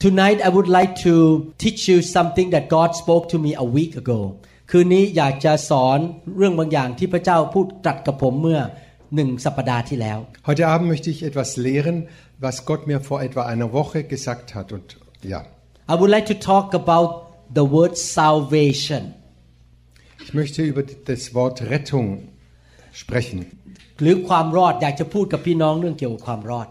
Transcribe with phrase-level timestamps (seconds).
[0.00, 3.92] Tonight, I would like to teach you something that God spoke to me a week
[4.02, 4.20] ago.
[4.70, 5.98] คืนนี้อยากจะสอน
[6.36, 8.60] เรื่องบางอย่างที่พระเจ้าพูดตรัสกับผมเมื่อ
[9.14, 11.96] หนึ่งสัปดาห์ที่แล้ว Heute Abend möchte ich etwas lehren,
[12.46, 14.66] was Gott mir vor etwa einer Woche gesagt hat.
[14.76, 14.88] Und
[15.32, 15.40] ja,
[15.92, 17.08] I would like to talk about
[17.58, 19.02] the word salvation
[20.24, 22.06] ich möchte über das Wort Rettung
[23.02, 23.38] sprechen.
[24.00, 26.68] หรือความรอดอยากจะพูดกับพี่น้องเรื่องเกี่ยวกับความรอด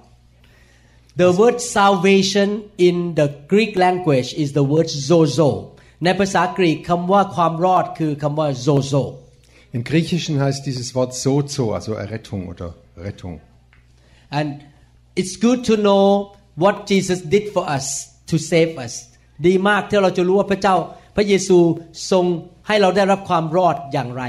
[1.22, 2.48] The word salvation
[2.88, 5.48] in the Greek language is the word zozo
[6.05, 9.02] ในภาษากรีกคำว่าความรอดคือคำว่า zozo
[9.77, 12.68] Im Griechischen heißt dieses Wort sozo, also Errettung oder
[13.06, 13.34] Rettung.
[14.38, 14.48] and
[15.20, 16.05] it's good to know
[16.62, 17.86] what Jesus did for us
[18.30, 18.94] to save us
[19.46, 20.77] ดีมากที่เราจะรู้ว่าพระเจ้า
[21.16, 21.58] พระเยซู
[22.10, 22.24] ทรง
[22.66, 24.24] ให้เราได้รับความรอดอย่างไร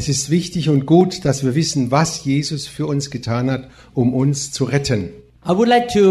[0.00, 3.62] Es ist wichtig und gut, dass wir wissen, was Jesus für uns getan hat,
[3.94, 5.02] um uns zu retten.
[5.50, 6.04] I would like to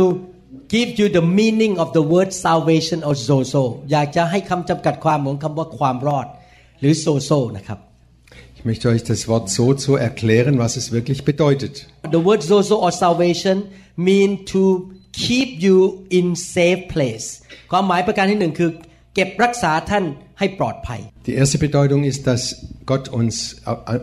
[0.75, 6.27] give you the meaning of the word salvation or zozo อยากจะให้คำจำกัดความของคำว่าความรอด
[6.79, 7.79] หรือ zozo นะครับ
[8.57, 11.73] Ich möchte euch das Wort sozo erklären, was es wirklich bedeutet.
[12.17, 13.55] The word zozo or salvation
[14.09, 14.63] mean to
[15.25, 15.77] keep you
[16.17, 17.27] in safe place
[17.71, 18.69] ความหมายประการที่หนึ่งคือ
[19.15, 20.03] เก็บรักษาท่าน
[20.39, 22.41] ให้ปลอดภัย Die erste Bedeutung ist, dass
[22.91, 23.35] Gott uns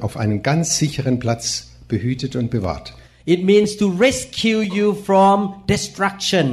[0.07, 1.45] auf einen ganz sicheren Platz
[1.93, 2.87] behütet und bewahrt.
[3.34, 5.38] It means to rescue you from
[5.74, 6.48] destruction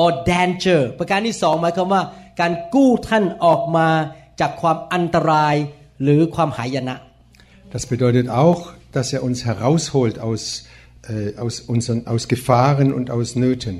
[0.00, 2.02] or danger ประการที่สองหมายความว่า
[2.40, 3.88] การกู้ท่านออกมา
[4.40, 5.54] จากความอันตราย
[6.02, 6.96] หรือความหายนะ
[7.74, 8.60] Das bedeutet auch,
[8.96, 10.42] dass er uns herausholt aus,
[11.10, 13.74] äh, aus, unseren, aus Gefahren und aus Nöten.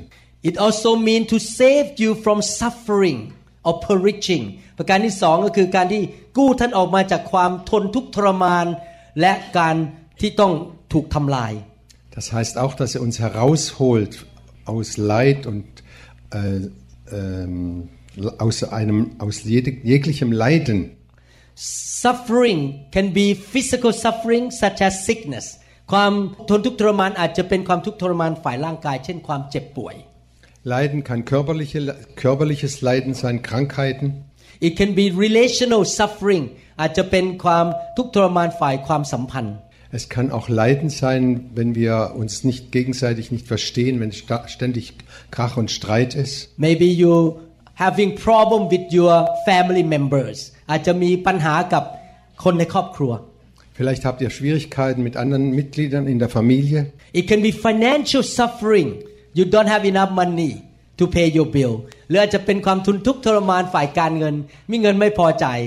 [0.49, 3.17] It also means to save you from suffering
[3.67, 4.43] or perishing
[4.77, 6.01] ประการที่สองก็คือการที่
[6.37, 8.65] กู้ท่านออกมาจากความทนทุกข์ทรมาน
[9.21, 9.75] และการ
[10.21, 10.53] ที่ต้อง
[10.93, 11.53] ถูกทำลาย
[12.16, 14.26] Das heißt auch, dass er uns herausholt
[14.64, 15.64] aus Leid und
[16.30, 16.60] äh,
[17.14, 17.88] ähm,
[18.38, 20.78] aus, einem, aus jeg- jeglichem Leiden.
[21.54, 22.60] suffering
[22.90, 25.46] can be physical suffering such as sickness
[25.92, 26.12] ความ
[26.48, 29.96] ทนทุกข์ทรมานอาจจะเป็นความทุกข์ทรมานฝ่ายร่างกาย เช่นความเจ็บป่วย
[30.74, 31.78] Leiden kann körperliche,
[32.22, 34.06] körperliches Leiden sein, Krankheiten.
[34.66, 36.44] It can be relational suffering
[36.80, 37.66] อาจจะเป็นความ
[37.96, 39.56] ทุกข์ทรมานฝ่ายความสัมพันธ์
[39.98, 41.22] Es kann auch Leiden sein,
[41.58, 44.84] wenn wir uns nicht gegenseitig nicht verstehen, wenn sta- ständig
[45.30, 46.34] Krach und Streit ist.
[46.66, 47.14] maybe you
[47.84, 49.14] having problem with your
[49.48, 50.36] family members
[50.70, 51.84] อาจจะมีปัญหากับ
[52.44, 53.12] คนในครอบครัว
[53.78, 56.78] Vielleicht habt ihr Schwierigkeiten mit anderen Mitgliedern in der Familie.
[57.20, 58.88] It can be financial suffering
[59.38, 60.52] you don't have enough money
[60.98, 61.74] to pay your bill
[62.08, 64.34] หรืออาจจะเป็นความทุนทุกข์ทรมานฝ่ายการเงิน
[64.70, 65.60] มีเงินไม่พอจ่าย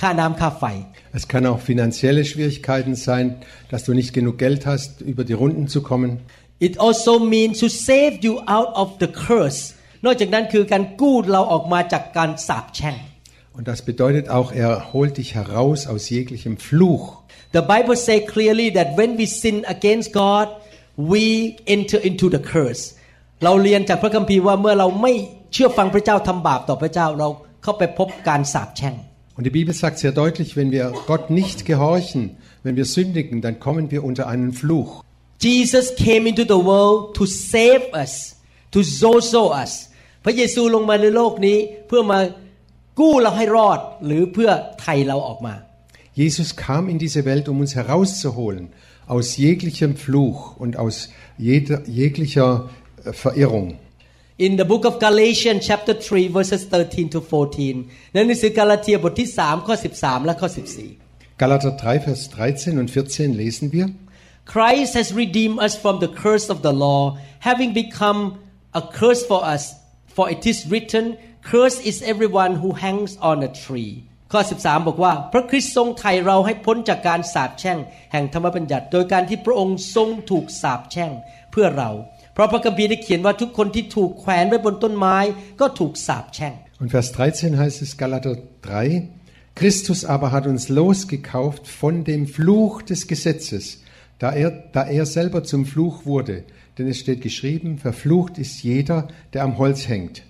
[0.00, 0.64] ค่าน้ำค่าไฟ
[1.12, 3.36] Es kann auch finanzielle Schwierigkeiten sein,
[3.70, 6.10] dass du nicht genug Geld hast, über die Runden zu kommen.
[6.58, 9.60] It also means to save you out of the curse
[10.04, 12.96] นอกจากนั้นคือการกู้เราออกมาจากการสาปแช่ง
[13.56, 17.04] Und das bedeutet auch, er holt dich heraus aus jeglichem Fluch.
[17.58, 20.46] The Bible say clearly that when we sin against God
[21.12, 21.24] we
[21.76, 22.82] enter into the curse
[23.44, 25.12] เราเรียนจากพระคัมภีร์ว่าเมื่อเราไม่
[25.52, 27.28] เชื่อฟังพระเจ้าทำบาปต่อพระเจ้าเรา
[27.62, 28.94] เข้าไปพบการสาปแช่ง
[29.36, 33.60] Und die Bibel sagt sehr deutlich, wenn wir Gott nicht gehorchen, wenn wir sündigen, dann
[33.60, 35.02] kommen wir unter einen Fluch.
[35.40, 38.36] Jesus came into the world to save us
[38.70, 39.88] to zozo us
[40.24, 42.18] พระเยซูลงมาในโลกนี้เพื่อมา
[43.00, 44.50] กู้เราให้รอดหรือเพื่อ
[44.80, 45.54] ไถ่เราออกมา
[46.22, 48.64] Jesus kam in diese Welt, um uns herauszuholen
[49.06, 52.70] aus jeglichem Fluch und aus jeder, jeglicher
[53.04, 53.78] äh, Verirrung.
[54.46, 62.06] In the book of Galatians chapter 3 verses 13 to 14ในหนังสือกาลาเทียบทที่3ข้อ13 และข้อ 14 Galater 3,
[62.06, 63.86] Vers 13 und 14 lesen wir.
[64.44, 68.38] Christ has redeemed us from the curse of the law, having become
[68.74, 69.74] a curse for us.
[70.06, 71.04] For it is written,
[71.42, 73.92] Cursed is everyone who hangs on a tree.
[74.32, 77.78] ข้อ 13 บอกว่า พระคริสต์ทรงไถ่เราให้พ้นจากการสาปแช่ง
[78.12, 81.12] แห่งธรรมบัญญัติ โดยการที่พระองค์ทรงถูกสาปแช่ง
[81.50, 81.90] เพื่อเรา
[82.36, 85.16] เพราะพระคัมภีร์ได้เขียนว่าทุกคนที่ถูกแขวนไว้บนต้นไม้
[85.60, 89.08] ก็ถูกสาปแช่ง Und Vers 13 heißt es Galater 3,
[89.54, 93.64] Christus aber hat uns losgekauft von dem Fluch des Gesetzes,
[94.18, 96.36] da er, da er selber zum Fluch wurde.
[96.76, 98.98] Denn es steht geschrieben, verflucht ist jeder,
[99.32, 100.22] der am Holz hängt.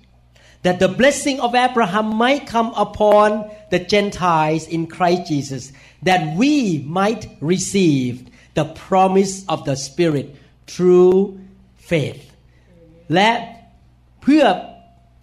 [0.62, 5.72] that the blessing of Abraham might come upon the Gentiles in Christ Jesus,
[6.02, 10.36] that we might receive the promise of the Spirit
[10.66, 11.40] through
[11.89, 12.21] faith.
[13.13, 13.29] และ
[14.23, 14.43] เพื่อ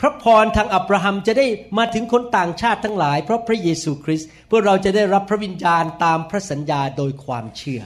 [0.01, 1.47] พระพรทางอับราฮัมจะได้
[1.79, 7.83] มาถึงคนต่างชาติทั้งหลาย เพราะพระเยซูคริสต์เพื่อเราจะได้รับพระวิญญาณตามพระสัญญาโดยความเชื่อ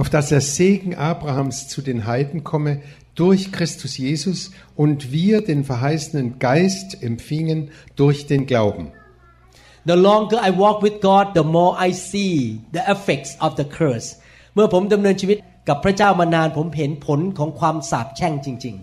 [0.00, 2.72] auf dass der Segen Abrahams zu den Heiden komme
[3.14, 8.84] durch Christus Jesus und wir den verheißenen Geist empfingen durch den Glauben.
[9.86, 14.08] The longer I walk with God, the more I see the effects of the curse.
[14.54, 18.77] เมื่อผมดำเนินชีวิต กับพระเจ้ามานานผมเห็นผลของความสาปแช่งจริง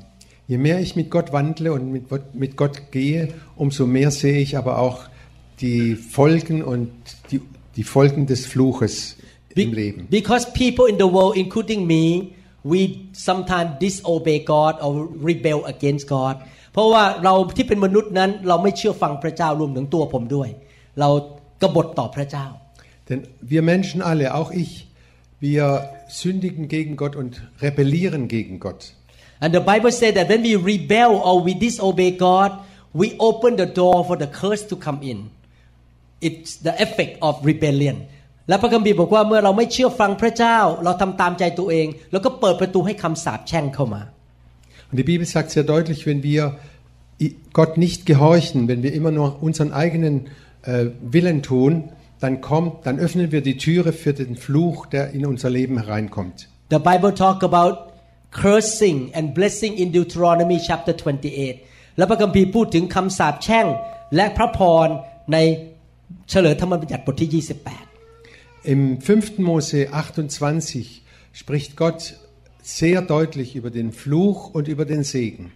[0.52, 2.04] Je mehr ich mit Gott wandle und mit,
[2.42, 3.20] mit Gott gehe,
[3.56, 4.98] umso mehr sehe ich aber auch
[5.64, 6.90] die Folgen und
[7.30, 7.40] die,
[7.76, 8.94] die Folgen des Fluches
[9.56, 10.00] Be- im Leben.
[10.18, 12.04] Because people in the world, including me,
[12.72, 12.80] we
[13.12, 14.92] sometimes disobey God or
[15.28, 16.36] rebel against God.
[16.72, 20.48] เพราะว่าเราที่เป็นมนุษย์นั้นเราไม่เชื่อฟังพระเจ้ารวมถึงตัวผมด้วย
[21.00, 21.08] เรา
[21.62, 22.46] กบฏต่อพระเจ้า
[23.08, 23.20] Denn
[23.52, 24.72] wir Menschen alle, auch ich,
[25.46, 25.64] wir
[26.10, 28.92] sündigen gegen Gott und rebellieren gegen Gott.
[29.40, 32.52] And the Bible says that when we rebel or we disobey God,
[33.00, 35.18] we open the door for the curse to come in.
[36.20, 37.96] It's the effect of rebellion.
[38.48, 44.02] และพระคัมภีร์บอกว่าเมื่อเราไม่เชื่อฟังพระเจ้า เราทำตามใจตัวเอง แล้วก็เปิดประตูให้คำสาปแช่งเข้ามา
[44.90, 46.42] Und die Bibel sagt sehr deutlich, wenn wir
[47.24, 50.14] i- Gott nicht gehorchen, wenn wir immer nur unseren eigenen
[50.62, 51.72] äh, Willen tun,
[52.20, 56.48] dann kommt, dann öffnen wir die Türe für den Fluch, der in unser Leben hereinkommt.
[56.70, 57.92] The Bible talk about
[58.30, 61.60] cursing and blessing in Deuteronomy chapter 28
[61.96, 63.66] และพระคัมภีร์พูดถึงคำสาปแช่ง
[64.14, 64.88] และพระพร
[65.32, 65.38] ใน
[66.30, 67.86] เฉลยธรรมบัญญัติบทที่ 28
[68.74, 69.38] Im 5.
[69.48, 71.02] Mose 28
[71.40, 72.00] spricht Gott
[72.62, 75.52] sehr deutlich über den Fluch und über den Segen.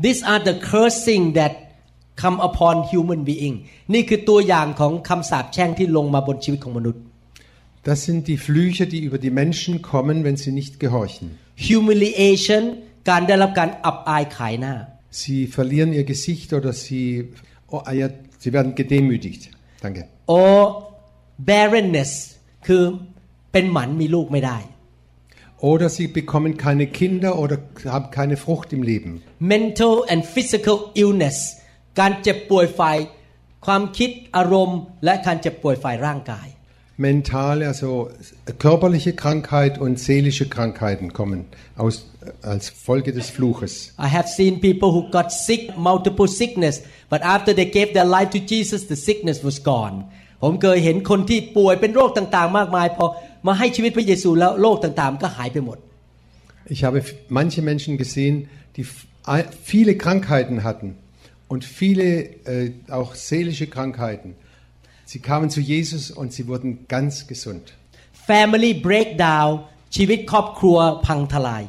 [0.00, 1.52] These are the cursing that
[2.22, 3.56] come upon human being
[3.94, 7.02] นี่คือตัวอย่างของคำสาปแช่งที่ลงมาบนชีวิตของมนุษย์
[7.90, 11.26] Das sind die Flüche, die über die Menschen kommen, wenn sie nicht gehorchen.
[11.70, 12.62] humiliation
[13.10, 14.74] การได้รับการอับอายขายหน้า
[15.22, 17.04] Sie verlieren ihr Gesicht oder sie,
[17.72, 18.06] oh, ah ja,
[18.42, 19.42] sie werden gedemütigt.
[19.84, 20.00] Danke.
[20.40, 20.58] or
[21.50, 22.12] barrenness
[22.66, 22.82] คือ
[23.52, 24.58] เป็นหมันมีลูกไม่ได้
[25.72, 27.56] Oder sie bekommen keine Kinder oder
[27.94, 29.10] haben keine Frucht im Leben.
[29.54, 31.36] mental and physical illness
[32.00, 32.96] การเจ็บป่วยฝ่าย
[33.66, 36.46] ความคิดอารมณ์ และการเจ็บป่วยฝ่ายร่างกาย
[37.08, 37.90] Mentale, also
[38.64, 41.40] körperliche Krankheit und seelische Krankheiten kommen
[41.76, 41.94] aus,
[42.52, 43.92] als Folge des Fluches.
[43.98, 46.74] I have seen people who got sick multiple sickness
[47.12, 49.96] but after they gave their life to Jesus the sickness was gone
[50.42, 53.06] ผมเคยเห็นคนที่ป่วยเป็นโรคต่างๆ มากมายพอ
[53.46, 55.78] มาให้ชีวิตพระเยซูแล้วโรคต่างๆ ก็หายไปหมด
[56.74, 58.34] Ich habe f- manche Menschen gesehen,
[58.76, 59.04] die f-
[59.34, 60.88] ei- viele Krankheiten hatten
[61.50, 62.06] und viele
[62.44, 64.34] äh, auch seelische Krankheiten.
[65.04, 67.64] Sie kamen zu Jesus und sie wurden ganz gesund.
[68.30, 69.50] family breakdown
[69.96, 71.64] ชีวิตครอบครัวพังทลาย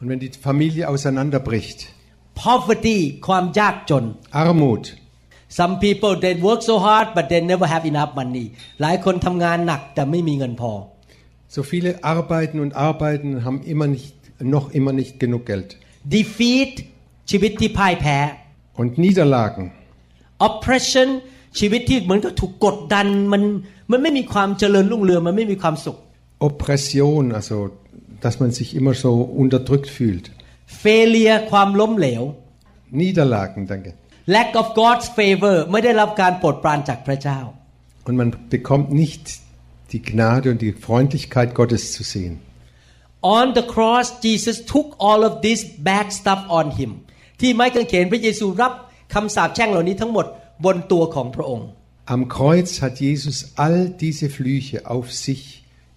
[0.00, 1.78] Und wenn die Familie auseinanderbricht,
[2.44, 4.04] poverty ความยากจน
[4.42, 4.84] Armut,
[5.58, 8.46] some people they work so hard but they never have enough money
[8.82, 10.72] หลายคนทำงานหนักแต่ไม่มีเงินพอ
[11.56, 14.14] so viele arbeiten und arbeiten und haben immer nicht,
[14.56, 15.68] noch immer nicht genug Geld.
[16.18, 16.72] defeat
[17.30, 18.18] ชีวิตที่พ่ายแพ้
[18.80, 19.64] Und Niederlagen,
[20.48, 21.08] oppression
[21.58, 23.42] ชีวิตที่เหมือนกับถูกกดดันมัน
[23.90, 25.96] มันไม่มีความเจริญรุ่งเรืองมันไม่มีความสุข
[26.48, 27.56] Oppression, also
[28.24, 29.10] dass man sich immer so
[29.42, 30.24] unterdrückt fühlt.
[30.84, 32.22] failure ความล้มเหลว
[33.00, 33.90] Niederlagen, danke.
[34.36, 37.40] lack of God's favor ไม่ได้รับการโปรดปรานจากพระเจ้า
[38.06, 39.22] Und man bekommt nicht
[39.92, 42.34] die Gnade und die Freundlichkeit Gottes zu sehen.
[43.38, 46.90] on the cross Jesus took all of this bad stuff on him
[47.40, 48.72] ที่ไม้กางเขนพระเยซูรับ
[49.14, 50.26] คำสาปแช่งเหล่านี้ทั้งหมด
[50.64, 51.68] บนตัวของพระองค์
[52.14, 55.42] Am Kreuz hat Jesus all diese Flüche auf sich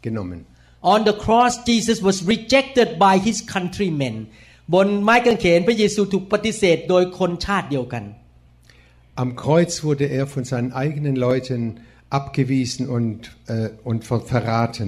[0.02, 0.40] genommen.
[0.94, 4.16] On the cross Jesus was rejected by his countrymen
[4.74, 8.04] บนไม้กางเขนพระเยซูถูกปฏิเสธโดยคนชาติเดียวกัน
[9.24, 11.62] Am Kreuz wurde er von seinen eigenen Leuten
[12.18, 14.88] abgewiesen und, äh, und ver verraten.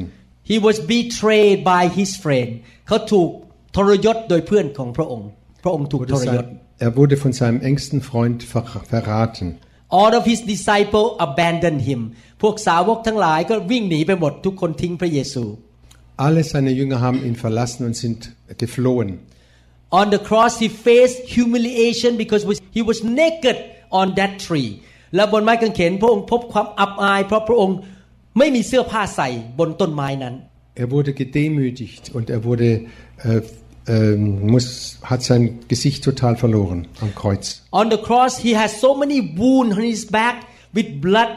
[0.52, 2.52] He was betrayed by his friend
[2.88, 3.30] เขาถูก
[3.76, 5.30] ทรยศโดยเพื่อนของพระองค์
[5.64, 9.48] พระองค์ถูก Wurde ทรยศ sein, er wurde von seinem engsten Freund ver verraten.
[10.02, 12.02] All of his disciples abandoned him
[12.42, 15.44] พวกสาวกทั้งหลายก็วิ่งหนีไปหมดทุกคนทิ้งพระเยซู
[16.26, 18.20] Alle seine Jünger haben ihn verlassen und sind
[18.64, 19.10] geflohen.
[20.00, 22.44] On the cross he faced humiliation because
[22.78, 23.58] he was naked
[24.00, 24.70] on that tree
[25.16, 27.78] และบนไม้กางเขนพระองค์พบความอับอาย เพราะพระองค์
[28.38, 29.30] ไม่มีเสื้อผ้าใส่
[29.60, 30.36] บนต้นไม้นั้น
[30.84, 32.70] Er wurde gedemütigt und er wurde,
[33.28, 33.42] äh,
[33.88, 37.46] ähm, muss, hat sein Gesicht total verloren am Kreuz.
[37.72, 40.36] On the cross, he has so many wounds on his back
[40.76, 41.32] with blood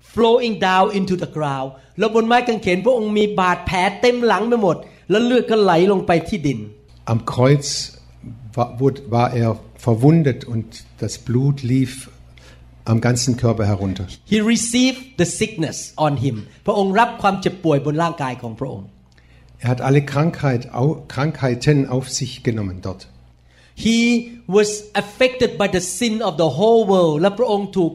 [0.00, 4.76] flowing down into the ground แล้วบนไม้กางเขนพระองค์มีบาดแผลเต็มหลังไปหมด
[5.10, 6.58] แล้วเลือดก็ไหลลงไปที่ดิน
[7.12, 7.66] Am Kreuz
[8.56, 9.50] war, wurde, war er
[9.86, 10.66] verwundet und
[11.02, 11.92] das Blut lief
[12.84, 14.06] am ganzen Körper herunter.
[14.32, 15.76] He received the sickness
[16.06, 16.36] on him
[16.66, 18.88] พระองค์รับความเจ็บป่วยบนร่างกายของพระองค์
[19.62, 23.02] Er hat alle Krankheit, au, Krankheiten auf sich genommen dort.
[23.74, 27.92] He was affected by the sin of the whole world และพระองค์ถูก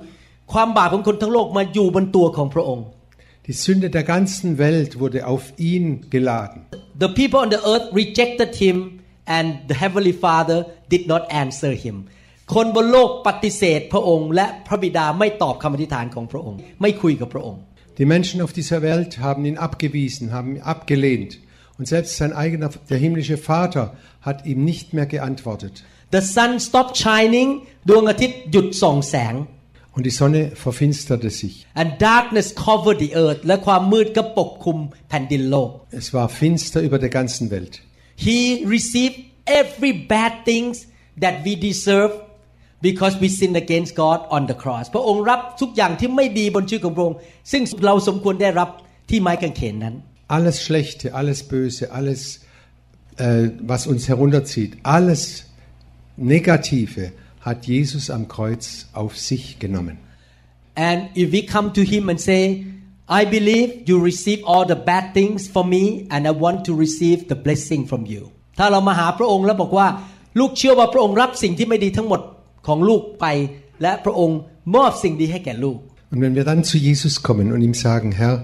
[0.53, 2.85] ความบาปของคนทั้งโลกมาอยู่บนตัวของพระองค์
[3.47, 6.59] Die Sünde der ganzen Welt wurde auf ihn geladen.
[7.03, 8.75] The people on the earth rejected him
[9.37, 10.59] and the heavenly Father
[10.93, 11.95] did not answer him
[12.55, 17.61] คนบนโลกปฏิเสธพระองค์ และพระบิดาไม่ตอบคำอธิษฐานของพระองค์ ไม่คุยกับพระองค์
[17.99, 21.31] Die Menschen auf dieser Welt haben ihn abgewiesen, haben ihn abgelehnt.
[21.81, 23.83] Und selbst sein eigener, der himmlische Vater,
[24.21, 25.83] hat ihm nicht mehr geantwortet.
[26.11, 27.49] The sun stopped shining
[27.89, 29.35] ดวงอาทิตย์หยุดส่องแสง
[29.95, 31.55] Und die Sonne verfinsterte sich.
[31.81, 34.77] and darkness covered the earth และความมืดก็ปกคลุม
[35.09, 35.69] แผ่นดินโลก
[36.01, 37.73] Es war finster über der ganzen Welt.
[38.27, 38.39] He
[38.75, 39.17] received
[39.61, 40.75] every bad things
[41.23, 42.11] that we deserve
[42.87, 47.17] because we sinned against God on the cross พระองค์รับทุกอย่างที่ไม่ดีบนชีวิตของพระองค์
[47.51, 48.69] ซึ่งเราสมควรได้รับ
[49.09, 49.95] ที่ไม้กางเขนนั้น
[50.27, 52.41] Alles Schlechte, alles Böse, alles,
[53.17, 55.45] äh, was uns herunterzieht, alles
[56.17, 59.97] Negative hat Jesus am Kreuz auf sich genommen.
[60.75, 62.65] And if we come to him and say
[63.09, 67.29] I believe you receive all the bad things from me and I want to receive
[67.29, 68.23] the blessing from you
[68.59, 69.87] ถ้าเรามาหาพระองค์แล้วบอกว่า
[70.39, 72.21] ลูกเชื่อว่าพระองค์รับสิ่งที่ไม่ดีทั้งหมด
[72.67, 73.25] ของลูกไป
[73.81, 74.39] และพระองค์
[74.75, 75.77] มอบสิ่งดีให้แก่ลูก
[76.11, 78.35] Und wenn wir dann zu Jesus kommen und ihm sagen, Herr,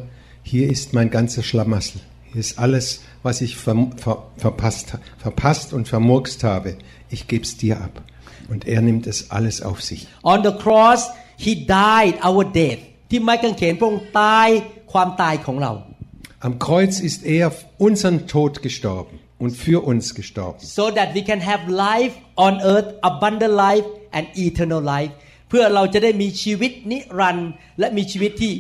[0.48, 5.88] hier ist mein ganzer Schlamassel, hier ist alles, was ich ver ver verpasst, verpasst und
[5.88, 6.78] vermurkst habe,
[7.10, 8.02] ich gebe es dir ab.
[8.50, 10.08] Und er nimmt es alles auf sich.
[10.24, 11.02] On the cross
[11.38, 14.50] he died our death ที่ไม้กางเขนพระองค์ตาย
[14.92, 15.74] ความตายของเรา
[16.48, 17.46] Am Kreuz ist er
[17.88, 20.60] unseren Tod gestorben und für uns gestorben.
[20.80, 23.88] so that we can have life on earth abundant life
[24.18, 25.12] and eternal life
[25.50, 28.54] เพื่อเราจะได้มีชีวิตนิรันดร์และมีชีวิตที่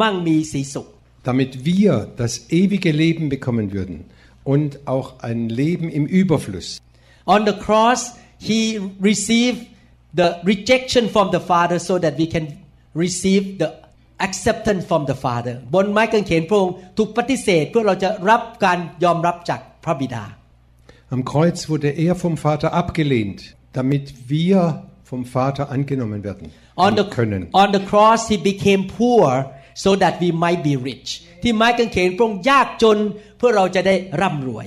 [0.00, 0.86] มั่งมีสีสุข
[1.24, 4.04] damit wir das ewige Leben bekommen würden
[4.44, 6.80] und auch ein Leben im Überfluss.
[7.26, 9.66] On the cross he received
[10.14, 12.58] the rejection from the father so that we can
[12.94, 13.68] receive the
[14.18, 20.24] acceptance from the father บนไม้กางเขนพระองค์ถูกปฏิเสธเพื่อเราจะรับการยอมรับจากพระบิดา
[21.16, 23.40] Am Kreuz wurde er vom Vater abgelehnt,
[23.78, 26.46] damit wir vom Vater angenommen werden
[26.86, 27.42] on the können.
[27.62, 29.28] on the cross he became poor
[29.82, 31.08] so that we might be rich
[31.42, 32.98] ที่ไม้กางเขนพระองค์ยากจน
[33.38, 34.66] เพื่อเราจะได้ร่ำรวย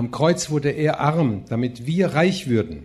[0.00, 2.76] Am Kreuz wurde er arm, damit wir reich würden.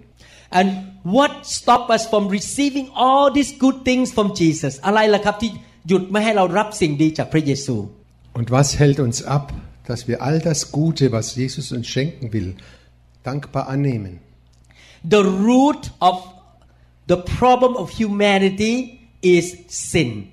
[0.60, 0.70] and
[1.16, 5.52] what stop us from receiving all these good things from Jesus อะไรล่ะครับที่
[5.88, 7.76] หยุดไม่ให้เรารับสิ่งดีจากพระเยซู
[8.40, 9.46] Und was hält uns ab,
[9.90, 12.50] dass wir all das Gute, was Jesus uns schenken will,
[13.28, 14.14] dankbar annehmen?
[15.04, 16.16] the root of
[17.08, 18.76] the problem of humanity
[19.22, 20.32] is sin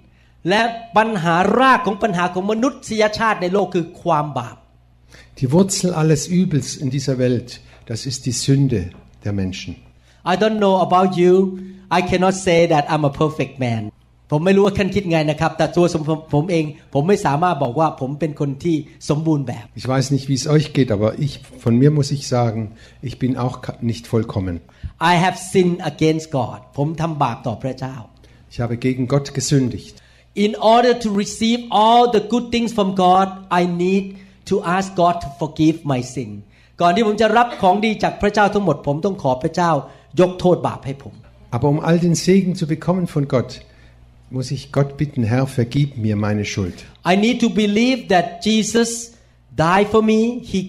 [0.48, 0.62] และ
[0.96, 4.56] ปัญหารากของปัญหาของมนุษยชาติในโลกคือความบาป
[5.40, 7.48] Die Wurzel alles Übels in dieser Welt,
[7.90, 8.80] das ist die Sünde
[9.24, 9.72] der Menschen.
[10.32, 11.32] I don't know about you
[11.98, 13.82] I cannot say that I'm a perfect man
[14.30, 18.76] ผมไม่รู้ว่าท่านคิดไงนะครับ แต่ตัวสมผมผมเอง ผมไม่สามารถบอกว่าผมเป็นคนที่
[19.08, 21.32] สมบูรณ์แบบ Ich weiß nicht, wie es euch geht, aber ich,
[21.64, 22.60] von mir muss ich sagen,
[23.08, 24.54] ich bin auch ka- nicht vollkommen.
[25.12, 27.94] I have sinned against God ผมทำบาปต่อพระเจ้า
[28.52, 29.94] Ich habe gegen Gott gesündigt.
[30.44, 33.26] In order to receive all the good things from God
[33.60, 34.04] I need
[34.50, 36.30] to ask God to forgive my sin
[36.80, 39.70] ก่อนที่ผมจะรับของดีจากพระเจ้าทั้งหมด ผมต้องขอพระเจ้า
[40.20, 41.14] ยกโทษบาปให้ผม
[41.56, 43.50] Aber um all den Segen zu bekommen von Gott,
[44.36, 46.76] muss ich Gott bitten, Herr, vergib mir meine Schuld.
[47.12, 48.90] I need to believe that Jesus
[49.64, 50.40] died for me.
[50.52, 50.60] He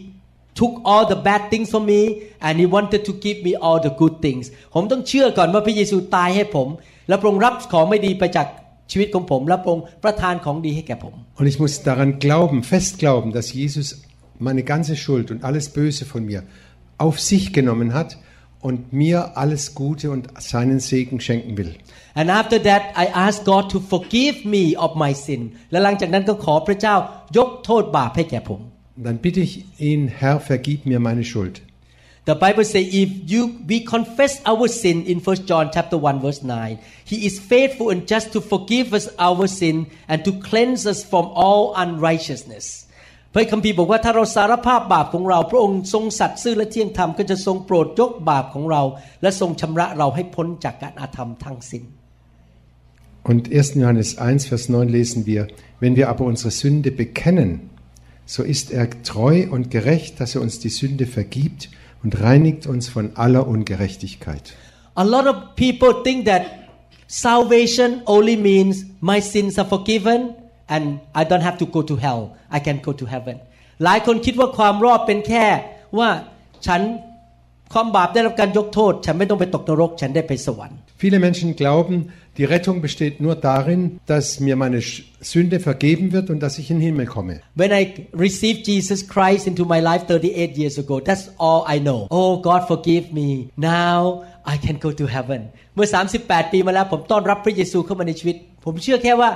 [0.60, 2.02] took all the bad things from me
[2.40, 4.44] and he wanted to give me all the good things
[4.74, 6.68] ผมต้องเชื่อก่อนว่าพระเยซูตายให้ผม
[7.08, 8.48] และพระองค์รับของไม่ดีไปจาก
[8.92, 13.88] ชีวิตของผม และพระองค์ประทานของดีให้แก่ผม Und ich muss daran glauben, fest glauben, dass Jesus
[14.48, 16.40] meine ganze Schuld und alles Böse von mir
[17.06, 18.10] auf sich genommen hat
[18.68, 21.72] und mir alles Gute und seinen Segen schenken will.
[22.22, 25.42] and after that I ask God to forgive me of my sin
[25.72, 26.96] และหลังจากนั้นก็ขอพระเจ้า
[27.38, 28.62] ยกโทษบาปให้แก่ผม
[28.98, 29.54] Und dann bitte ich
[29.90, 31.56] ihn, Herr, vergib mir meine Schuld.
[32.30, 36.44] The Bible says if you we confess our sin in 1 John chapter 1 verse
[36.44, 41.00] 9 he is faithful and just to forgive us our sin and to cleanse us
[41.12, 42.66] from all unrighteousness
[43.34, 48.82] พระคัมภีร์บอกว่าถ้าเราสารภาพบาปของเรา พระองค์ทรงสัตย์ซื่อและเที่ยงธรรมก็จะทรงโปรดยกบาปของเรา
[49.22, 51.84] และทรงชำระเราให้พ้นจากการอาธรรมทั้งสิ้น
[53.32, 53.82] Und 1.
[53.82, 55.42] Johannes 1, Vers 9 lesen wir,
[55.82, 57.50] wenn wir aber unsere Sünde bekennen,
[58.26, 61.70] so ist er treu und gerecht, dass er uns die Sünde vergibt
[62.03, 64.55] und reinigt uns von aller Ungerechtigkeit.
[64.95, 66.43] A lot of people think that
[67.07, 70.35] salvation only means my sins are forgiven
[70.69, 73.37] and I don't have to go to hell I can go to heaven
[73.85, 75.45] หลายคนคิดว่าความรอดเป็นแค่
[75.99, 76.09] ว่า
[76.67, 76.81] ฉัน
[77.73, 81.96] ความบาปได้รับการยกโทษ ฉันไม่ต้องไปตกนรก ฉันได้ไปสวรรค์ Viele Menschen glauben,
[82.38, 86.70] die Rettung besteht nur darin, dass mir meine Sch- Sünde vergeben wird und dass ich
[86.72, 87.42] in den Himmel komme.
[87.56, 92.00] When I received Jesus Christ into my life 38 years ago that's all I know
[92.10, 95.42] Oh God forgive me now I can go to heaven
[95.76, 95.88] เมื่อ
[96.20, 99.30] 38 ปีมาแล้วผมต้อนรับพระเยซูเข้ามาในชีวิต ผมเชื่อแค่ว่า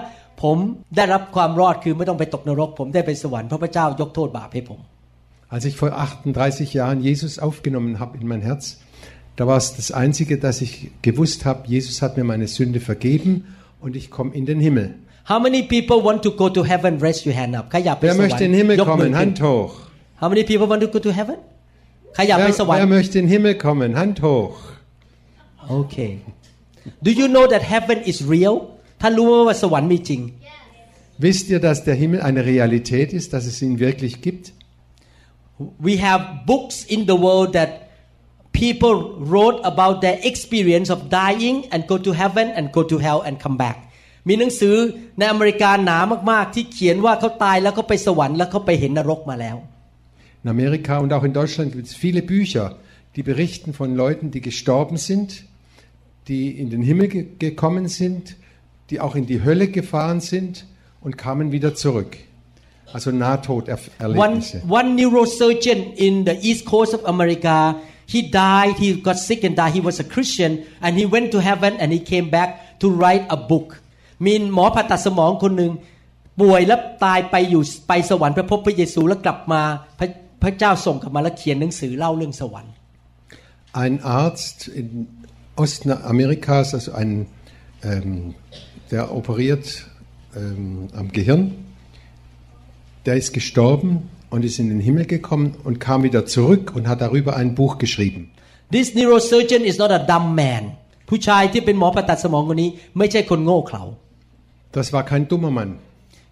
[0.43, 0.57] ผม
[0.95, 4.79] ได้รับความรอดคือไม่ต้องไปตกนรก ผมได้ไปสวรรค์เพราะพระเจ้ายกโทษบาปให้ผม
[5.55, 8.63] Als ich vor 38 Jahren Jesus aufgenommen habe in mein Herz,
[9.37, 13.45] da war es das Einzige, dass ich gewusst habe, Jesus hat mir meine Sünde vergeben
[13.79, 14.95] und ich komme in den Himmel.
[15.29, 18.25] How many people want to go to heaven raise your hand up ใครอยากไป Wer สวรร
[18.25, 19.11] möchte in den ค์ Himmel ยกมือ kommen?
[19.19, 19.73] ขึ้น Hand hoch.
[20.21, 21.37] How many people want to go to heaven
[22.15, 23.89] ใครอยากไป Wer, สวรร wer ค์ möchte in den Himmel kommen?
[24.01, 24.57] Hand hoch.
[25.81, 26.11] Okay
[27.05, 28.55] Do you know that heaven is real
[29.01, 30.21] ท่านรู้ไหมว่าสวรรค์มีจริง
[31.27, 34.45] Wisst ihr, dass der Himmel eine Realität ist, dass es ihn wirklich gibt?
[35.87, 36.21] we have
[36.51, 37.69] books in the world that
[38.61, 38.95] people
[39.31, 43.35] wrote about their experience of dying and go to heaven and go to hell and
[43.43, 43.77] come back
[44.27, 44.75] มีหนังสือ
[45.17, 45.97] ในอเมริกาหนา
[46.31, 49.57] มาก ๆ ที่เขียนว่าเขาตายแล้วเขาไปสวรรค์แล้วเขาไปเห็นนรกมาแล้ว
[50.43, 52.65] In Amerika und auch in Deutschland gibt es viele Bücher,
[53.15, 55.29] die berichten von Leuten, die gestorben sind,
[56.27, 58.23] die in den Himmel ge gekommen sind,
[58.89, 60.65] die auch in die Hölle gefahren sind
[60.99, 62.17] und kamen wieder zurück.
[62.93, 64.63] Also one, Nahtoderlebnisse.
[64.67, 67.75] one neurosurgeon in the east coast of America
[68.12, 70.52] he died he got sick and died he was a Christian
[70.84, 72.50] and he went to heaven and he came back
[72.82, 73.68] to write a book
[74.24, 75.72] มีหมอผ่าตัดสมองคนหนึ่ง
[76.40, 79.62] ป่วยแล้วตายไปอยู่ไปสวรรค์ไปพบพระเยซูแล้วกลับมา
[79.98, 80.08] พระ
[80.42, 82.72] พระเจ้าส่งกลับมาแล้วเขียนหนังสือเล่าเรื่องสวรรค์
[83.84, 84.88] Ein Arzt in
[85.56, 87.26] Ostamerikas, also ein,
[87.82, 88.34] ähm,
[88.90, 89.66] der operiert
[90.34, 91.42] ähm, am Gehirn,
[93.04, 96.99] der ist gestorben und ist in den Himmel gekommen und kam wieder zurück und hat
[97.05, 98.21] darüber ein Buch geschrieben.
[98.75, 100.63] This neurosurgeon is not a dumb man
[101.09, 103.83] ผู้ชายที่เป็นหมอผ่าตัดสมองคนนี้ ไม่ใช่คนโง่เขลา
[104.77, 105.71] Das war kein dummer Mann.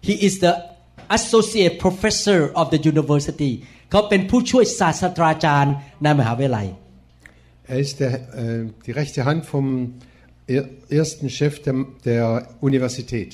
[0.08, 0.52] He is the
[1.18, 3.52] associate professor of the university
[3.90, 6.66] เขาเป็นผู้ช่วยศาสตราจารย์ในมหาวิทยาลัย
[7.74, 9.66] Er ist der, äh, die rechte Hand vom
[10.56, 10.68] er-
[11.00, 11.74] ersten Chef der,
[12.10, 12.24] der
[12.68, 13.30] Universität.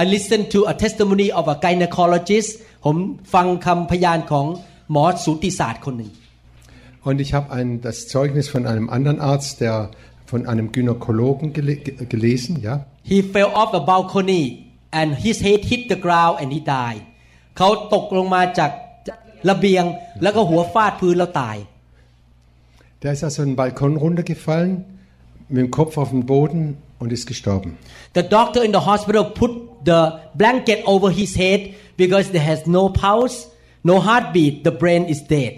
[0.00, 2.50] I listened to a testimony of a gynecologist
[2.84, 2.96] ผม
[3.34, 4.46] ฟังคำพยานของ
[4.92, 6.10] หมอสูติศาสตร์คนหนึ่ง
[7.08, 9.76] Und ich habe ein, das Zeugnis von einem anderen Arzt, der
[10.30, 12.74] von einem Gynäkologen gele gelesen, ja.
[13.10, 14.44] He fell off a balcony
[14.90, 17.02] and his head hit the ground and he died
[17.58, 18.70] เขาตกลงมาจาก
[19.50, 19.84] ระเบียง
[20.22, 21.56] แล้วก็หัวฟาดพื้นแล้วตาย
[23.02, 24.72] Der ist also einen Balkon runtergefallen,
[25.48, 27.76] mit dem Kopf auf den Boden und ist gestorben.
[28.14, 29.52] The doctor in the hospital put
[29.88, 30.00] the
[30.40, 31.60] blanket over his head
[32.02, 33.36] because there has no pulse
[33.90, 35.52] no heartbeat the brain is dead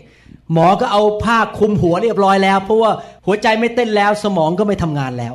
[0.53, 2.93] หมอก็เอาผ้าคลุมหัวเรียบร้อยแล้ว เพราะว่า
[3.27, 5.35] หัวใจไม่เต้นแล้วสมองก็ไม่ทำงานแล้ว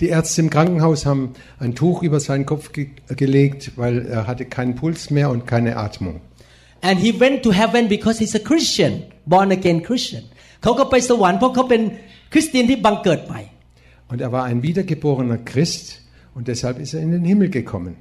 [0.00, 1.24] Die Ärzte im Krankenhaus haben
[1.64, 2.84] ein Tuch über seinen Kopf ge
[3.22, 6.16] gelegt, weil er hatte keinen Puls mehr und keine Atmung.
[6.88, 8.92] and he went to heaven because he's a Christian
[9.32, 10.24] born again Christian
[10.62, 11.82] เขาก็ไปสวรรค์เพราะเขาเป็น
[12.32, 13.40] คริสเตียนที่บังเกิดใหม่
[14.10, 15.86] Und er war ein wiedergeborener Christ
[16.36, 17.92] und deshalb ist er in den Himmel gekommen.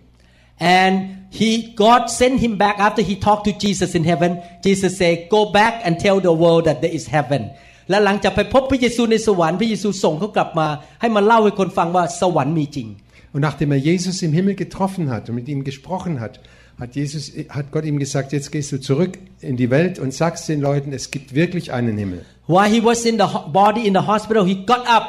[0.78, 0.94] and
[1.40, 1.50] he
[1.84, 4.32] God sent him back after he talked to Jesus in heaven
[4.66, 7.42] Jesus said go back and tell the world that there is heaven
[7.90, 10.68] และหลังจากไปพบพระเยซูในสวรรค์พระเยซูส่งเขากลับมา
[11.02, 12.88] ให้มาเล่าให้คนฟังว่าสวรรค์มีจริง
[13.34, 16.34] Und nachdem er Jesus im Himmel getroffen hat und mit ihm gesprochen hat,
[16.82, 17.24] hat, Jesus,
[17.58, 19.14] hat Gott ihm gesagt, jetzt gehst du zurück
[19.50, 22.22] in die Welt und sagst den Leuten, es gibt wirklich einen Himmel.
[22.56, 25.06] while he was in the ho- body in the hospital he got up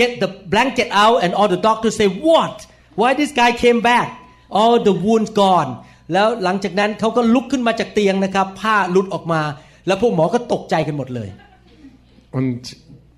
[0.00, 2.56] get the blanket out and all the doctors say what
[3.00, 4.08] why this guy came back
[4.60, 5.70] all the wounds gone
[6.12, 9.42] แล้วหลังจากนั้นเขาก็ลุกขึ้นมาจากเตียงนะครับ ผ้าหลุดออกมา
[9.86, 11.28] แล้วพวกหมอก็ตกใจกันหมดเลย
[12.38, 12.62] Und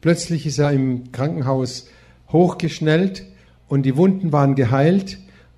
[0.05, 0.87] plötzlich ist er im
[1.17, 1.71] Krankenhaus
[2.37, 3.17] hochgeschnellt
[3.73, 5.09] und die Wunden waren geheilt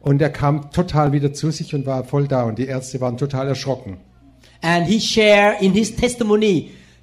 [0.09, 3.17] und er kam total wieder zu sich und war voll da und die Ärzte waren
[3.25, 3.93] total erschrocken.
[4.63, 6.57] and he shared in his testimony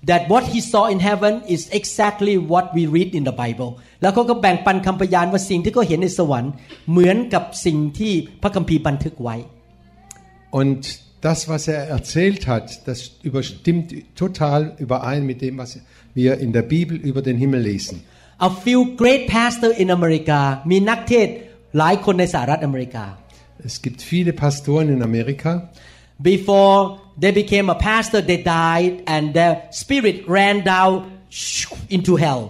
[0.04, 6.52] that what he saw in heaven is exactly what we read in the Bible แล้วเขาก็แบ่งปันคำพยานว่าสิ่งที่เขาเห็นในสวรรค์
[6.92, 9.36] เหมือนกับสิ่งที่พระคัมภีร์บันทึกไว้
[10.60, 10.82] Und
[11.28, 13.00] das, was er erzählt hat, das
[13.30, 15.80] überstimmt total überein mit dem, was
[16.14, 18.04] wir in der Bibel über den Himmel lesen.
[18.40, 20.40] A few great pastors in America
[20.72, 21.36] มีนักเทศน์
[21.78, 23.06] หลายคนในสหรัฐอเมริกา
[23.70, 25.52] Es gibt viele Pastoren in Amerika.
[26.34, 26.78] Before
[27.22, 30.92] they became a pastor they died and their spirit ran down
[31.96, 32.44] into hell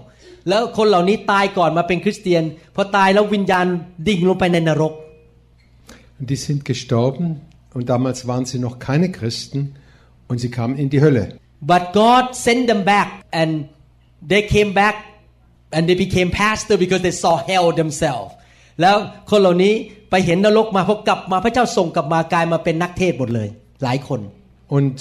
[0.49, 2.43] แล้วคนเหล่านี้ตายก่อนมาเป็นคริสเตียน
[2.75, 3.65] พอตายแล้ววิญญาณ
[4.08, 4.93] ดิ่งลงไปในนรก
[6.19, 7.25] Und die sind gestorben
[7.75, 9.60] und damals waren sie noch keine Christen
[10.30, 11.23] und sie kamen in die Hölle.
[11.73, 13.10] But God sent them back
[13.41, 13.51] and
[14.32, 14.95] they came back
[15.75, 18.32] and they became pastor because they saw hell themselves
[18.82, 18.95] แล้ว
[19.32, 19.73] คนเหล่านี้
[20.10, 23.49] ไปเห็นนรกมาพอกลับมาพระเจ้าส่งกลับมากลายมาเป็นนักเทศน์หมดเลย
[23.84, 24.19] หลายคน
[24.77, 24.97] Und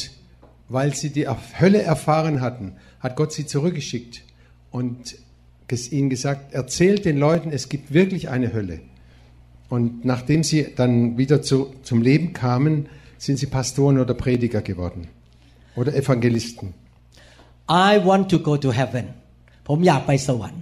[0.77, 1.27] weil sie die
[1.61, 2.67] Hölle erfahren hatten,
[3.05, 4.15] hat Gott sie zurückgeschickt
[4.79, 5.17] und ges-
[5.91, 8.81] ihnen gesagt, erzählt den Leuten, es gibt wirklich eine Hölle.
[9.69, 15.09] Und nachdem sie dann wieder zu, zum Leben kamen, sind sie Pastoren oder Prediger geworden
[15.75, 16.75] oder Evangelisten.
[17.69, 19.07] I want to go to heaven
[19.69, 20.61] ผมอยากไปสวรรค์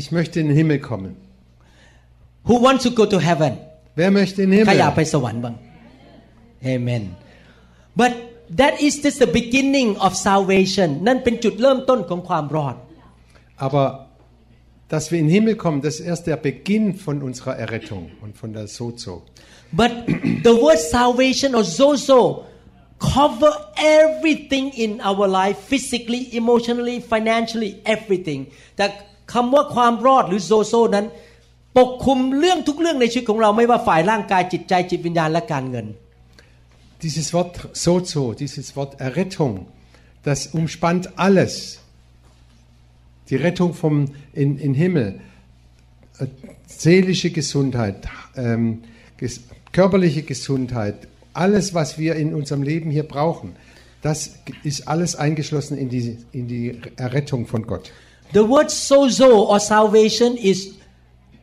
[0.00, 1.12] Ich möchte in den Himmel kommen.
[2.48, 3.52] Who wants to go to heaven
[4.00, 5.14] Wer möchte in den ใครอยากไป Himmel?
[5.14, 5.54] สวรรค์บ้าง
[6.74, 7.02] Amen
[8.00, 8.12] but
[8.60, 12.76] that is just the beginning of salvation นั่นเป็นจุดเริ่มต้นของความรอด
[13.56, 14.08] Aber
[14.88, 18.36] dass wir in den Himmel kommen, das ist erst der Beginn von unserer Errettung und
[18.36, 19.22] von der Sozo.
[19.72, 19.92] But
[20.44, 22.44] the word salvation or zozo
[22.98, 28.40] cover everything in our life physically emotionally financially everything
[28.76, 28.86] แต่
[29.32, 31.06] คำว่าความรอดหรือโซโซนั้น
[31.78, 35.86] ปกคลุมเรื่องทุกเรื่องในชีวิตของเราไม่ว่าฝ่ายร่างกายจิตใจจิตวิญญาณและการเงิน
[37.06, 39.54] Dieses Wort Sozo, dieses Wort Errettung,
[40.24, 41.78] das umspannt alles.
[43.30, 45.20] Die Rettung vom in, in Himmel,
[46.18, 46.26] äh,
[46.66, 48.82] seelische Gesundheit, ähm,
[49.16, 53.54] ges körperliche Gesundheit, alles, was wir in unserem Leben hier brauchen,
[54.02, 57.92] das ist alles eingeschlossen in die, in die Errettung von Gott.
[58.32, 60.74] The word sozo or salvation is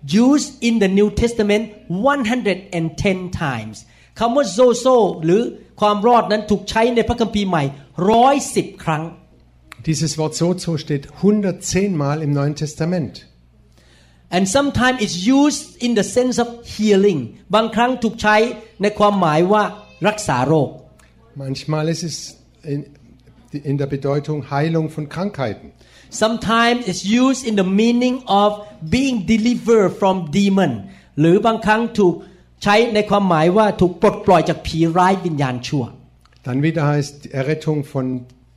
[0.08, 3.86] used in the New Testament 110 times
[4.20, 5.42] คำว่า sozo หรือ
[5.80, 7.64] ความรอดนั้นถูกใช้ในพระคัมภีร์ใหม่
[8.12, 9.04] ร้อยสิบครั้ง
[9.86, 13.28] Dieses Wort Sozo steht 110 Mal im Neuen Testament.
[14.32, 17.20] and sometimes it's used in the sense of healing
[17.56, 18.36] บางครั้งถูกใช้
[18.82, 19.64] ในความหมายว่า
[20.08, 20.70] รักษาโรค
[21.44, 22.16] Manchmal ist es
[22.74, 22.80] in,
[23.70, 25.68] in der Bedeutung Heilung von Krankheiten.
[26.24, 28.50] sometimes it's used in the meaning of
[28.96, 30.72] being delivered from demon
[31.20, 32.14] หรือบางครั้งถูก
[32.64, 35.84] ใช้ในความหมายว่าถูกปลดปล่อยจากผีร้ายวิญญาณชั่ว
[36.48, 38.06] Dann wieder heißt Errettung von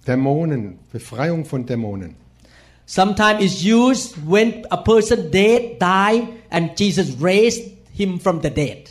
[0.08, 2.16] Dämonen, Befreiung von Dämonen.
[2.86, 7.64] Sometimes it's used when a person dead die and Jesus raised
[8.00, 8.82] him from the dead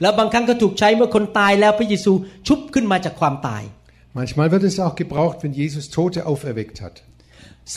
[0.00, 2.12] แล้วบางครั้งก็ถูกใช้เมื่อคนตายแล้วพระเยซู
[2.46, 3.62] ชุบขึ้นมาจากความตาย
[4.18, 6.96] Manchmal wird es auch gebraucht, wenn Jesus Tote auferweckt hat.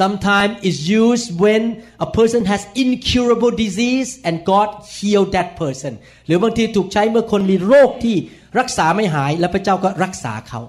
[0.01, 1.61] Sometimes it's used when
[2.07, 5.93] a person has incurable disease and God healed that person
[6.27, 8.15] หรือบางทีถูกใช้เมื่อคนมีโรคที่
[8.59, 10.61] รักษาไม่หายและพระเจ้าก็รักษาเขา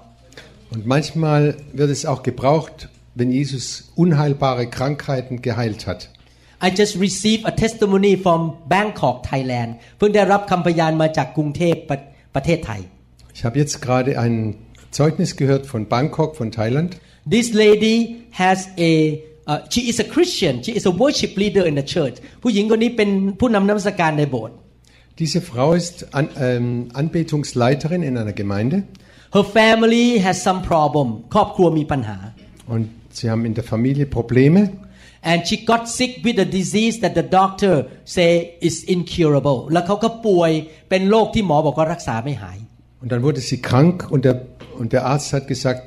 [0.72, 6.10] Und manchmal wird es auch gebraucht, wenn Jesus unheilbare Krankheiten geheilt hat.
[6.62, 11.98] I just received a testimony from Bangkok Thailand เพิ่งได้รับคำพยานมาจากกรุงเทพประ
[12.34, 12.80] ประเทศไทย
[13.36, 14.34] Ich habe jetzt gerade ein
[14.98, 16.90] Zeugnis gehört von Bangkok, von Thailand.
[17.36, 17.96] This lady
[18.42, 18.58] has
[18.90, 18.92] a
[19.50, 24.56] uh, she is a Christian she is a worship leader in the church ผู้หญิงคนนี้เป็นผู้นำนมัสการในโบสถ์
[25.22, 28.76] Diese Frau ist an, ähm, Anbetungsleiterin in einer Gemeinde
[29.35, 32.17] Her family has some problem ครอบครัวมีปัญหา
[32.73, 32.83] und
[33.17, 34.61] sie haben in der Familie Probleme
[35.31, 37.73] and she got sick with a disease that the doctor
[38.15, 38.29] say
[38.67, 40.51] is incurable แล้วเขาก็ป่วย
[40.89, 42.57] เป็นโรคที่หมอบอกว่ารักษาไม่หาย
[43.01, 44.35] und dann wurde sie krank und der,
[44.79, 45.81] und der Arzt hat gesagt,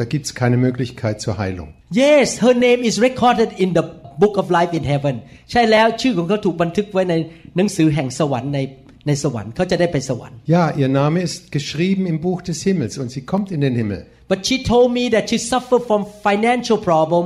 [0.00, 1.68] da gibt es keine Möglichkeit zur Heilung.
[2.04, 3.84] yes her name is recorded in the
[4.22, 5.14] book of life in heaven
[5.50, 7.14] ใช่แล้วชื่อของเขาถูกบันทึกไว้ใน
[7.56, 8.60] หนังสือแห่งสวรรค์ใน
[9.07, 13.75] ในสวรรค์เขาจะได้ไปสวรรค์ Ja, ihr Name ist geschrieben im Buch des Himmels und sie kommt in den
[13.81, 14.01] Himmel.
[14.31, 17.23] But she told me that she suffered from financial problem,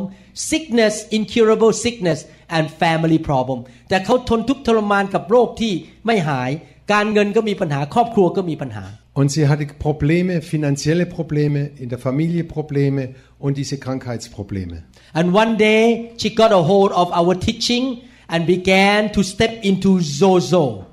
[0.51, 2.19] sickness, incurable sickness,
[2.55, 3.59] and family problem.
[3.89, 5.73] แต่เขาทนทุกข์ทรมานกับโรคที่
[6.05, 6.51] ไม่หาย
[6.93, 8.85] การเงินก็มีปัญหา ครอบครัวก็มีปัญหา
[9.19, 13.03] Und sie hatte Probleme, finanzielle Probleme, in der Familie Probleme
[13.37, 14.77] und diese Krankheitsprobleme.
[15.13, 17.83] And one day she got a hold of our teaching
[18.27, 20.85] and began to step into Zozo.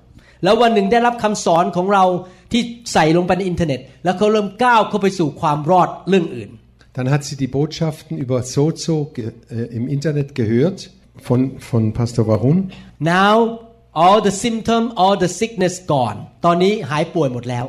[0.44, 2.04] แล้ววันหนึ่งได้รับคำสอนของเรา
[2.52, 6.50] ที่ใส่ลงไปในอินเทอร์เน็ต แล้วเขาเริ่มก้าวเข้าไปสู่ความรอดเรื่องอื่น
[6.96, 10.90] Dann hat sie die Botschaften über Sozo ge, äh, im Internet gehört
[11.28, 12.72] von, von Pastor Warun.
[12.98, 13.36] Now
[13.92, 17.66] all the symptom all the sickness gone ตอนนี้หายป่วยหมดแล้ว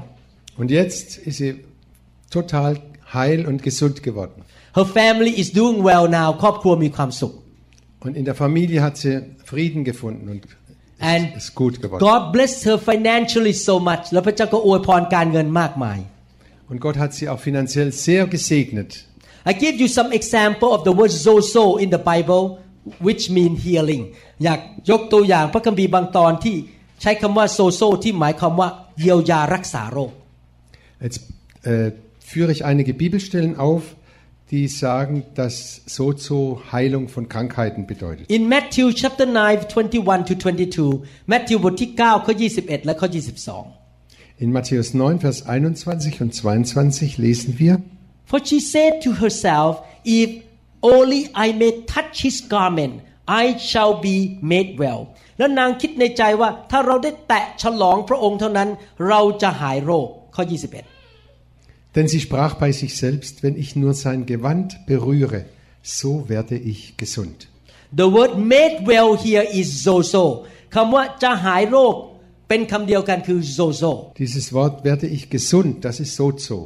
[0.60, 1.52] Und jetzt ist sie
[2.38, 2.72] total
[3.18, 4.40] heil und gesund geworden.
[4.80, 7.34] Her family is doing well now ครอบครัวมีความสุข
[8.06, 9.14] Und in der Familie hat sie
[9.52, 10.42] Frieden gefunden und
[11.12, 12.02] And es ist gut geworden.
[12.10, 16.00] God blessed her financially so much แล้วพระเจ้าก็อวยพรการเงินมากมาย
[16.70, 18.92] Und Gott hat sie auch finanziell sehr gesegnet.
[19.50, 22.44] I give you some example of the word zozo in the Bible
[23.08, 24.04] which mean healing
[24.44, 24.60] อยาก
[24.92, 26.56] ยกตัวอย่างพระคัมภีร์บางตอนที่
[27.02, 30.12] ใช้คำว่า zozo ที่หมายความว่าเยียวยารักษาโรค
[31.06, 31.22] Jetzt
[31.72, 31.92] äh,
[32.32, 33.84] führe ich einige Bibelstellen auf,
[34.51, 38.31] die sagen, dass Sozo Heilung von Krankheiten bedeutet.
[38.31, 43.87] In Matthew chapter 9 21 to 22 Matthew บทที่9ข้อ21และข้อ22
[44.39, 47.81] In Matthäus 9, Vers 21 und 22 lesen wir,
[48.27, 49.73] For she said to herself,
[50.05, 50.31] If
[50.83, 52.95] only I may touch his garment,
[53.27, 55.01] I shall be made well.
[55.39, 58.69] แล้วนางคิดในใจว่าถ้าเราได้แตะฉลองพระองค์เท่านั้น
[59.09, 60.96] เราจะหายโรคข้อ 21
[61.96, 65.46] denn sie sprach bei sich selbst, wenn ich nur sein Gewand berühre,
[65.82, 67.48] so werde ich gesund.
[67.96, 71.96] The word made well here is zozo คำว่าจะหายโรค
[72.50, 73.92] เป็นคำเดียวกันคือ zozo
[74.22, 76.60] Dieses Wort werde ich gesund, das ist Sozo.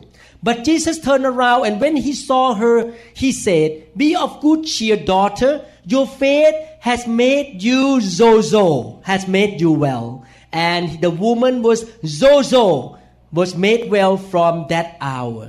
[0.48, 4.98] But Jesus turned around and when he saw her, he said, Be of good cheer,
[4.98, 5.52] daughter.
[5.88, 10.24] Your faith has made you zozo, has made you well.
[10.52, 12.98] And the woman was zozo,
[13.39, 15.43] Was made well from that hour.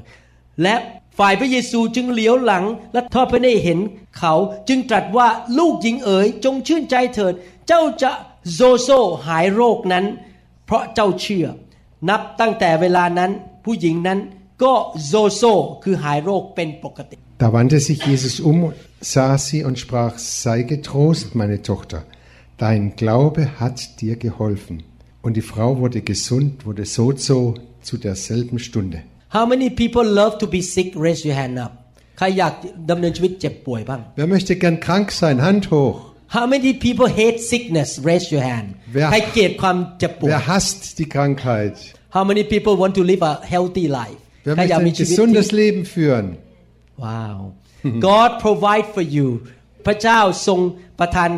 [0.63, 0.75] และ
[1.19, 2.63] ฝ่ายพระเยซูจึงเหลียวหลัง
[2.93, 3.79] และทอดพระเนตรเห็น
[4.17, 4.33] เขา
[4.67, 7.33] จึงตรัสว่าลูกหญิงเอ๋ยจงชื่นใจเถิด
[7.67, 8.11] เจ้าจะ
[8.53, 8.89] โซโซ
[9.27, 10.05] หายโรคนั้น
[10.65, 11.47] เพราะเจ้าเชื่อ
[12.09, 13.31] นับตั้งแต่เวลานั้น
[13.65, 14.19] ผู้หญิงนั้น
[14.63, 14.73] ก็
[15.07, 15.43] โซโซ
[15.83, 18.59] คือหายโรคเป็นปกติ Da wandte sich Jesus um,
[19.13, 21.99] sah sie und sprach, sei getrost, meine Tochter,
[22.59, 24.83] dein Glaube hat dir geholfen.
[25.23, 27.55] Und die Frau wurde gesund, wurde Sozo
[27.88, 28.98] zu derselben Stunde.
[29.36, 31.72] How many people love to be sick raise your hand up
[32.18, 32.54] ใครอยาก
[32.90, 35.36] ดำเนินชีวิตเจ็บป่วยบ้าง Wer möchte gern krank sein?
[35.46, 35.96] Hand hoch.
[36.36, 41.74] How many people hate sickness raise your hand Wer- ใครเกลียดความเจ็บป่วย Wer hasst die Krankheit?
[42.16, 45.18] How many people want to live a healthy life Wer ใครอยาก möchte มี ein ชีวิตที่
[45.18, 46.26] gesundes Leben führen?
[47.04, 47.38] ว้าว
[48.08, 49.28] God provide for you
[49.86, 50.60] พระเจ้าทรง
[51.00, 51.30] ประทาน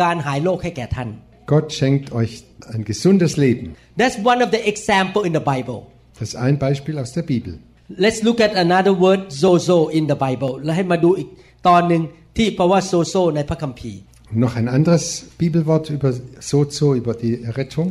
[0.00, 1.08] การหายโรคให้แก่ท่าน
[1.46, 3.66] Gott schenkt euch ein gesundes Leben.
[4.00, 5.78] That's one of the example in the Bible
[6.18, 7.58] Das ist ein Beispiel aus der Bibel.
[7.88, 11.28] Let's look at another word zozo in the Bible แล้วให้มาดูอีก
[11.68, 12.02] ตอนหนึ่ง
[12.36, 15.04] ที่แปลว่า zozo ในพระคัมภีร์ Und noch ein anderes
[15.42, 16.10] Bibelwort über
[16.50, 17.88] Sozo, über die Errettung.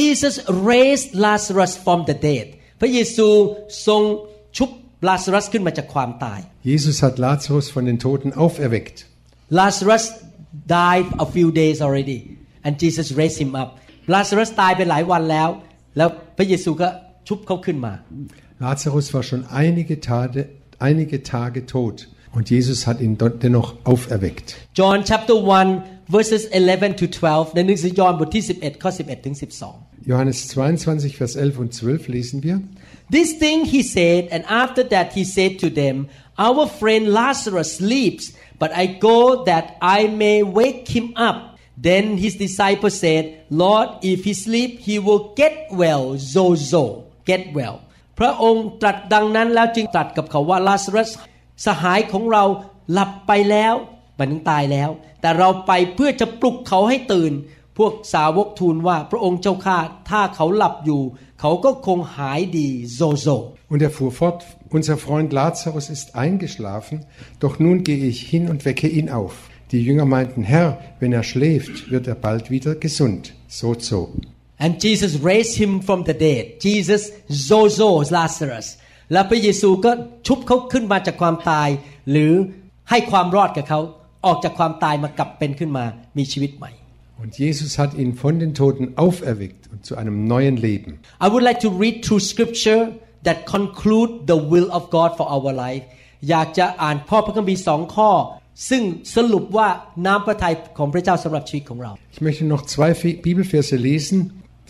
[0.00, 0.34] Jesus
[0.72, 2.46] raised Lazarus from the dead
[2.80, 3.28] พระเยซู
[3.86, 4.02] ทรง
[4.56, 4.70] ชุบ
[5.08, 6.40] ลาซารัสขึ้นมาจากความตาย
[6.72, 8.96] Jesus hat Lazarus von den Toten auferweckt.
[9.60, 10.04] Lazarus
[10.80, 12.18] died a few days already
[12.66, 13.68] and Jesus raised him up
[14.12, 15.48] ลาซารัสตายไปหลายวันแล้ว
[15.96, 16.88] แล้วพระเยซูก็
[17.28, 17.92] ชุบเขาขึ้นมา
[18.66, 20.40] Lazarus war schon einige Tage,
[20.88, 21.96] einige Tage tot
[22.36, 24.48] und Jesus hat ihn dort dennoch auferweckt.
[24.80, 25.82] John chapter 1
[26.16, 32.08] verses 11 to 12ในหนังสือยอห์นบทที่ 11 ข้อ 11 ถึง 12 Johannes 22, Vers 11 und 12
[32.08, 32.60] lesen wir.
[33.08, 38.32] This thing he said, and after that he said to them, Our friend Lazarus sleeps,
[38.58, 41.38] but I go that I may wake him up.
[41.77, 46.17] Then his disciples said, Lord, if he sleep, he will get well.
[46.17, 46.83] Zozo,
[47.29, 47.77] get well.
[48.19, 51.09] พระองค์ตรัสดังนั้นแล้วจึงตรัสกับเขาว่าลาซารัส
[51.65, 52.43] สหายของเรา
[52.91, 53.73] หลับไปแล้ว
[54.17, 54.89] มันถึงตายแล้ว
[55.21, 57.31] แต่เราไปเพื่อจะปลุกเขาให้ตื่น
[57.77, 59.77] พวกสาวกทูลว่าพระองค์เจ้าข้า
[60.09, 61.01] ถ้าเขาหลับอยู่
[61.41, 63.27] เขาก็คงหายดีโซโซ
[63.71, 64.39] Und er fuhr fort,
[64.77, 66.95] unser Freund Lazarus ist eingeschlafen,
[67.43, 69.33] doch nun gehe ich hin und wecke ihn auf.
[69.72, 70.68] Die Jünger meinten, Herr,
[71.00, 73.22] wenn er schläft, wird er bald wieder gesund.
[73.48, 74.00] So, so.
[74.64, 77.02] and Jesus raised him from the dead Jesus
[77.48, 78.66] zozo Lazarus
[79.12, 79.90] แล้วพระเยซูก็
[80.26, 81.68] ชุบเขาขึ้นมาจากความตาย
[82.10, 82.32] หรือ
[82.90, 83.80] ให้ความรอดกับเขา
[84.26, 85.84] ออกจากความตายมากลับเป็นขึ้นมา
[86.18, 86.72] มีชีวิตใหม่
[87.22, 90.90] Und Jesus hat ihn von den Toten auferweckt und zu einem neuen Leben.
[91.24, 92.82] I would like to read through scripture
[93.26, 95.84] that conclude the will of God for our life
[96.30, 98.10] อยากจะอ่านข้อพระคัมภีร์สองข้อ
[98.68, 98.82] ซึ่ง
[99.16, 99.68] สรุปว่า
[100.06, 104.18] น้ำพระทัยของพระเจ้าสำหรับชีวิตของเรา Ich möchte noch zwei Fi- Bibelverse lesen,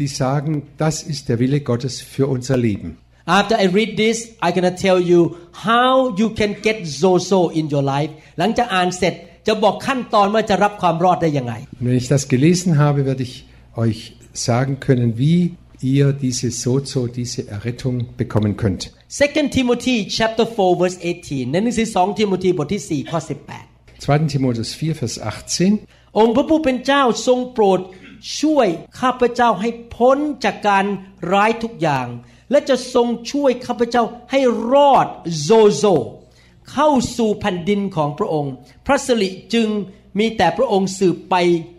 [0.01, 0.53] die sagen,
[0.85, 2.89] das ist der Wille Gottes für unser Leben.
[3.41, 5.21] After I read this I'm gonna tell you
[5.69, 9.15] how you can get zozo in your life หลังจากอ่านเสร็จ
[9.47, 13.35] จะบอกขั้นตอนว่าจะรับความรอดได้ยังไง Und wenn ich das gelesen habe, werde ich
[13.85, 13.99] euch
[14.49, 15.39] sagen können, wie
[15.95, 18.83] ihr diese Sozo, diese Errettung bekommen könnt.
[19.09, 23.19] 2 Timothy chapter 4 verse 18ในหนังสือ2ทิโมธีบทที่ 4 ข้อ
[23.55, 24.32] 18 2.
[24.32, 25.16] Timotheus 4, Vers
[25.60, 26.18] 18.
[26.18, 27.80] องค์พระผู้เป็นเจ้าทรงโปรด
[28.40, 28.68] ช่วย
[29.00, 30.86] ข้าพเจ้าให้พ้นจากการ
[31.32, 32.08] ร้ายทุกอย่าง
[32.52, 34.40] และจะทรงช่วยข้าพเจ้าให้
[34.74, 35.08] รอด
[35.42, 35.86] โซโซ
[36.72, 38.54] เข้าสู่แผ่นดินของพระองค์
[38.86, 39.68] พระสิริจึง
[40.20, 41.36] มีแต่พระองค์สืบไป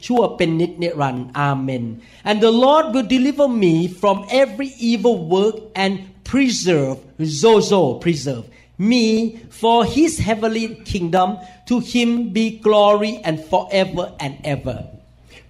[0.06, 1.84] ชั่วเป็นนิจนิรันดร์อาเมน
[2.28, 5.92] and the Lord will deliver me from every evil work and
[6.30, 6.96] preserve
[7.42, 8.44] zozo preserve
[8.77, 14.89] me for his heavenly kingdom to him be glory and forever and ever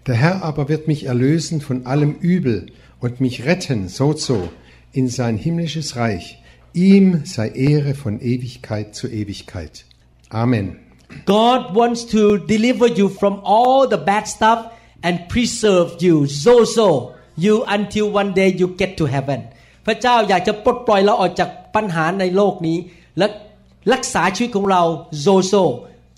[0.05, 2.67] Der Herr aber wird mich erlösen von allem Übel
[2.99, 4.49] und mich retten, so so,
[4.91, 6.39] in sein himmlisches Reich.
[6.73, 9.85] Ihm sei Ehre von Ewigkeit zu Ewigkeit.
[10.29, 10.79] Amen.
[11.25, 14.71] God wants to deliver you from all the bad stuff
[15.03, 19.41] and preserve you zozo you until one day you get to heaven
[19.85, 22.77] พระเจ้าอยากจะปลดปล่อยเราออกจากปัญหาในโลกนี้
[23.17, 23.27] และ
[23.93, 24.81] รักษาชีวิตของเรา
[25.21, 25.53] โซโซ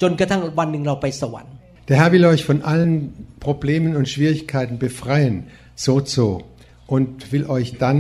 [0.02, 1.54] จนกระทั่งวันหนึ่งเราไปสวรรค์
[1.90, 2.94] Der Herr will euch von allen
[3.48, 5.36] Problemen und Schwierigkeiten befreien,
[5.76, 6.28] so so,
[6.88, 8.00] und will euch dann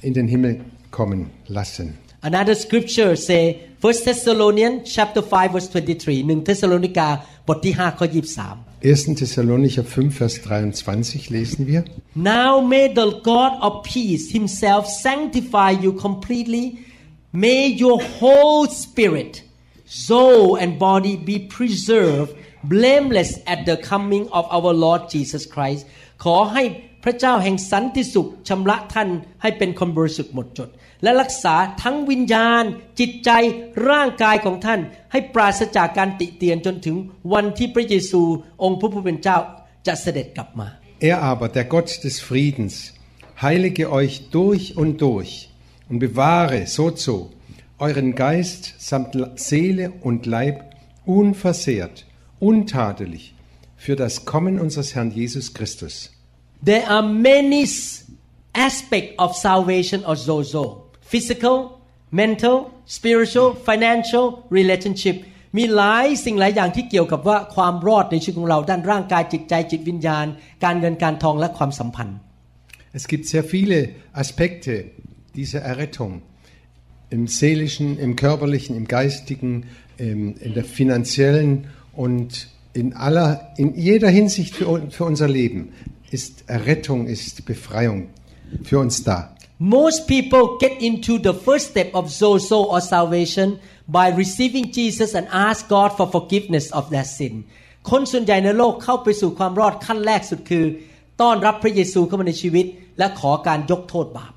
[0.00, 0.52] in den Himmel
[0.90, 1.20] kommen
[1.58, 1.86] lassen.
[2.22, 3.42] Another scripture say
[3.82, 7.08] 1 Thessalonians chapter 5 verse 23 หนึ่งเทสโลนิกา
[7.48, 9.16] บทที่5ข้อ23 1.
[9.16, 11.84] Thessalonicher 5, Vers 23 lesen wir.
[12.14, 16.78] Now may the God of peace himself sanctify you completely.
[17.33, 19.43] May your whole spirit,
[19.85, 25.81] soul, and body be preserved blameless at the coming of our Lord Jesus Christ.
[26.23, 26.63] ขอให้
[27.03, 29.09] พระเจ้าแห่งสันติสุขชำระท่าน
[29.41, 30.69] ให้เป็นคนบริสุทธิ์หมดจด
[31.03, 32.63] และรักษาทั้งวิญญาณ
[32.99, 33.29] จิตใจ
[33.89, 34.79] ร่างกายของท่าน
[35.11, 36.95] ให้ปราศจากการติเตียนจนถึง
[37.33, 38.21] วันที่พระเยซู
[38.63, 39.37] องค์พระผู้เป็นเจ้า
[39.87, 40.67] จะเสด็จกลับมา
[41.11, 42.73] Er aber, der Gott des Friedens,
[43.45, 45.31] heilige euch durch und durch
[45.90, 47.30] und bewahre, so so,
[47.78, 50.56] euren Geist samt Seele und Leib
[51.04, 52.06] unversehrt,
[52.40, 53.34] untadelig,
[53.76, 56.10] für das Kommen unseres Herrn Jesus Christus.
[56.64, 58.04] There are many s-
[58.54, 60.62] aspects of salvation or zozo
[61.12, 61.56] physical
[62.10, 64.24] mental spiritual financial
[64.58, 65.16] relationship
[65.56, 70.26] มีหลายสิ่งหลายอย่างที่เกี่ยวกับว่าความรอดในชีวิตของเราด้านร่างกายจิตใจจิตวิญญาณ
[70.64, 72.16] การเงินการทองและความสัมพันธ์
[72.98, 73.78] Es gibt sehr viele
[74.22, 74.72] Aspekte
[75.34, 76.22] dieser Errettung.
[77.10, 84.10] Im seelischen, im körperlichen, im geistigen, im, in der finanziellen und in aller, in jeder
[84.10, 85.72] Hinsicht für, un- für unser Leben
[86.10, 88.08] ist Errettung, ist Befreiung
[88.64, 89.34] für uns da.
[89.58, 93.58] Most people get into the first step of zozo or salvation
[93.88, 97.34] by receiving Jesus and ask God for forgiveness of their sin
[97.90, 100.64] คนส่วนใหญ่ในโลกเข้าไปสู่ความรอดขั้นแรกสุดคือ
[101.20, 102.66] ต้อนรับพระเยซูเข้ามาในชีวิต
[102.98, 104.32] และขอการยกโทษบาป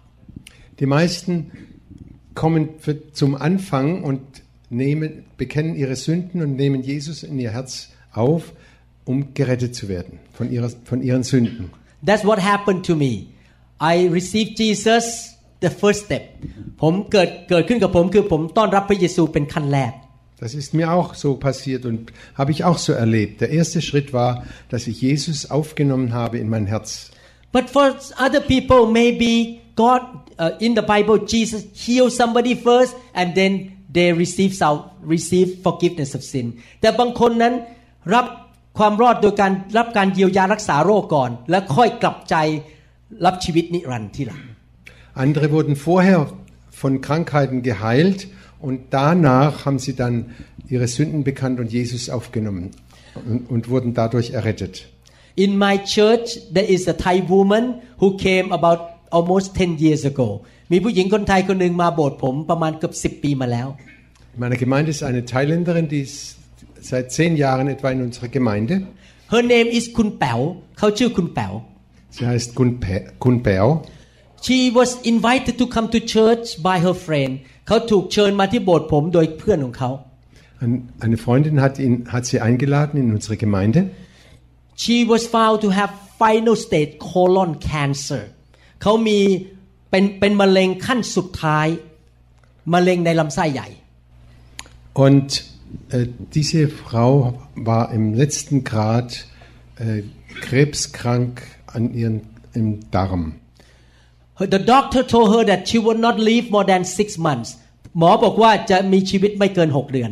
[0.80, 1.52] Die meisten
[2.36, 4.22] kommen für, zum Anfang und
[4.70, 8.54] nehmen, bekennen ihre Sünden und nehmen Jesus in ihr Herz auf,
[9.06, 11.72] um gerettet zu werden von, ihrer, von ihren Sünden.
[12.06, 13.26] That's what happened to me
[13.82, 16.24] I received Jesus the first step
[16.82, 19.94] ผมเกิดเกิดขึ้นกับผมคือผมต้อนรับพระเยซูเป็นขั้นแรก
[20.44, 23.42] Das ist mir auch so passiert und habe ich auch so erlebt.
[23.42, 27.12] Der erste Schritt war, dass ich Jesus aufgenommen habe in mein Herz.
[27.52, 27.86] But for
[28.26, 30.02] other people, maybe God
[30.44, 33.52] uh, in the Bible, Jesus healed somebody first, and then
[33.96, 36.46] they receive sal- receive forgiveness of sin.
[36.82, 37.54] แต่บางคนนั้น
[38.16, 38.26] รับ
[38.78, 42.36] ความรอดโดยการรับการเยียวยารักษาโรคก่อน แล้วค่อยกลับใจ
[43.26, 44.42] รับชีวิตนิรันดร์ที่หลัง
[45.24, 46.20] Andere wurden vorher
[46.82, 48.20] von Krankheiten geheilt
[48.68, 50.16] und danach haben sie dann
[50.74, 52.66] ihre Sünden bekannt und Jesus aufgenommen
[53.30, 54.74] und, und wurden dadurch errettet.
[55.36, 58.80] In my church, there is a Thai woman who came about
[59.18, 60.28] almost 10 years ago.
[60.72, 63.68] มีผู้หญิงคนไทยคนหนึ่งมาโบสถ์ผมประมาณเกือบ10 ปีมาแล้ว
[64.36, 66.18] In meiner Gemeinde ist eine Thailänderin, die ist
[66.90, 68.74] seit zehn Jahren etwa in unserer Gemeinde.
[69.34, 70.40] Her name is คุณแป๋ว
[70.78, 71.54] เขาชื่อคุณแป๋ว
[72.16, 73.68] Sie heißt Kun, Pe- Kun Beo.
[74.46, 77.32] She was invited to come to church by her friend
[77.68, 79.90] เขาถูกเชิญมาที่โบสถ์ผมโดยเพื่อนของเขา
[80.64, 83.80] Ein- Eine Freundin hat, ihn, hat sie eingeladen in unsere Gemeinde.
[84.84, 85.92] She was found to have
[86.24, 88.22] final stage colon cancer
[88.84, 89.20] เขามี
[89.90, 91.68] เป็นเป็นมะเร็งขั้นสุดท้าย
[92.74, 93.70] มะเร็งในลำไส้ใหญ่
[95.06, 95.30] Und
[95.92, 99.28] äh, diese Frau war im letzten Grad
[99.78, 100.02] äh,
[100.42, 102.22] krebskrank an ihren,
[102.54, 103.36] im Darm.
[104.40, 107.50] The doctor told her that she would not live more than six months
[108.00, 110.12] หมอบอกว่าจะมีชีวิตไม่เกิน 6 เดือน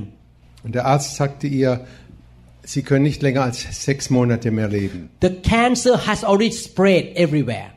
[0.63, 1.71] Und der Arzt sagte ihr,
[2.71, 3.57] sie können nicht länger als
[3.87, 4.99] sechs Monate mehr leben.
[5.27, 7.69] The cancer has already spread everywhere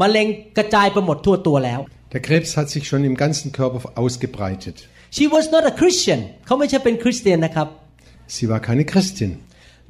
[0.00, 1.80] มะเร็งกระจายไปหมดทั่วตัวแล้ว
[2.14, 4.76] Der Krebs hat sich schon im ganzen Körper ausgebreitet.
[5.16, 7.68] She was not a Christian เขาไม่ใช่เป็นคริสเตียนนะครับ
[8.34, 9.30] Sie war keine Christin.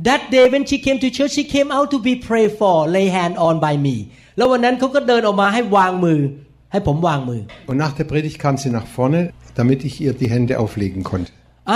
[0.08, 3.06] That day when she came to church she came out to be prayed for lay
[3.18, 3.96] hand on by me
[4.36, 6.20] แล้ววันนั้นเขาก็เดินออกมาให้วางมือ
[6.72, 7.40] ให้ผมวางมือ
[7.70, 9.20] Und nach der Predigt kam sie nach vorne,
[9.60, 11.30] damit ich ihr die Hände auflegen konnte.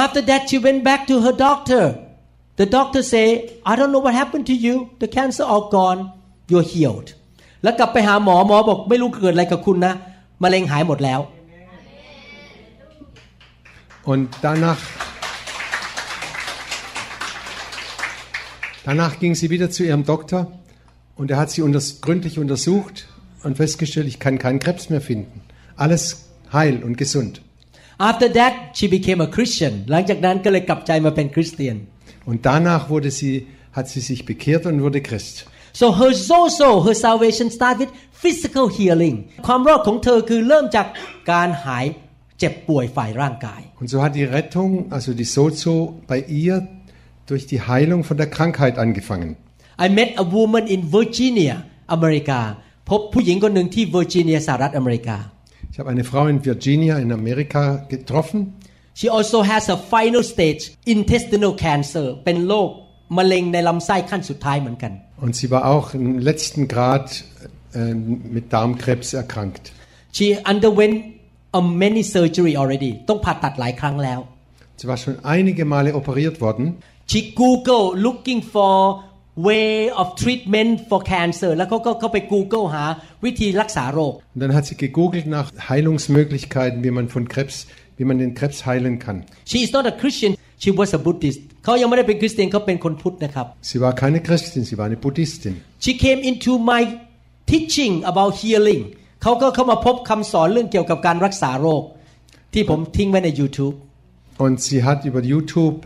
[0.05, 1.83] After that she went back to her doctor
[2.61, 3.27] the doctor say
[3.71, 6.01] I don't know what happened to you the cancer all gone
[6.51, 7.09] you're healed
[7.63, 9.95] แล้วกลับไปหาหมอหมอบอกไม่รู้เกิดอะไรกับคุณนะ
[10.43, 11.21] มะเร็งหายหมดแล้ว
[14.05, 14.81] Und danach,
[18.85, 20.41] danach ging sie wieder zu ihrem Doktor
[21.15, 23.07] und er hat sie unters, gründlich untersucht
[23.45, 25.43] und festgestellt, ich kann keinen Krebs mehr finden.
[25.77, 27.43] Alles heil und gesund.
[27.99, 31.77] After that she became a Christian หลังจากนั้นก็เลยกลับใจมาเป็นคริสเตียน
[32.31, 33.35] Und danach wurde sie,
[33.77, 35.37] hat sie sich bekehrt und wurde Christ.
[35.80, 39.16] So her so-so her salvation start with physical healing
[39.48, 40.88] ความรอดของเธอคือเริ่มจาก
[41.32, 41.86] การหาย
[42.40, 45.76] เจ็บป่วยฝ่ายร่างกาย Und so hat die Rettung, also die Sozo,
[46.12, 46.56] bei ihr
[47.30, 49.30] durch die Heilung von der Krankheit angefangen.
[49.86, 51.56] I met a woman in Virginia
[51.94, 52.42] อเมริกา
[52.90, 55.18] พบผู้หญิงคนหนึ่งที่เวอร์จิเนียสหรัฐอเมริกา
[55.72, 57.64] Ich habe eine Frau in Virginia in Amerika
[57.94, 58.40] getroffen.
[59.00, 60.62] She also has a final stage
[60.96, 62.70] intestinal cancer เป็นโรค
[63.18, 64.94] มะเร็งในลำไส้ขั้นสุดท้ายเหมือนกัน
[65.25, 67.25] Und sie war auch im letzten Grad
[67.75, 67.95] äh,
[68.37, 69.73] mit Darmkrebs erkrankt.
[70.17, 70.97] She underwent
[71.59, 74.21] a many surgery already ต้องผ่าตัดหลายครั้งแล้ว
[74.81, 76.65] Sie war schon einige Male operiert worden.
[77.11, 78.75] She Google looking for
[79.49, 82.85] way of treatment for cancer แล้วเขาก็เข้าไป Google หา
[83.25, 87.57] วิธีรักษาโรค Und dann hat sie gegoogelt nach Heilungsmöglichkeiten, wie man von Krebs,
[87.98, 89.18] wie man den Krebs heilen kann.
[89.52, 90.32] She is not a Christian
[90.64, 95.54] she was a Buddhist เขายังไม่ได้เป็นคริสเตียนเขาเป็นคนพุทธนะครับ Sie war keine Christin, sie war eine Buddhistin.
[95.86, 96.82] She came into my
[97.52, 98.82] teaching about healing
[99.24, 101.84] เขาก็เข้ามาพบคำสอนเรื่องเกี่ยวกับการรักษาโรค
[102.54, 103.76] ที่ผมทิ้งไว้ใน YouTube
[104.46, 105.78] Und sie hat über YouTube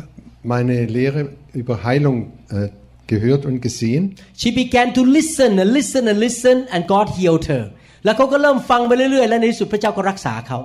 [0.54, 1.22] meine Lehre
[1.62, 2.18] über Heilung
[2.50, 2.70] äh,
[3.12, 4.04] gehört und gesehen.
[4.42, 7.64] She began to listen and listen and listen and God healed her
[8.06, 10.60] แล้วเขาก็เริ่มฟังไปเรื่อยๆ และในที่สุดพระเจ้าก็รักษาเขา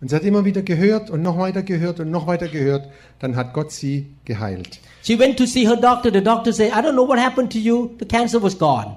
[0.00, 2.84] Und sie hat immer wieder gehört und noch weiter gehört und noch weiter gehört.
[3.20, 4.78] Dann hat Gott sie geheilt.
[5.02, 7.58] She went to see her doctor the doctor said I don't know what happened to
[7.58, 8.90] you the cancer was gone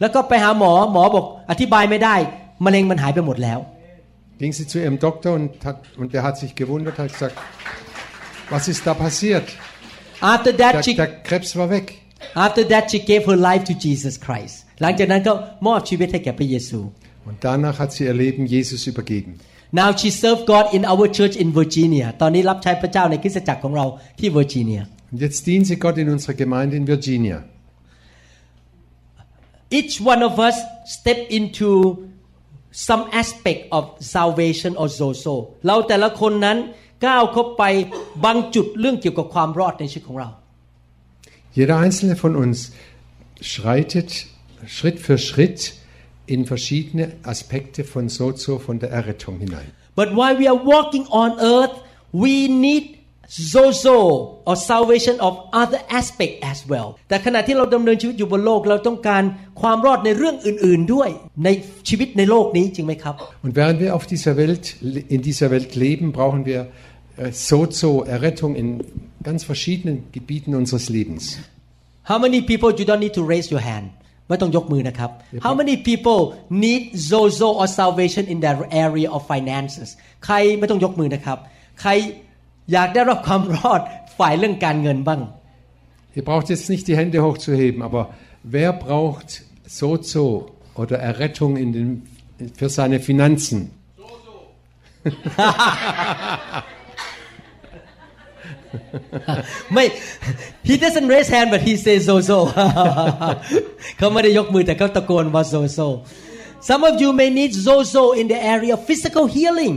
[0.00, 2.16] แล้วก็ไปหาหมอหมอบอกอธิบายไม่ได้
[2.64, 3.58] มะเร็งมันหายไปหมดแล้ว
[4.40, 7.36] Ging sie zu ihrem Doktor und, hat, und der hat sich gewundert, hat gesagt,
[8.54, 9.46] was ist da passiert?
[10.34, 11.86] After Der, that she der Krebs war weg.
[12.46, 15.32] after that she gave her life to Jesus Christ หลังจากนั้นก็
[15.66, 16.80] มอบชีวิตให้แก่พระเยซู
[17.28, 19.32] Und danach hat sie ihr Leben Jesus übergeben.
[19.71, 23.85] Now she served God in our church in Virginia ตอนนี้รับใช้พระเจ้าในคริสตจักรของเรา
[24.19, 27.37] ที่เวอร์จิเนีย Und jetzt dient sie Gott in unserer Gemeinde in Virginia.
[29.79, 31.69] each one of us step into
[32.71, 33.83] some aspect of
[34.15, 35.35] salvation or so-so
[35.67, 36.57] เราแต่ละคนนั้น
[37.05, 37.63] ก้าวเข้าไป
[38.25, 40.29] บางจุดเรื่องเกี่ยวกับความรอดในชีวิตของเรา
[41.57, 42.57] Jeder einzelne von uns
[43.51, 44.09] schreitet
[44.75, 45.59] Schritt für Schritt
[46.28, 49.68] in verschiedene Aspekte von Sozo, von der Errettung hinein.
[50.00, 51.74] but while we are walking on earth
[52.12, 52.34] we
[52.66, 52.84] need
[53.28, 53.96] so-so
[54.44, 59.22] or salvation of other aspect as well แต่ขณะที่เราดำเนินชีวิตอยู่บนโลก เราต้องการ
[59.60, 61.10] ความรอดในเรื่องอื่น ๆ ด้วย
[61.44, 61.48] ใน
[61.88, 64.64] ชีวิตในโลกนี้จริงไหมครับ Und während wir auf dieser Welt,
[65.14, 66.60] in dieser Welt leben, brauchen wir
[67.16, 68.68] äh, Sozo, Errettung in
[69.28, 71.24] ganz verschiedenen Gebieten unseres Lebens.
[72.10, 73.86] How many people you don't need to raise your hand
[74.28, 75.10] ไม่ต้องยกมือนะครับ
[75.44, 76.20] How many people
[76.64, 79.88] need zozo or salvation in their area of finances
[80.24, 81.38] ใครไม่ต้องยกมือนะครับ
[81.80, 81.90] ใคร
[82.72, 83.80] อยากได้รับความรอด
[84.18, 85.20] ฝ่ายเรื่องการเงินบ้าง
[86.16, 88.02] Ihr braucht jetzt nicht die Hände hochzuheben, aber
[88.56, 89.28] wer braucht
[89.78, 90.26] Sozo
[90.80, 91.88] oder Errettung in den,
[92.58, 93.58] für seine Finanzen?
[93.96, 94.34] Sozo
[99.72, 99.84] ไม่
[100.68, 102.38] he doesn't raise hand but he says zozo
[103.98, 105.88] เขาไม่ได้ยกมือแต่เขาตะโกนว่า zozo
[106.68, 109.74] some of you may need zozo in the area of physical healing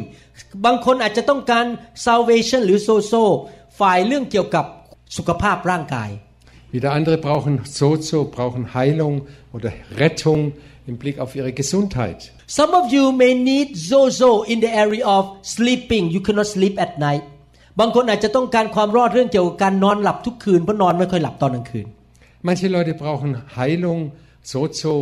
[0.66, 1.66] บางคนอาจจะต้องการ
[2.08, 3.24] salvation หรือ zozo
[3.80, 4.66] ฝ่ายเรื่องเกี่ยวกับ
[5.18, 6.12] สุขภาพร่างกาย
[6.76, 9.16] Wieder andere brauchen Sozo, brauchen Heilung
[9.56, 9.72] oder
[10.02, 10.42] Rettung
[10.86, 12.34] im Blick auf ihre Gesundheit.
[12.46, 15.24] Some of you may need zozo in the area of
[15.56, 17.24] sleeping you cannot sleep at night
[17.81, 21.87] บางคนอาจจะต้องการความรอดเรื่องเกี่ยวกับการนอนหลับทุกคืนเพราะนอนไม่ค่อยหลับตอนกลางคืน
[22.49, 24.01] Manche Leute brauchen Heilung,
[24.43, 24.95] Sozo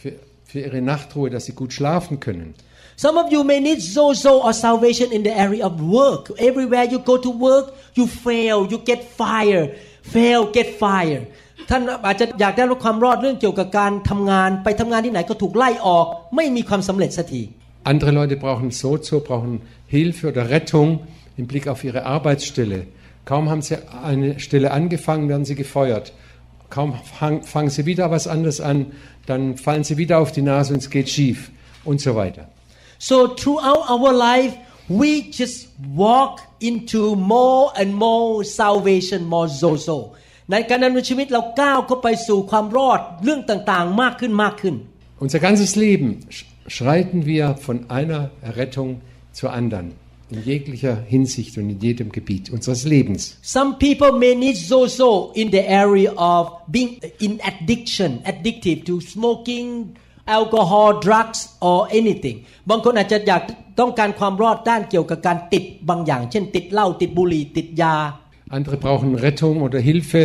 [0.00, 0.12] für,
[0.44, 2.54] für ihre Nachtruhe, dass sie gut schlafen können.
[2.96, 6.30] Some of you may need zozo or salvation in the area of work.
[6.38, 9.64] Everywhere you go to work, you fail, you get fire,
[10.14, 11.22] fail, get fire.
[11.70, 16.06] ท่านอาจจะอยากได้รับความรอดเรื่องเกี่ยวกับการทำงานไปทำงานที่ไหนก็ถูกไล่ออก
[16.36, 17.42] ไม่มีความสำเร็จสักที
[17.92, 19.54] Andere Leute brauchen Sozo, brauchen
[19.94, 20.90] Hilfe oder Rettung
[21.37, 22.87] im Blick auf ihre Arbeitsstelle.
[23.25, 26.13] Kaum haben sie eine Stelle angefangen, werden sie gefeuert.
[26.69, 28.87] Kaum fang, fangen sie wieder was anderes an,
[29.25, 31.51] dann fallen sie wieder auf die Nase und es geht schief
[31.83, 32.47] und so weiter.
[32.99, 34.55] So throughout our life,
[34.87, 39.97] we just walk into more and more salvation, more zozo.
[40.51, 44.75] ในการดำเนินชีวิตเราก้าวเข้าไปสู่ความรอดเรื่องต่างๆ มากขึ้นมากขึ้น
[45.25, 48.89] Unser ganzes Leben sch- schreiten wir von einer Errettung
[49.37, 49.85] zur anderen,
[50.31, 53.37] in jeglicher Hinsicht und in jedem Gebiet unseres Lebens.
[53.41, 59.95] Some people may need zozo in the area of being in addiction, addictive to smoking,
[60.25, 62.37] alcohol, drugs or anything
[62.69, 63.43] บางคนอาจจะอยาก
[63.79, 67.95] ต้องการความรอดด้านเกี่ยวกับการติดบางอย่าง เช่นติดเหล้าติดบุหรี่ติดยา
[68.57, 70.21] Andere brauchen Rettung oder Hilfe,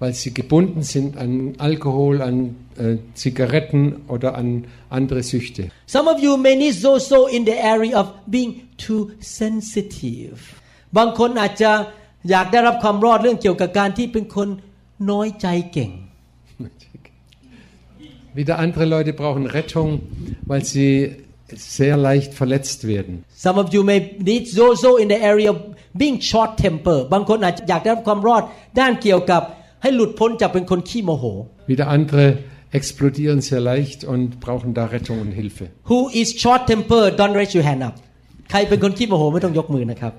[0.00, 2.36] weil sie gebunden sind an Alkohol, an
[2.78, 4.48] äh, Zigaretten oder an
[4.90, 5.62] andere Süchte.
[5.86, 8.50] Some of you may need zozo in the area of being
[8.86, 10.38] too sensitive
[10.98, 11.72] บางคนอาจจะ
[12.30, 14.48] อยากได้รับความรอดเรื่องเกี่ยวกับการที่เป็นคน
[15.10, 15.92] น้อยใจเก่ง
[18.38, 19.90] Wieder andere Leute brauchen Rettung,
[20.50, 20.92] weil sie
[21.54, 23.24] sehr leicht verletzt werden.
[23.46, 25.58] Some of you may need zozo in the area of
[26.00, 28.42] being short temper บางคนอาจจะอยากได้รับความรอด
[28.80, 29.42] ด้านเกี่ยวกับ
[29.82, 31.24] ให้หลุดพ้นจากเป็นคนขี้โมโห
[31.70, 32.24] Wieder andere
[32.78, 35.64] explodieren sehr leicht und brauchen da Rettung und Hilfe.
[35.88, 37.94] Who is short temper don't raise your hand up
[38.50, 40.12] ใครเป็นคนขี้โมโหไม่ต้องยกมือนะครับ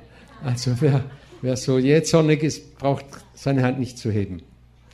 [0.50, 0.98] Also wer,
[1.46, 3.06] wer so jähzornig ist, braucht
[3.44, 4.36] seine Hand nicht zu heben.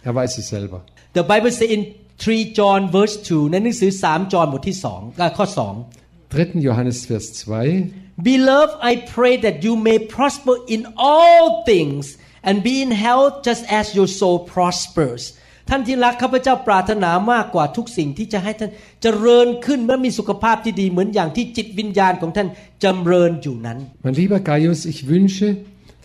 [0.08, 0.80] Er weiß es selber.
[1.18, 1.82] The Bible say in
[2.18, 6.62] 3 John verse 2 ในหนังสือ3จอห์นบทที่2อ่ะข้อ 2 3.
[6.68, 7.94] Johannes Vers 2.
[8.30, 12.18] Beloved, I pray that you may prosper in all things
[12.48, 15.24] and be in health just as your soul prospers.
[15.69, 18.71] ท่านที่รักข้าพเจ้าปรารถนามากกว่าทุกสิ่งที่จะให้ท่าน
[19.03, 22.49] เจริญขึ้นและมีสุขภาพที่ดีเหมือนอย่างที่จิตวิญญาณของท่าน
[22.85, 25.47] จำเริญอยู่นั้น Mein lieber Gaius, ich wünsche,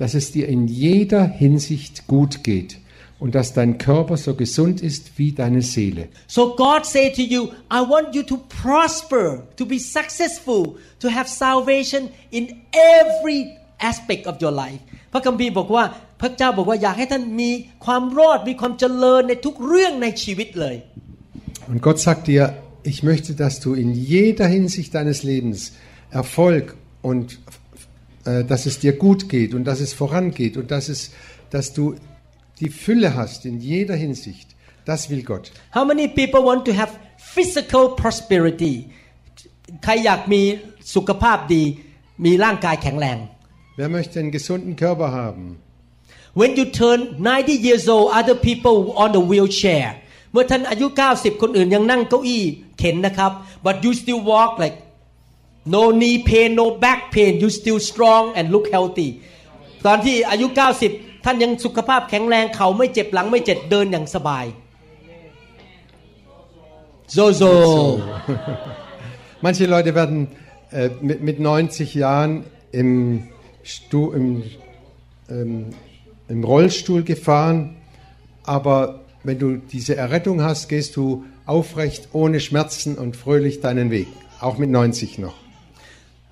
[0.02, 2.72] dass es dir in jeder Hinsicht gut geht
[3.22, 6.04] und dass dein Körper so gesund ist wie deine Seele.
[6.38, 9.26] So God say to you, I want you to prosper,
[9.60, 10.62] to be successful,
[11.04, 12.02] to have salvation
[12.32, 12.44] in
[12.98, 13.40] every
[13.92, 14.82] aspect of your life.
[15.14, 15.84] พระคัมภีร์บอกว่า
[16.21, 17.51] พระเจ้าบอกว่าอยากให้ท่านมี
[17.85, 20.77] ความรอดมีความเจริญในทุกเรื่องในชีวิตเลย
[21.71, 22.43] Und Gott sagt dir,
[22.93, 25.73] ich möchte, dass du in jeder Hinsicht deines Lebens
[26.11, 27.41] Erfolg und
[28.25, 31.01] äh, dass es dir gut geht und dass es vorangeht und dass, es,
[31.51, 31.97] dass du
[32.61, 34.49] die Fülle hast in jeder Hinsicht.
[34.85, 35.51] Das will Gott.
[35.75, 38.77] How many people want to have physical prosperity
[39.85, 40.43] ใครอยากมี
[40.95, 41.63] สุขภาพดี
[42.25, 43.19] มีร่างกายแข็งแรง
[43.79, 45.45] Wer möchte einen gesunden Körper haben?
[46.40, 49.88] When you turn 90 years old other people on the wheelchair
[50.32, 52.44] เมื่อท่านอายุ 90 คนอื่นยังนั่งเก้าอี้
[52.80, 53.32] เข็นนะครับ
[53.66, 54.78] but you still walk like
[55.76, 59.10] no knee pain no back pain you still strong and look healthy
[59.86, 60.48] ตอนที่อายุ
[60.88, 64.46] 90 ท่านยังสุขภาพแข็งแรงเขาไม่เจ็บหลังไม่เจ็บเดินอย่างสบาย
[67.16, 67.52] Zozo
[69.44, 70.20] Manche Leute werden
[70.72, 73.28] äh, mit, mit 90 Jahren im,
[73.64, 74.44] Stu, im,
[75.30, 75.74] ähm,
[76.31, 77.77] im Rollstuhl gefahren,
[78.45, 84.09] aber wenn du diese Errettung hast, gehst du aufrecht, ohne Schmerzen und fröhlich deinen Weg,
[84.41, 85.35] auch mit 90 noch.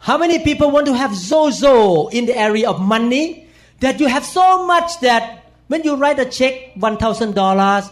[0.07, 3.47] How many people want to have Zozo in the area of money
[3.81, 5.23] that you have so much that
[5.69, 7.91] when you write a check $1,000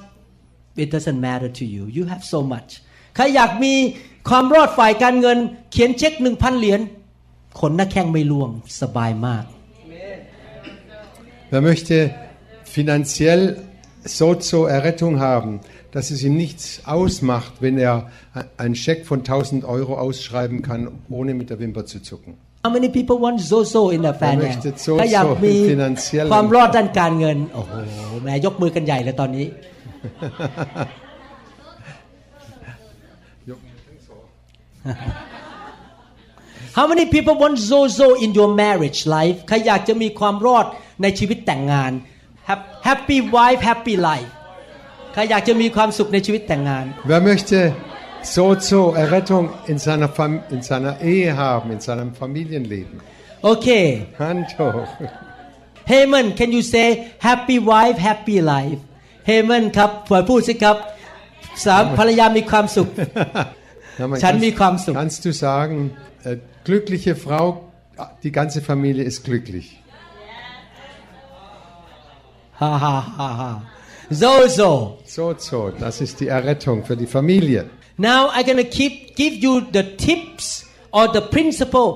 [0.76, 2.70] it doesn't matter to you you have so much
[3.14, 3.74] ใครอยากมี
[4.28, 5.38] ความรอดฝ่ายการเงิน
[5.72, 6.80] เขียนเช็คหนึ่งพันเหรียญ
[7.60, 8.50] ขนหน้าแข้งไม่ล่วง
[8.80, 9.44] สบายมาก
[11.50, 12.14] Wer möchte
[12.64, 13.58] finanziell
[14.04, 15.60] Sozo Errettung haben,
[15.92, 18.10] dass es ihm nichts ausmacht, wenn er
[18.56, 22.34] einen Scheck von 1000 Euro ausschreiben kann, ohne mit der Wimper zu zucken.
[22.64, 27.72] How many people want Zozo in the family möchte Zozo ถ้าอยากมี finanziell ความรอดด้านการเงิน โอ้โห
[28.22, 29.46] แหม่ยกมือกันใหญ่เลยตอนนี้
[36.78, 40.66] How many people want Zozo in your marriage life ใครอยากจะมีความรอด
[41.02, 41.92] ในชีวิตแต่งงาน
[42.48, 44.30] Hap- Happy wife happy life
[45.12, 47.58] ใครอยากจะมีความสุขในชีวิตแต่งงาน Wer möchte
[48.34, 52.96] Sozo Errettung in seiner, Fam in seiner Ehe haben, in seinem Familienleben?
[53.44, 53.68] โอเค
[54.22, 54.90] Hand hoch.
[55.92, 56.86] Haman can you say
[57.28, 58.80] happy wife happy life
[59.30, 60.76] Haman ครับเผื่อพูดสิครับ
[61.66, 62.88] สามภรรยามีความสุข
[64.00, 64.90] Ja, man Chan kannst- mi kwam so.
[65.00, 65.76] Kannst du sagen,
[66.28, 66.36] äh,
[66.66, 67.44] glückliche Frau,
[68.22, 69.66] die ganze Familie ist glücklich.
[72.60, 73.50] ฮ่าฮ่าฮ่าฮ่า
[74.22, 74.70] Zozo
[75.16, 77.60] Sozo, das ist die Errettung für die Familie.
[78.08, 80.46] now I'm gonna keep give you the tips
[80.96, 81.88] or the principle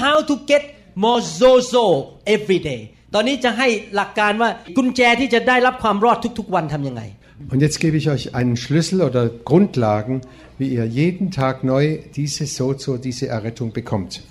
[0.00, 0.62] how to get
[1.04, 1.84] more Zozo
[2.36, 2.80] every day
[3.14, 7.02] ตอนนี้จะให้หลักการว่ากุญแจที่จะได้รับความรอดทุกๆ วันทำยังไง
[7.50, 10.20] Und jetzt gebe ich euch einen Schlüssel oder Grundlagen,
[10.58, 14.22] wie ihr jeden Tag neu diese Sozo, diese Errettung bekommt.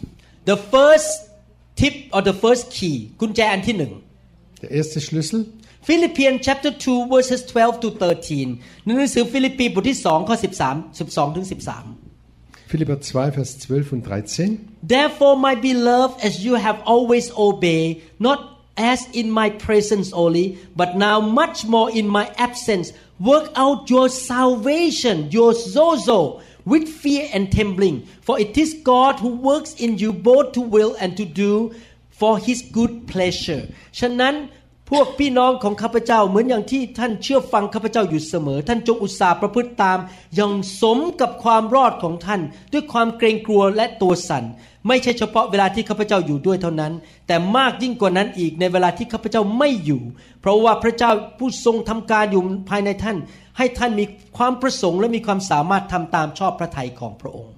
[0.45, 1.29] The first
[1.75, 3.91] tip or the first key กุญแจอันที่หนึ่ง
[4.61, 5.39] Der erste Schlüssel,
[5.87, 10.43] Philippians chapter 2 verses 12 to 13ในหนังสือฟิลิปปีบทที่2ข้อ13
[10.97, 12.01] 12ถึง13
[12.71, 14.77] Philipper 2, Vers 12 und 13.
[14.81, 18.39] Therefore, my beloved, as you have always obeyed, not
[18.77, 24.09] as in my presence only, but now much more in my absence, work out your
[24.09, 28.07] salvation, your zozo, with fear and trembling.
[28.21, 31.73] For it is God who works in you both to will and to do
[32.11, 33.67] for his good pleasure.
[33.99, 34.35] ฉะนั้น
[34.90, 39.98] พวกพี่น้องของข้าพเจ้าเหมือนอย่างที่ท่านเชื่อฟังข้าพเจ้าอยู่เสมอ ท่านจงอุตสาห์ประพฤติตาม
[40.36, 42.40] อย่างสมกับความรอดของท่าน
[42.72, 44.44] ด้วยความเกรงกลัวและตัวสั่น
[44.88, 46.92] ไม่ใช่เฉพาะเวลาที่ข้าพเจ้าอยู่ด้วยเท่านั้น
[47.26, 50.02] แต่มากยิ่งกว่านั้นอีกในเวลาที่ข้าพเจ้าไม่อยู่
[50.40, 53.16] เพราะว่าพระเจ้าผู้ทรงทำการอยู่ภายในท่าน
[53.58, 54.04] ให้ท่านมี
[54.38, 57.54] ความประสงค์และมีความสามารถทำตามชอบพระทัยของพระองค์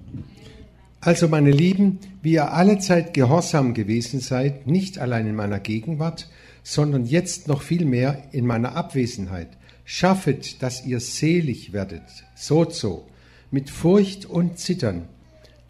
[1.09, 6.27] Also, meine Lieben, wie ihr alle Zeit gehorsam gewesen seid, nicht allein in meiner Gegenwart,
[6.69, 9.49] sondern jetzt noch viel mehr in meiner Abwesenheit,
[9.85, 12.03] schaffet, dass ihr selig werdet,
[12.35, 13.07] so so,
[13.49, 15.09] mit Furcht und Zittern.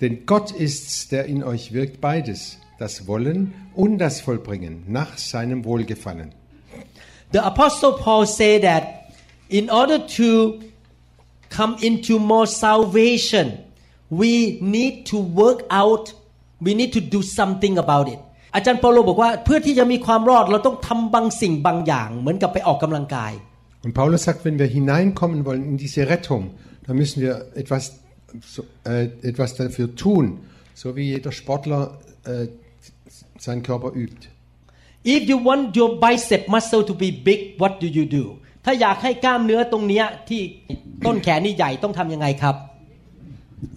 [0.01, 5.63] Denn Gott ist's, der in euch wirkt beides, das Wollen und das Vollbringen nach seinem
[5.63, 6.33] Wohlgefallen.
[7.31, 8.83] The Apostle Paul said that
[9.47, 10.59] in order to
[11.49, 13.59] come into more salvation,
[14.09, 16.13] we need to work out,
[16.59, 18.19] we need to do something about it.
[18.55, 23.33] อาจารย์เปาโลบอกว่าเพื่อที่จะมีความรอดเราต้องทำบางสิ่งบางอย่าง เหมือนกับไปออกกำลังกาย
[23.85, 26.43] Und Paulus sagt, wenn wir hineinkommen wollen in diese Rettung,
[26.85, 27.83] dann müssen wir etwas,
[28.55, 30.39] so, äh, etwas dafür tun,
[30.73, 32.47] so wie jeder Sportler äh,
[33.37, 34.27] seinen Körper übt.
[35.03, 38.25] If you want your bicep muscle to be big what do you do
[38.65, 40.41] ถ้าอยากให้กล้ามเนื้อตรงเนี้ยที่
[41.05, 42.55] ต้นแขนนี่ใหญ่ต้องทำยังไงครับ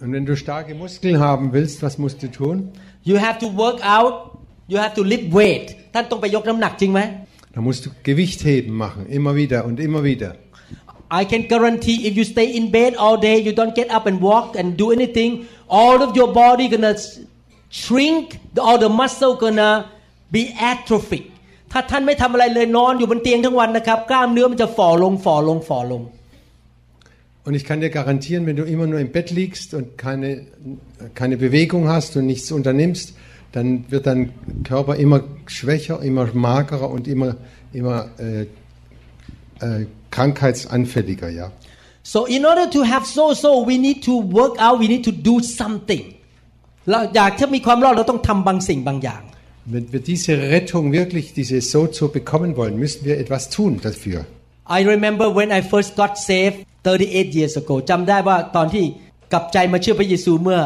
[0.01, 2.55] Und wenn du starke Muskeln haben willst, was musst du tun?
[3.03, 4.13] You have to work out
[4.72, 7.00] you have to lift weight ท่านต้องไปยกน้ำหนักจริงไหม
[7.54, 10.30] Da musst du Gewichtheben machen, immer wieder und immer wieder.
[11.20, 14.16] I can guarantee if you stay in bed all day you don't get up and
[14.20, 15.30] walk and do anything
[15.80, 16.94] all of your body gonna
[17.70, 19.70] shrink all the muscle gonna
[20.36, 21.24] be atrophic
[21.72, 26.02] ถ้าท่านไม่ทำอะไรเลยนอนอยู่บนเตียงทั้งวันนะครับ กล้ามเนื้อมันจะฝ่อลงฝ่อลงฝ่อลง
[27.46, 30.28] Und ich kann dir garantieren, wenn du immer nur im Bett liegst und keine,
[31.14, 33.14] keine Bewegung hast und nichts unternimmst,
[33.52, 34.32] dann wird dein
[34.64, 37.36] Körper immer schwächer, immer magerer und immer,
[37.72, 38.42] immer äh,
[39.66, 41.30] äh, krankheitsanfälliger.
[41.30, 41.50] Ja.
[42.12, 45.12] so in order to have so so we need to work out we need to
[45.28, 46.04] do something
[46.90, 49.22] เราอยากจะมีความรอดเราต้องทำบางสิ่งบางอย่าง
[49.74, 54.18] Wenn wir diese Rettung wirklich, diese Sozo bekommen wollen, müssen wir etwas tun dafür.
[54.78, 58.84] I remember when I first got saved 38 years ago จำได้ว่าตอนที่
[59.32, 60.60] กลับใจมาเชื่อพระเยซูเมื่อ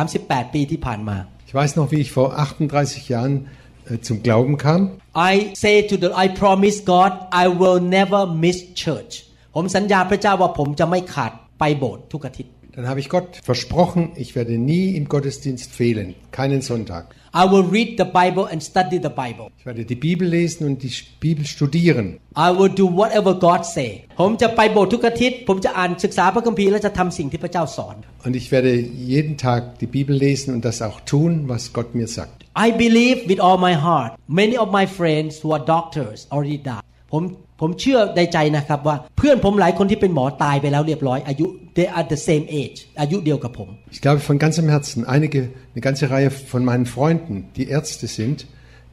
[0.00, 1.16] 38 ปีที่ผ่านมา
[1.48, 3.48] Ich weiß noch, wie ich vor 38 Jahren
[3.90, 4.80] äh, zum Glauben kam.
[5.14, 9.14] I say to the I promise God I will never miss church
[9.54, 17.14] ผมสัญญาพระเจ้าว่าผมจะไม่ขาดไปโบสถ์ทุกอาทิตย์ Dann habe ich Gott versprochen, ich werde nie im Gottesdienst fehlen, keinen Sonntag.
[17.32, 20.82] I will read the Bible and study the Bible Ich werde die Bibel lesen und
[20.82, 22.18] die Bibel studieren.
[22.36, 28.72] I will do whatever God say ผมจะไปโบสถ์ทุกอาทิตย์ ผมจะอ่านศึกษาพระคัมภีร์และจะทำสิ่งที่พระเจ้าสอน Und ich werde
[29.14, 32.36] jeden Tag die Bibel lesen und das auch tun, was Gott mir sagt.
[32.66, 34.10] I believe with all my heart
[34.40, 37.22] many of my friends who are doctors already died ผม
[37.60, 41.46] ผมเชื่อในใจนะครับว่าเพื่อนผมหลายคนที่เป็นหมอตายไปแล้วเรียบร้อยอายุ
[41.78, 45.40] they are the same age อายุเดียวกับผม Ich glaube von ganzem Herzen, einige,
[45.74, 48.38] eine ganze Reihe von meinen Freunden, die Ärzte sind,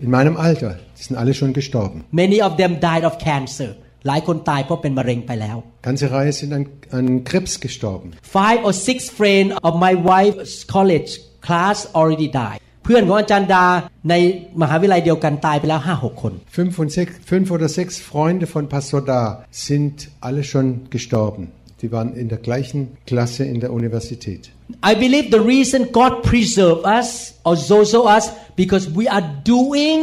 [0.06, 1.98] in meinem Alter, die sind alle schon gestorben.
[2.24, 3.70] many of them died of cancer
[4.08, 5.58] หลายคนตายเพราะเป็นมะเร็งไปแล้ว
[5.88, 6.64] Ganze Reihe sind an,
[7.00, 8.08] an Krebs gestorben.
[8.40, 11.12] five or six friends of my wife's college
[11.48, 13.66] class already died เพื่อนของอาจารย์ดา
[14.10, 14.16] ใน
[14.62, 19.22] มหาวิทยาลัยเดียวกันตายไปแล้วห้าหกคน Fünf, und sechs, fünf oder sechs Freunde von Pastor Da
[19.68, 19.96] sind
[20.28, 21.44] alle schon gestorben.
[21.82, 24.52] Die waren in der gleichen Klasse in der Universität.
[24.92, 28.26] I believe the reason God preserve us or zozo us
[28.56, 30.00] because we are doing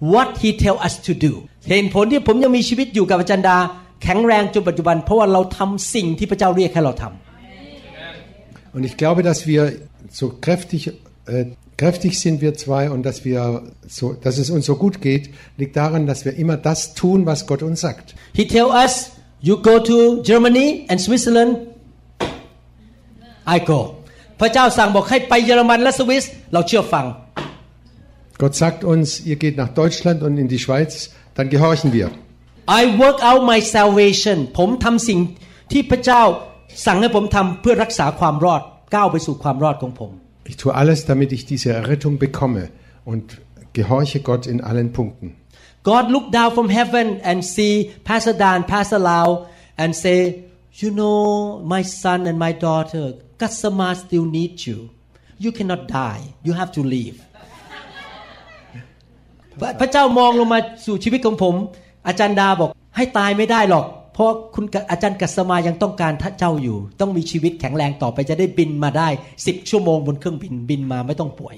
[0.00, 1.32] what He tell us to do
[1.70, 3.56] เห็นผลที่ผมยังมีชีวิตอยู่กับอาจารย์ดา
[4.02, 7.14] แข็งแรงจนปัจจุบัน เพราะว่าเราทำสิ่งที่พระเจ้าเรียกให้เราทำ
[8.76, 9.62] Und ich glaube, dass wir
[10.10, 10.80] so kräftig,
[11.26, 11.44] äh,
[11.76, 15.76] kräftig sind wir zwei und dass wir so, dass es uns so gut geht, liegt
[15.76, 18.16] daran, dass wir immer das tun, was Gott uns sagt.
[18.32, 19.12] He tell us
[19.46, 19.96] you go to
[20.28, 21.52] Germany and Switzerland
[23.54, 23.80] I go
[24.40, 27.06] พระเจ้าสั่งบอกให้ไปเยอรมันและสวิสเราเชื่อฟัง
[28.42, 30.90] Gott sagt uns, ihr geht nach Deutschland und in die Schweiz,
[31.36, 32.06] dann gehorchen wir.
[32.80, 35.18] I work out my salvation ผมทำสิ่ง
[35.72, 36.22] ที่พระเจ้า
[36.86, 38.62] สั่งให้ผมทำเพื่อรักษาความรอด
[38.94, 40.10] ก้าวไปสู่ความรอดของผม
[40.50, 42.62] Ich tue alles, damit ich diese Errettung bekomme
[43.10, 43.24] und
[43.78, 45.26] gehorche Gott in allen Punkten.
[45.83, 47.73] God look down from heaven and see
[48.03, 50.43] Pastor Dan Pastor Lau and say
[50.81, 54.89] you know my son and my daughter Kasama still need you
[55.37, 57.17] you cannot die you have to leave
[59.61, 61.55] พระพระเจ้ามองลงมาสู่ชีวิตของผม
[62.07, 69.09] อาจารย์ดาบอกให้ตายไม่ได้หรอก เพราะคุณอาจารย์กัสมายังต้องการท่าเจ้าอยู่ ต้องมีชีวิตแข็งแรงต่อไปจะได้บินมาได้
[69.45, 71.55] สิบชั่วโมงบนเครื่องบินบินมาไม่ต้องป่วย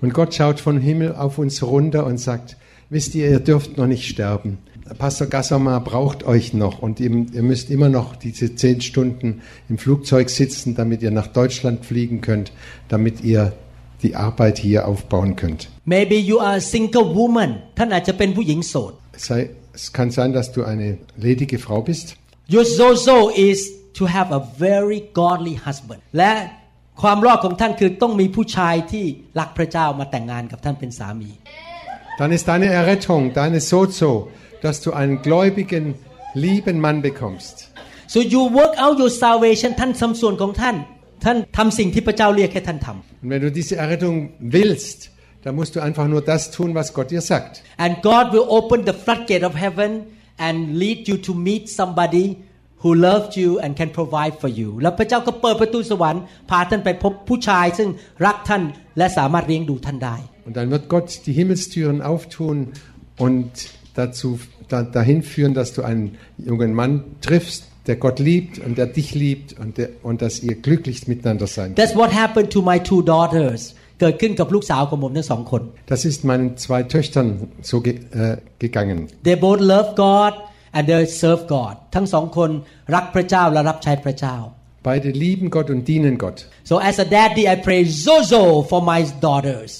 [0.00, 2.56] Und Gott schaut vom Himmel auf uns runter und sagt,
[2.90, 4.58] wisst ihr, ihr dürft noch nicht sterben.
[4.98, 9.78] Pastor Gassama braucht euch noch und ihr, ihr müsst immer noch diese zehn Stunden im
[9.78, 12.52] Flugzeug sitzen, damit ihr nach Deutschland fliegen könnt,
[12.88, 13.54] damit ihr
[14.02, 15.70] die Arbeit hier aufbauen könnt.
[15.86, 20.98] Maybe you are a single woman ท่านอาจจะเป็นผู้หญิงโสด Es, sei, es kann sein, dass du eine
[21.16, 22.06] ledige Frau bist.
[22.54, 23.58] Your zozo is
[23.98, 26.32] to have a very godly husband และ
[27.01, 29.05] ความรอดของท่านคือต้องมีผู้ชายที่
[29.39, 31.31] รักพระเจ้ามาแต่งงานกับท่านเป็นสามี
[32.19, 34.11] Dann ist deine Errettung, deine Sozo,
[34.65, 35.85] dass du einen gläubigen,
[36.45, 37.55] lieben Mann bekommst.
[38.13, 40.75] so you work out your salvation ท่านทำส่วนของท่าน
[41.25, 42.89] ท่านทำสิ่งที่พระเจ้าเรียกให้ท่านท
[43.21, 44.15] Und wenn du diese Errettung
[44.57, 44.99] willst,
[45.43, 47.53] dann musst du einfach nur das tun, was Gott dir sagt.
[47.69, 49.91] ำ and God will open the floodgate of heaven
[50.47, 52.25] and lead you to meet somebody
[52.82, 57.88] who loved you and can provide for you แล้วพระเจ้าก็เปิดประตูสวรรค์พาท่านไปพบผู้ชายซึ่ง
[58.26, 58.62] รักท่าน
[58.98, 60.16] และสามารถเลี้ยงดูท่านได้
[60.46, 62.56] Und dann wird Gott die Himmelstüren auftun
[63.26, 63.50] und
[63.94, 64.28] dazu,
[64.68, 66.06] da, dahin führen, dass du einen
[66.36, 66.92] jungen Mann
[67.26, 71.46] triffst, der Gott liebt und der dich liebt und, der, und dass ihr glücklich miteinander
[71.46, 71.78] sein könnt.
[71.78, 73.60] That's what happened to my two daughters
[74.00, 75.62] เกิดขึ้นกับลูกสาวของผมทั้งสองคน
[75.94, 77.28] Das ist meinen zwei Töchtern
[77.70, 78.98] so ge, äh, gegangen.
[79.28, 80.32] They both love God
[80.76, 82.50] and they serve God ทั้งสองคน
[82.94, 84.36] รักพระเจ้าและรับใช้พระเจ้า
[84.88, 86.38] Beide lieben Gott und dienen Gott.
[86.70, 89.70] so as a daddy I pray Zozo for my daughters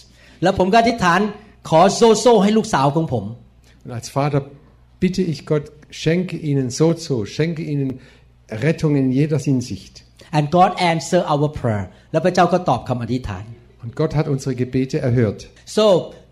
[0.42, 1.20] แล้วผมก็อธิษฐาน
[1.68, 3.24] ขอโซโซให้ลูกสาวของผม
[3.84, 4.40] Und als Vater
[5.04, 5.64] bitte ich Gott,
[6.02, 7.90] schenke ihnen Sozo, schenke ihnen
[8.66, 9.94] Rettung in jeder Hinsicht.
[10.36, 13.44] and God answer our prayer แล้วพระเจ้าก็ตอบคำอธิษฐาน
[13.82, 15.40] Und Gott hat unsere Gebete erhört.
[15.78, 15.84] so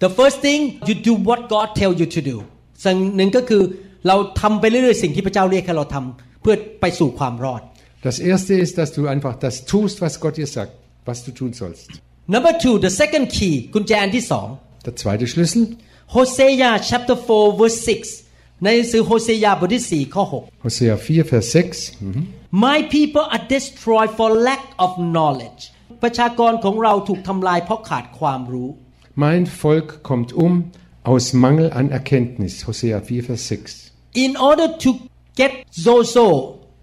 [0.04, 2.36] the first thing you do what God tell you to do
[2.84, 3.62] สิ่งหนึ่งก็คือ
[4.07, 7.61] เราทำไปเรื่อยๆสิ่งที่พระเจ้าเรียกให้เราทำเพื่อไปสู่ความรอด
[8.07, 10.71] Das erste ist, dass du einfach das tust, was Gott dir sagt,
[11.09, 11.87] was du tun sollst.
[12.35, 14.47] number two the second key กุญแจอันที่สอง
[14.85, 15.63] Der zweite Schlüssel,
[16.15, 20.23] Hosea chapter 4 verse 6 ในหนังสือโฮเซยาบทที่4ข้อ
[20.63, 21.77] Hosea 4, Vers 6.
[22.07, 22.21] Mhm.
[22.51, 25.61] 6 My people are destroyed for lack of knowledge
[26.03, 28.69] ประชากรของเราถูกทำลายเพราะขาดความรู้
[29.25, 30.53] Mein Volk kommt um
[31.11, 32.53] aus Mangel an Erkenntnis.
[32.67, 33.86] Hosea 4, Vers 6.
[34.13, 34.89] In order to
[35.39, 35.51] get
[35.85, 36.27] zozo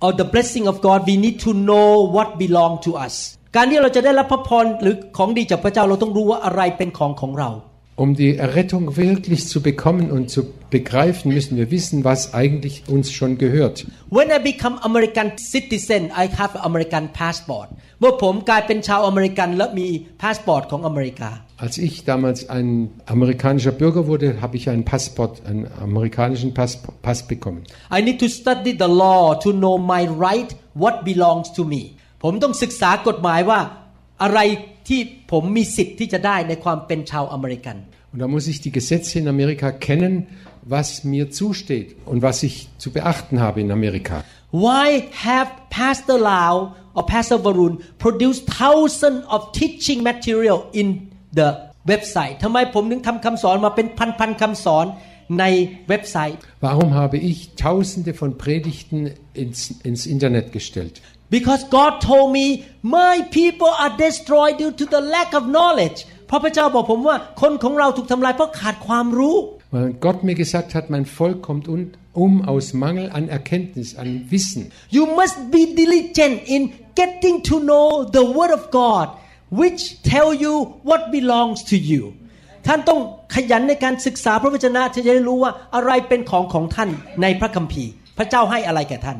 [0.04, 3.14] or the blessing of God we need to know what belong to us
[3.56, 7.50] การที่เราจะได้รับพระพรหรือของดีจากพระเจ้าเราต้องรู้ว่าอะไรเป็นของของเรา
[8.03, 13.11] Um die Errettung wirklich zu bekommen und zu begreifen, müssen wir wissen, was eigentlich uns
[13.11, 13.85] schon gehört.
[14.09, 17.69] When I become American citizen I have an American passport
[17.99, 19.87] เมื่อผมกลายเป็นชาวอเมริกันและมี
[20.21, 21.29] พาสปอร์ตของอเมริกา
[21.65, 22.69] Als ich damals ein
[23.15, 26.71] amerikanischer Bürger wurde, habe ich einen Passport, einen amerikanischen Pass,
[27.05, 27.61] Pass bekommen.
[27.97, 30.49] I need to study the law to know my right
[30.83, 31.81] what belongs to me
[32.23, 33.59] ผมต้องศึกษากฎหมายว่า
[34.23, 34.39] อะไร
[34.87, 34.99] ที่
[35.31, 37.77] ผมมีสิทธิ์ที่จะได้ในความเป็นชาวอเมริกัน
[38.11, 40.13] Und da muss ich die Gesetze in Amerika kennen,
[40.63, 44.15] was mir zusteht und was ich zu beachten habe in Amerika.
[44.51, 44.87] Why
[45.27, 50.87] have Pastor Lau or Pastor Varun produced thousands of teaching material in
[51.39, 51.49] the
[51.91, 53.87] website ทำไมผมถึงทำคำสอนมาเป็น
[54.19, 54.85] พันๆคำสอน
[55.39, 55.45] ใน
[55.89, 58.99] เว็บไซต์ Warum habe ich Tausende von Predigten
[59.43, 59.59] ins,
[59.89, 60.95] ins Internet gestellt?
[61.30, 62.46] Because God told me
[62.82, 69.36] my people are destroyed due to the lack of knowledge เพราะพระเจ้าบอกผมว่าคนของเราถูกทำลายเพราะขาดความรู้
[69.74, 71.90] Weil Gott mir gesagt hat, mein Volk kommt un-
[72.24, 74.62] um aus Mangel an Erkenntnis, an Wissen.
[74.96, 76.62] You must be diligent in
[77.00, 77.86] getting to know
[78.18, 79.06] the word of God
[79.60, 80.54] which tell you
[80.88, 82.02] what belongs to you
[82.66, 83.00] ท่านต้อง
[83.34, 86.90] ขยันในการศึกษาพระวจนะที่จะได้รู้ว่าอะไรเป็นของของท่าน
[87.22, 89.18] ในพระคัมภีร์ พระเจ้าให้อะไรแก่ท่าน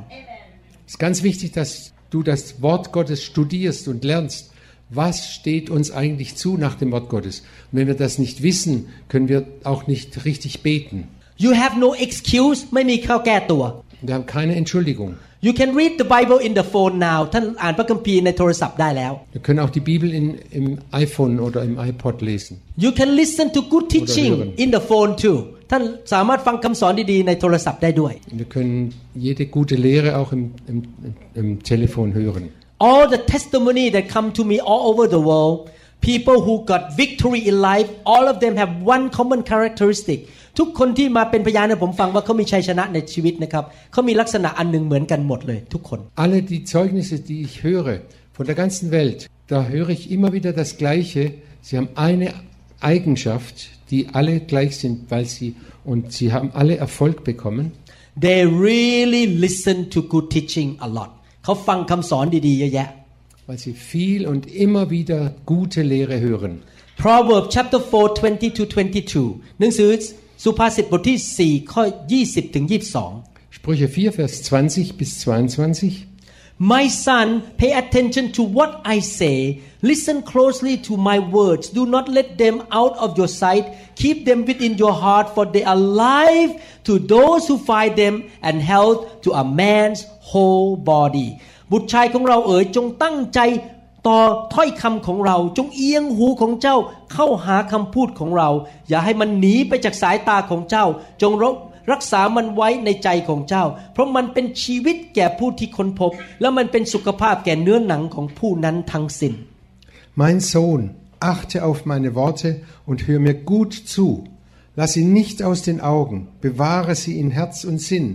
[0.86, 1.70] Es ist ganz wichtig, dass
[2.14, 4.51] du das Wort Gottes studierst und lernst.
[4.91, 7.41] Was steht uns eigentlich zu nach dem Wort Gottes?
[7.72, 11.07] Und wenn wir das nicht wissen, können wir auch nicht richtig beten.
[11.38, 13.64] You have no excuse ไม่มีข้อแก้ตัว
[14.07, 15.10] Wir haben keine Entschuldigung.
[15.47, 20.10] You can read the Bible in the phone now ท่านอ่านพระคัมภีร์ในโทรศัพท์ได้แล้ว Wir können auch die Bibel
[20.20, 20.26] in,
[20.60, 20.68] im
[21.03, 22.53] iPhone oder im iPod lesen.
[22.86, 24.53] You can listen to good teaching hören.
[24.64, 25.38] in the phone too
[25.71, 28.12] ท่านสามารถฟังคำสอนดีๆในโทรศัพท์ได้ด้วย
[28.43, 28.79] Wir können
[29.27, 30.43] jede gute Lehre auch im,
[30.73, 30.79] im,
[31.41, 32.45] im Telefon hören.
[32.91, 35.57] all the testimony that come to me all over the world
[36.11, 40.19] people who got victory in life all of them have one common characteristic
[40.59, 47.95] ทุกคนที่มาเป็นพยานให้ผมฟังว่าเขามีชัยชนะในชีวิตนะครับเขามีลักษณะอันหนึ่งเหมือนกันหมดเลยทุกคน Alle die Zeugnisse, die ich höre
[48.37, 49.21] von der ganzen Welt,
[49.53, 51.23] da höre ich immer wieder das Gleiche.
[51.67, 52.27] Sie haben eine
[52.84, 53.55] Eigenschaft,
[53.91, 57.66] die alle gleich sind, weil sie und sie haben alle Erfolg bekommen.
[58.28, 61.12] they really listen to good teaching a lot
[61.43, 62.89] เขาฟังคำสอนดีๆเยอะแยะ
[63.47, 65.20] weil sie viel und immer wieder
[65.53, 66.53] gute Lehre hören.
[67.03, 69.89] Proverbs chapter 4 20 to 22 หนังสือ
[70.43, 71.18] สุภาษิตบทที่
[71.62, 71.84] 4 ข้อ
[72.20, 76.07] 20 ถึง 22 Sprüche 4, Vers 20 bis 22.
[76.59, 79.61] My son, pay attention to what I say.
[79.82, 81.68] Listen closely to my words.
[81.68, 83.66] Do not let them out of your sight.
[83.96, 86.52] Keep them within your heart, for they are life
[86.84, 91.40] to those who find them and health to a man's whole body.
[91.70, 93.40] บุตรชายของเราเอ๋ยจงตั้งใจ
[94.07, 94.18] ต่อ
[94.55, 96.76] ถ้อยคำของเรา จงเอียงหูของเจ้า
[97.12, 98.50] เข้าหาคำพูดของเรา
[98.88, 100.86] อย่าให้มันหนีไปจากสายตาของเจ้า
[101.22, 101.57] จงรบ
[101.91, 109.34] รักษามันไว้ในใจของเจ้า เพราะมันเป็นชีวิตแก่ผู้ที่ค้นพบ และมันเป็นสุขภาพแก่เนื้อหนังของผู้นั้นทั้งสิ้น
[110.22, 110.82] Mein Sohn,
[111.34, 112.49] achte auf meine Worte
[112.86, 114.07] und hör mir gut zu.
[114.76, 118.07] Lass sie nicht aus den Augen, bewahre sie in Herz und Sinn,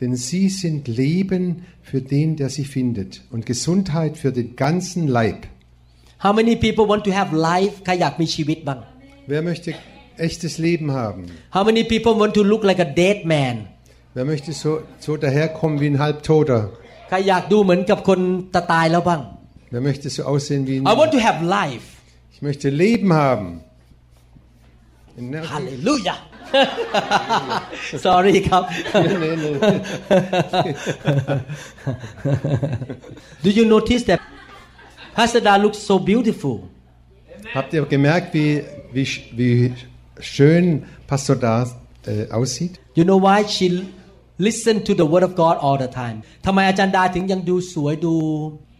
[0.00, 1.44] denn sie sind Leben
[1.82, 5.46] für den, der sie findet, und Gesundheit für den ganzen Leib.
[6.22, 8.78] How many people want to have life ใครอยากมีชีวิตบ้าง
[9.32, 9.68] Wer möchte
[10.26, 11.20] echtes Leben haben?
[11.56, 13.56] How many people want to look like a dead man
[14.14, 16.60] Wer möchte so, so daherkommen wie ein Halbtoter?
[17.08, 18.20] ใครอยากดูเหมือนกับคน
[18.54, 19.20] ตะตายแล้วบ้าง
[19.74, 21.14] Wer möchte so aussehen wie I want ein...
[21.16, 21.86] to have life
[22.34, 23.46] Ich möchte Leben haben.
[25.22, 25.48] Energie.
[25.54, 26.18] Hallelujah
[28.06, 28.62] sorry ครับ
[29.22, 29.54] Nee, nee.
[33.44, 34.20] Do you notice that
[35.14, 36.56] Pastor Da looks so beautiful
[37.54, 39.72] Habt ihr gemerkt, wie, wie, sch- wie
[40.21, 41.55] schön Pastor Da
[42.05, 42.79] äh, aussieht?
[42.95, 43.67] You know why she
[44.37, 48.13] listen to the word of God all the time ทำไมอาจารย์ดาถึงยังดูสวยดู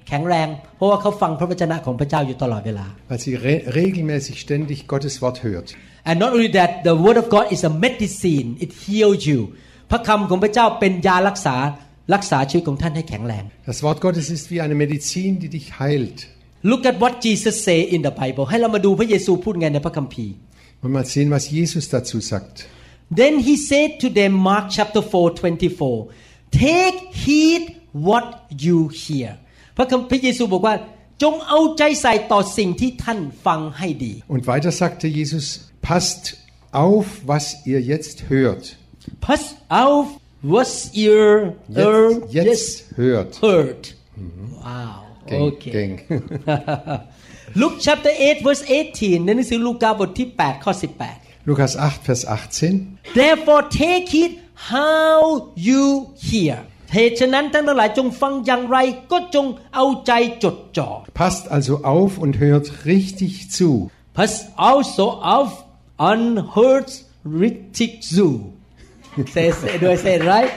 [0.08, 5.68] แข็งแรง เพราะว่าเขาฟังพระวจนะของพระเจ้าอยู่ตลอดเวลา Weil sie re regelmäßig ständig Gottes Wort hört.
[6.10, 9.40] And not only that the word of God is a medicine it heals you
[9.92, 11.56] พระคำของพระเจ้าเป็นยารักษา
[12.14, 16.20] รักษาชีวิตของท่านให้แข็งแรง Das Wort Gottes ist wie eine Medizin, die dich heilt.
[16.72, 20.34] Look at what Jesus say in the Bible ให้เรามาดูพระเยซูพูดไงในพระคัมภีร์
[20.83, 22.67] Und mal sehen, was Jesus dazu sagt.
[23.21, 26.09] Then he said to them Mark chapter 4 24
[26.51, 27.63] Take heed
[27.93, 28.27] what
[28.67, 29.31] you hear
[29.77, 30.75] พระคัมภีร์เยซูบอกว่า
[31.23, 35.47] จงเอาใจใส่ต่อสิ่งที่ท่านฟังให้ดี Und weiter sagte Jesus,
[35.89, 36.23] passt
[36.87, 38.65] auf, was ihr jetzt hört.
[39.27, 40.07] Pass auf
[40.43, 43.33] was ihr Jetzt, jetzt hört.
[43.43, 43.83] heard
[44.65, 45.01] wow
[45.31, 45.93] Geng, okay geng.
[47.61, 48.63] Luke chapter 8 verse
[48.95, 50.73] 18ในหนังสือลูกาบทที่ 8 ข้อ
[51.11, 52.99] 18 Lukas 8, Vers 18.
[53.15, 54.33] Therefore take heed
[54.71, 55.21] how
[55.69, 55.83] you
[56.29, 56.57] hear
[56.95, 58.79] เหตุฉะนั้นท่านทั้งหลายจงฟังอย่างไร
[59.13, 60.13] ก็จงเอาใจ
[60.43, 60.89] จดจ่อ
[61.21, 63.69] Passt also auf und hört richtig zu.
[64.19, 64.33] Pass
[64.71, 65.05] also
[65.37, 65.51] auf
[66.11, 66.21] on
[66.57, 66.95] hurts
[67.43, 68.27] richtig zu
[69.35, 70.53] say say do I say it right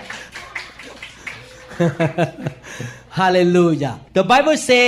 [3.19, 4.87] Hallelujah The Bible say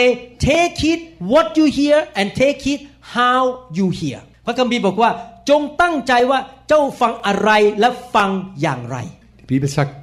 [0.49, 1.01] take heed
[1.33, 2.81] what you hear and take heed
[3.16, 3.41] how
[3.79, 5.11] you hear พระคัมภีร์บอกว่า
[5.51, 7.51] จงตั้งใจว่าเจ้าฟังอะไร
[7.81, 8.31] และฟัง
[8.62, 8.97] อย่างไร
[9.41, 10.03] Die Bibel sagt,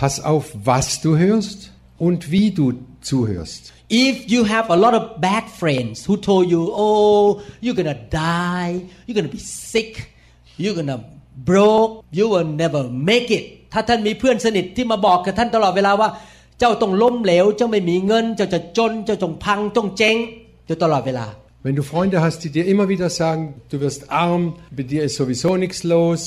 [0.00, 1.58] pass auf, was du hörst
[2.06, 2.66] und wie du
[3.08, 3.62] zuhörst.
[3.88, 8.72] If you have a lot of bad friends who told you, oh, you're gonna die,
[9.04, 9.92] you're gonna be sick,
[10.62, 11.00] you're gonna
[11.50, 20.15] broke, you will never make it ถ้าท่านมีเพื่อนสนิทที่มาบอกกับท่านตลอดเวลาว่าเจ้าต้องล้มเหลว เจ้าไม่มีเงิน เจ้าจะจน เจ้าจงพังจงเจ๊ง
[20.67, 21.27] อยู่ตลอดเวลา
[21.63, 25.15] Wenn du Freunde hast, die dir immer wieder sagen, du wirst arm, bei dir ist
[25.15, 26.21] sowieso nichts los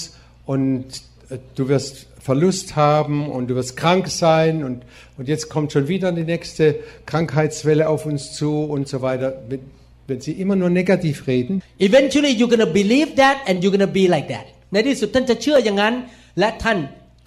[0.47, 0.85] und
[1.29, 4.85] äh, du wirst Verlust haben und du wirst krank sein und,
[5.18, 9.43] und jetzt kommt schon wieder die nächste Krankheitswelle auf uns zu und so weiter.
[9.49, 9.61] Wenn,
[10.07, 14.07] wenn sie immer nur negativ reden, eventually you're gonna believe that and you're gonna be
[14.07, 15.95] like that ในที่สุดท่านจะเชื่ออย่างนั้น
[16.39, 16.79] และท่าน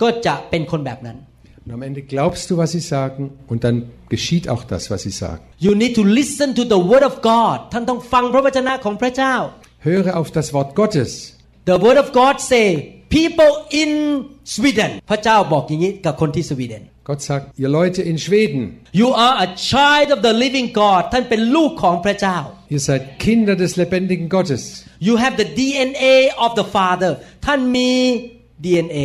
[0.01, 1.17] ก็จะเป็นคนแบบนั้น
[1.67, 3.77] und am Ende glaubst du, was sie sagen und dann
[4.07, 5.41] geschieht auch das, was sie sagen.
[5.59, 9.33] You need to listen to the word of God ท่านต้องฟังพระวจนะของพระเจ้า
[9.89, 11.11] Höre auf das Wort Gottes.
[11.71, 12.65] The word of God say
[13.17, 13.91] people in
[14.55, 18.63] Sweden พระเจ้าบอกอย่างนี้กับคนที่สวีเดน Gott sagt, ihr Leute in Schweden,
[19.01, 22.37] You are a child of the living God ท่านเป็นลูกของพระเจ้า
[22.75, 24.63] ihr seid Kinder des lebendigen Gottes.
[25.07, 27.11] You have the DNA of the Father
[27.45, 27.91] ท่านมี
[28.65, 28.99] DNA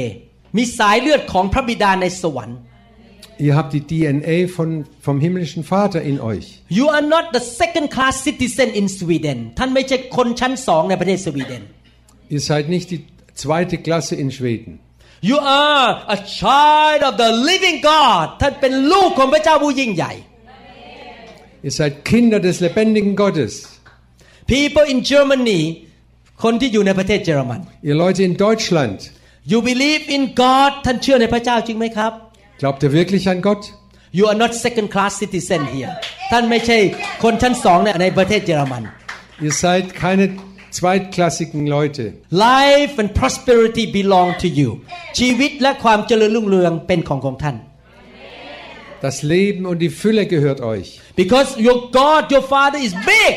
[0.57, 2.59] มีสายเลือดของพระบิดาในสวรรค์
[3.39, 4.69] Ihr habt die DNA von,
[4.99, 6.45] vom himmlischen Vater in euch.
[6.79, 11.63] You are not the second class citizen in Sweden ท่านไม่ใช่คนชั้นสองในประเทศสวีเดน
[12.35, 13.01] Ihr seid nicht die
[13.41, 14.71] zweite Klasse in Schweden.
[15.29, 20.13] You are a child of the living God ท่านเป็นลูกของพระเจ้าผู้ยิ่งใหญ่
[21.65, 23.53] Ihr seid Kinder des lebendigen Gottes.
[24.55, 25.61] People in Germany
[26.43, 28.97] คนที่อยู่ในประเทศเยอรมัน Ihr Leute in Deutschland,
[29.51, 32.11] You believe in God ท่านเชื่อในพระเจ้าจริงไหมครับ
[32.61, 33.63] glaubt ihr wirklich an Gott?
[34.17, 35.91] You are not second class citizen here
[36.31, 36.77] ท่านไม่ใช่
[37.23, 38.83] คนชั้นสองในในประเทศเยอรมัน
[39.45, 40.25] Ihr seid keine
[40.79, 42.05] zweitklassigen Leute.
[42.49, 44.69] Life and prosperity belong to you
[45.19, 47.55] ชีวิตและความเจริญรุ่งเรืองเป็นของของท่าน
[49.07, 50.87] Das Leben und die Fülle gehört euch.
[51.21, 53.33] because your God your Father is big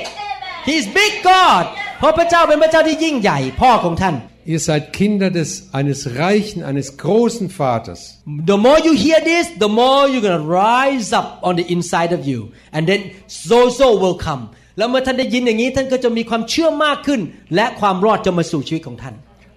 [0.68, 1.64] He is big God
[1.98, 4.16] เพราะพระเจ้าเป็นพระเจ้าที่ยิ่งใหญ่พ่อของท่าน
[4.49, 8.01] Ihr seid Kinder des, eines reichen, eines großen Vaters.
[8.25, 12.21] The more you hear this the more you're gonna rise up on the inside of
[12.29, 12.39] you
[12.75, 14.43] and then so so will come
[14.77, 17.21] แล้วเมื่อท่านได้ยินอย่างนี้ท่านก็จะมีความเชื่อมากขึ้น
[17.55, 19.15] และความรอดจะมาสู่ชีวิตของท่าน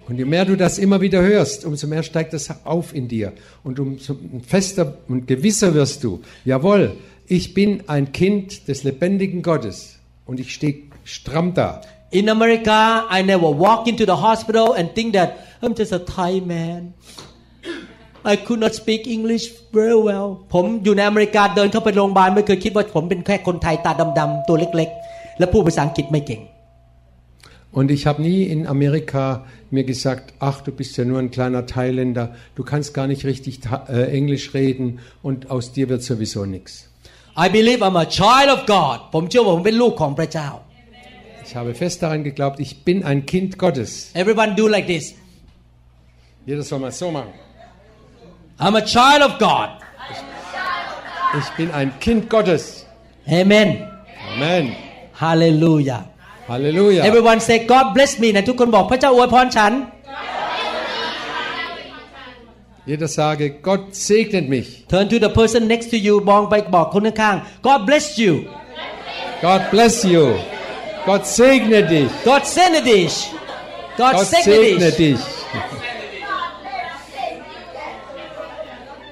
[0.09, 3.33] Und je mehr du das immer wieder hörst, umso mehr steigt das auf in dir.
[3.63, 6.21] Und umso fester und gewisser wirst du.
[6.45, 6.95] Jawohl,
[7.27, 9.99] ich bin ein Kind des lebendigen Gottes.
[10.25, 11.81] Und ich stehe stramm da.
[12.19, 12.79] In America
[13.17, 15.29] I never walk into the hospital and think that
[15.63, 16.81] I'm just a Thai man
[18.33, 19.45] I could not speak English
[19.79, 26.41] very well ผมอยู่ในอเมริกาเดินเข้าไปโรงพยาบาลไม่เคยคิดว่าผมเป็นแค่คนไทยตาดำๆตัวเล็กๆ และพูดภาษาอังกฤษไม่เก่ง
[27.79, 29.23] Und ich habe nie in Amerika
[29.69, 32.25] mir gesagt, ach, du bist ja nur ein kleiner Thailänder,
[32.57, 34.87] du kannst gar nicht richtig Tha- äh, Englisch reden
[35.27, 36.73] und aus dir wird sowieso nichts.
[37.45, 40.49] I believe I'm a child of God ผมเชื่อว่าผมเป็นลูกของพระเจ้า
[41.45, 44.11] Ich habe fest daran geglaubt, ich bin ein Kind Gottes.
[44.13, 45.15] Everyone do like this
[46.45, 47.33] Jeder soll mal so machen.
[48.59, 49.69] I'm a child of God
[51.39, 52.85] Ich bin ein Kind Gottes.
[53.27, 53.87] Amen
[54.33, 54.75] Amen.
[55.13, 56.09] Hallelujah
[56.49, 57.03] Halleluja.
[57.03, 59.73] Everyone say God bless me นะทุกคนบอกพระเจ้าอวยพรฉัน
[62.89, 64.69] Jeder sage, Gott segnet mich.
[64.91, 68.33] Turn to the person next to you มองไปบอกคนข้างๆ God bless you
[69.45, 70.25] Gott bless you.
[71.05, 72.11] Gott segne dich.
[72.23, 73.13] God send dich
[73.97, 75.19] God Gott send segne dich dich.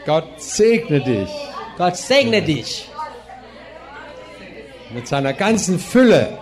[0.05, 1.29] Gott segne dich
[1.77, 2.89] God segne dich
[4.93, 6.38] mit seiner ganzen Fülle.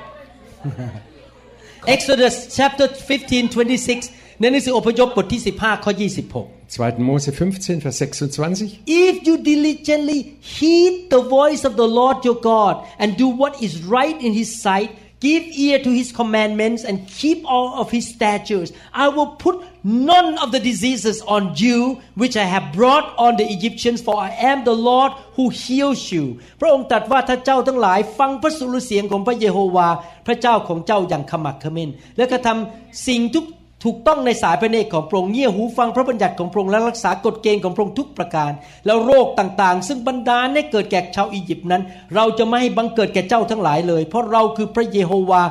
[1.86, 7.00] Exodus chapter 15 26ในหนังสืออพยพบทที่ 15 ข้อ 26 2.
[7.10, 8.80] Mose 15, Vers 26.
[8.88, 10.20] If you diligently
[10.56, 14.50] heed the voice of the Lord your God and do what is right in his
[14.66, 14.90] sight,
[15.20, 20.38] give ear to his commandments and keep all of his statutes, I will put none
[20.44, 24.64] of the diseases on you which I have brought on the Egyptians, for I am
[24.64, 26.26] the Lord who heals you.
[26.62, 29.90] พระองค์ตรัสว่าถ้าเจ้าทั้งหลายฟังพระสุรเสียงของพระเยโฮวา
[30.28, 33.46] พระเจ้าของเจ้าอย่างขมักเขม้นและกระทำสิ่งทุก
[33.85, 38.53] ถูกต้องในสายพระเนตรของพระองค์เงี่ยหูฟังพระบัญญัติของพระองค์และรักษากฎเกณฑ์ของพระองค์ทุกประการ
[38.87, 41.83] แล้วโรคต่างๆ ซึ่งบรรดาให้เกิดแก่ชาวอียิปต์นั้น
[42.15, 45.43] เราจะไม่ให้บังเกิดแก่เจ้าทั้งหลายเลย เพราะเราคือพระเยโฮวา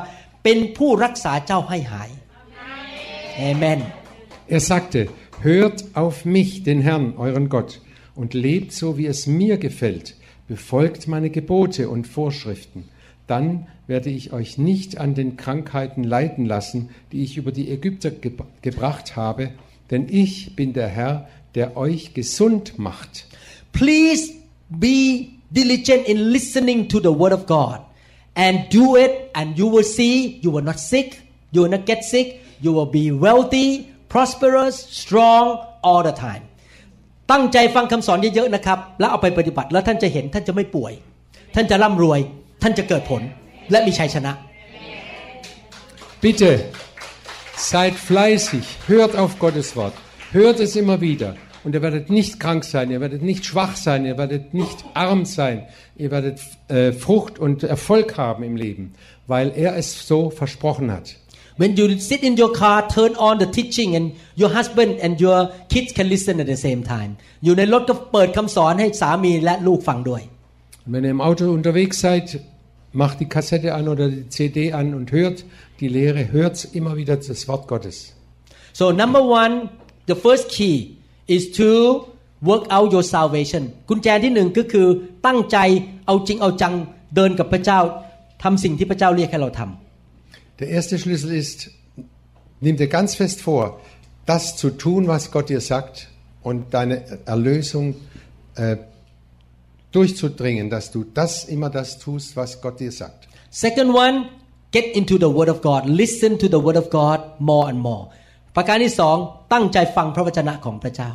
[0.44, 2.10] เป็นผู้รักษาเจ้าให้หาย
[3.36, 3.80] เอเมน
[4.56, 5.00] Er sagte,
[5.42, 7.80] hört auf mich, den Herrn, euren Gott,
[8.20, 10.16] und lebt so, wie es mir gefällt,
[10.48, 12.80] befolgt meine Gebote und Vorschriften.
[13.29, 18.11] Dann werde ich euch nicht an den Krankheiten leiden lassen, die ich über die Ägypter
[18.11, 18.31] ge
[18.61, 19.51] gebracht habe,
[19.91, 23.27] denn ich bin der Herr, der euch gesund macht.
[23.75, 24.31] please
[24.69, 24.97] be
[25.51, 27.79] diligent in listening to the word of God
[28.35, 31.21] and do it and you will see you will not sick
[31.51, 32.27] you will not get sick
[32.61, 33.69] you will be wealthy
[34.07, 35.45] prosperous strong
[35.83, 36.43] all the time
[37.31, 40.93] ตั้งใจฟังคำสอนเยอะๆนะครับ แล้วเอาไปปฏิบัติแล้วท่านจะเห็นท่านจะไม่ป่วย
[41.55, 42.19] ท่านจะร่ำรวย
[42.61, 43.21] ท่านจะเกิดผล
[43.71, 44.33] และมีชัยชนะ
[46.25, 46.51] Bitte,
[47.55, 49.93] seid fleißig, hört auf Gottes Wort,
[50.31, 51.35] hört es immer wieder.
[51.63, 55.25] Und ihr werdet nicht krank sein, ihr werdet nicht schwach sein, ihr werdet nicht arm
[55.25, 55.65] sein,
[55.97, 58.93] ihr werdet äh, Frucht und Erfolg haben im Leben,
[59.25, 61.15] weil er es so versprochen hat.
[61.57, 65.49] When you sit in your car turn on the teaching and your husband and your
[65.69, 67.11] kids can listen at the same time
[67.43, 70.21] อยู่ในรถก็เปิดคำสอนให้สามีและลูกฟังด้วย
[70.85, 72.25] Und wenn ihr im Auto unterwegs seid,
[72.93, 75.45] macht die Kassette an oder die CD an und hört
[75.79, 78.13] die Lehre, hört immer wieder das Wort Gottes.
[78.79, 79.69] so number one
[80.07, 81.69] the first key is to
[82.41, 84.87] work out your salvation กุญแจที่หนึ่งก็คือ
[85.25, 85.57] ตั้งใจ
[86.05, 86.73] เอาจริงเอาจัง
[87.15, 87.79] เดินกับพระเจ้า
[88.43, 91.59] ทำสิ่งที่พระเจ้าเรียกให้เราทำ Der erste Schlüssel ist,
[92.65, 93.81] nimm dir ganz fest vor,
[94.31, 95.95] das zu tun, was Gott dir sagt
[96.47, 97.95] und deine Erlösung
[98.55, 98.77] äh,
[99.91, 103.27] durchzudringen, dass du das immer das tust, was Gott dir sagt.
[103.49, 104.15] Second one
[104.71, 108.03] get into the word of God listen to the word of God more and more
[108.55, 109.17] ประการที่สอง
[109.53, 111.11] ตั้งใจฟังพระวจนะของพระเจ้า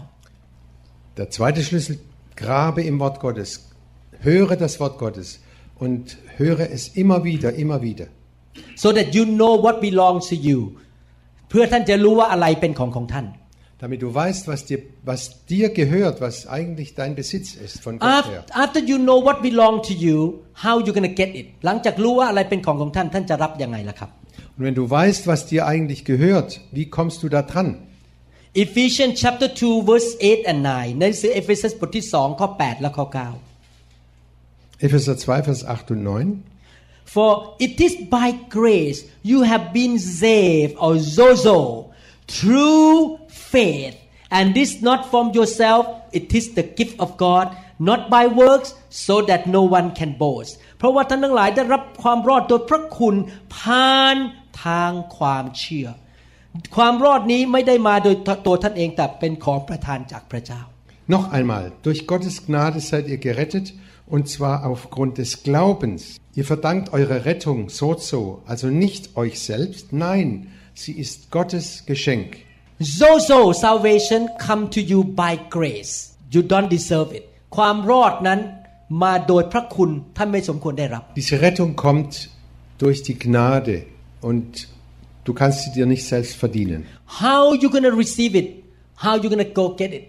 [1.18, 1.96] Der zweite Schlüssel,
[2.42, 3.50] grabe im Wort Gottes,
[4.28, 5.28] höre das Wort Gottes
[5.84, 6.02] und
[6.40, 8.06] höre es immer wieder, immer wieder,
[8.82, 10.58] so that you know what belongs to you
[11.48, 13.26] เพื่อท่านจะรู้ว่าอะไรเป็นของของท่าน
[13.84, 18.08] damit du weißt, was dir, was dir gehört, was eigentlich dein Besitz ist von Gott
[18.18, 18.44] Af- her.
[18.64, 20.18] after you know what belong to you
[20.64, 24.10] how you gonna get it หลังจากรู้ว่าอะไรเป็นของของท่านท่านจะรับยังไงล่ะครับ
[24.56, 27.68] Und wenn du weißt, was dir eigentlich gehört, wie kommst du da dran?
[28.64, 36.42] Ephesians chapter 2 verse 8 and 9ในหนังสือเอเฟซัสบทที่2ข้อ8และข้อ9 Epheser 2, Vers 8 und 9.
[37.04, 41.58] For it is by grace you have been saved or zozo
[42.26, 43.18] through
[43.54, 43.96] faith
[44.36, 45.82] and this not from yourself
[46.18, 47.46] it is the gift of God
[47.90, 48.74] not by works
[49.06, 53.14] so that no one can boast เพราะว่าท่านทั้งหลายได้รับความรอดโดยพระคุณ
[53.56, 54.16] ผ่าน
[54.64, 55.88] ทางความเชื่อ
[56.76, 58.16] ความรอดนี้ไม่ได้มาโดย
[58.46, 60.62] ตัวท่านเองแต่เป็นของประทานจากพระเจ้า
[61.16, 63.74] Noch einmal, durch Gottes Gnade seid ihr gerettet,
[64.06, 66.20] und zwar aufgrund des Glaubens.
[66.36, 70.28] Ihr verdankt eure Rettung so so, also nicht euch selbst, nein,
[70.74, 72.30] sie ist Gottes Geschenk.
[72.81, 75.93] Zozo salvation come to you by grace
[76.33, 77.23] you don't deserve it
[77.55, 78.39] ความรอดนั้น
[79.03, 82.11] มาโดยพระคุณท่านไม่สมควรได้รับ Diese Rettung kommt
[82.83, 83.75] durch die Gnade
[84.29, 84.47] und
[85.27, 86.79] du kannst sie dir nicht selbst verdienen.
[87.23, 88.47] how you gonna receive it
[89.05, 90.03] how you gonna go get it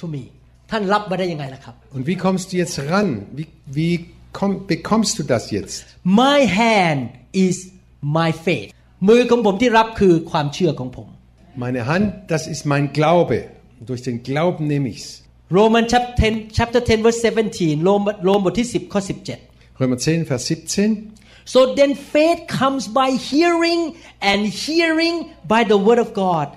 [0.00, 0.22] to me
[0.70, 3.08] ท่านรับมาได้ยังไงล่ะครับ Und wie kommst du jetzt ran?
[3.38, 3.46] Wie,
[3.78, 3.92] wie
[4.38, 5.76] komm, bekommst du das jetzt?
[6.24, 7.02] my hand
[7.46, 7.56] is
[8.18, 8.68] my faith
[9.08, 11.08] มือของผมที่รับคือความเชื่อของผม
[11.59, 13.37] Meine Hand, das ist mein Glaube.
[13.79, 15.23] Und durch den Glauben nehme ich's.
[15.51, 21.11] Roman chapter 10 chapter 10 verse 17โรมโรมบทที่ 10 ข้อ 17 Römer 10, Vers 17.
[21.43, 25.15] So then faith comes by hearing and hearing
[25.45, 26.47] by the word of God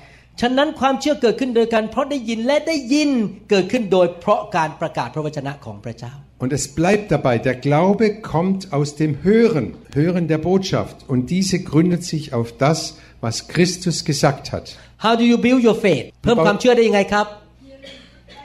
[0.40, 3.10] ฉะนั้นความเชื่อเกิดขึ้นโดยการเพราะได้ยินและได้ยิน
[3.50, 6.12] เกิดขึ้นโดยเพราะการประกาศพระวจนะของพระเจ้า
[6.42, 10.96] Und es bleibt dabei, der Glaube kommt aus dem Hören, Hören der Botschaft.
[11.12, 12.78] Und diese gründet sich auf das,
[13.24, 14.66] was Christus gesagt hat.
[15.04, 17.26] How do you build your faith เพิ่มความเชื่อได้ยังไงครับ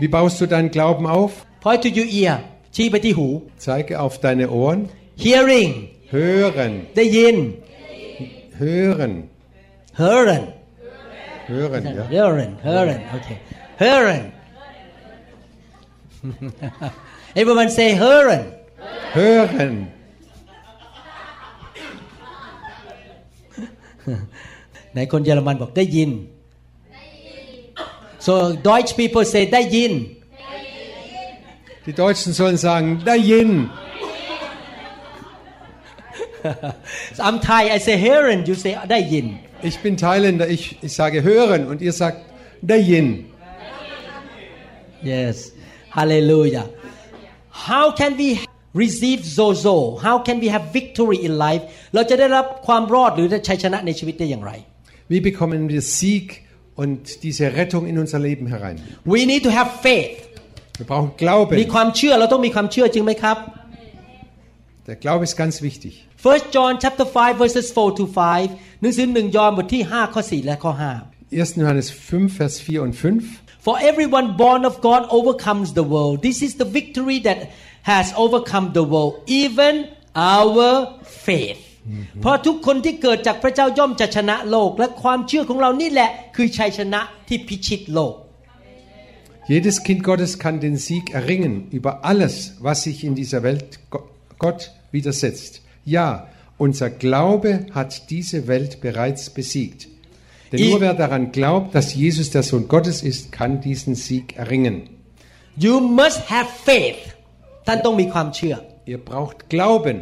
[0.02, 1.32] Wie baust du deinen Glauben auf?
[1.66, 2.36] Point to your ear
[2.76, 3.28] ชี้ไปที่หู
[3.66, 4.80] Zeige auf deine Ohren.
[5.26, 5.72] hearing
[6.16, 7.36] Hören, ได้ยิน
[8.64, 9.14] hören,
[10.02, 10.48] hearing
[11.52, 12.04] hören, ja.
[12.16, 13.38] hearing hearing okay
[13.84, 14.26] hearing
[17.42, 18.46] everyone say hearing
[19.14, 19.76] Hören.
[24.98, 26.12] ไหนคนเยอรมันบอกได้ยิน
[28.26, 28.34] so
[28.70, 29.94] Deutsch people say ได้ยิน
[31.86, 33.70] Die Deutschen sollen sagen, da yin.
[37.14, 39.26] so I'm Thai I say hearing you say ได้ยิน
[39.70, 42.20] Ich bin Thailänder, ich, ich sage hören und ihr sagt
[42.70, 43.08] da yin.
[45.12, 45.36] yes
[45.98, 46.66] hallelujah
[47.68, 48.30] how can we
[48.84, 51.64] receive zozo how can we have victory in life
[51.94, 54.52] เราจะได้รับความรอดหรือชัยชนะในชีวิตได้อย่างไร
[55.12, 56.28] Wie bekommen wir Sieg
[56.76, 58.78] und diese Rettung in unser Leben herein?
[59.06, 60.18] we need to have faith
[60.80, 61.72] Wir brauchen มี Glauben.
[61.76, 63.38] ความเชื่อเราต้องมีความเชื่อจริงไหมครับ
[64.90, 65.94] Der Glaube ist ganz wichtig.
[66.22, 71.58] 1 John chapter 5 verses 4 to 5หนังสือ1ยอห์นบทที่ 5 ข้อ 4 และข้อ 5 1.
[71.62, 73.42] Johannes 5, Vers 4 und 5.
[73.60, 76.22] For everyone born of God overcomes the world.
[76.22, 77.50] This is the victory that
[77.84, 81.67] has overcome the world, even our faith.
[82.22, 88.16] เพราะทุกคนที่เกิดจากพระเจ้าย่อมจะชนะโลก และความเชื่อของเรานี่แหละคือชัยชนะที่พิชิตโลก
[89.48, 94.04] Jedes Kind Gottes kann den Sieg erringen über alles, was sich in dieser Welt Go-
[94.40, 95.62] Gott widersetzt.
[95.84, 99.90] Ja, unser Glaube hat diese Welt bereits besiegt.
[100.52, 104.38] Denn Ich- nur wer daran glaubt, dass Jesus der Sohn Gottes ist, kann diesen Sieg
[104.38, 104.76] erringen.
[105.58, 107.02] You must have faith
[107.68, 108.56] ท่านต้องมีความเชื่อ
[108.86, 109.98] Ihr braucht Glauben.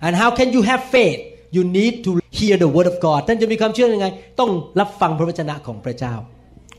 [0.00, 1.20] And how can you have faith
[1.56, 4.06] you need to hear the word of God ท่านจะมีความเชื่อยังไง
[4.40, 4.50] ต้อง
[4.80, 6.14] รับฟังพระวจนะของพระเจ้า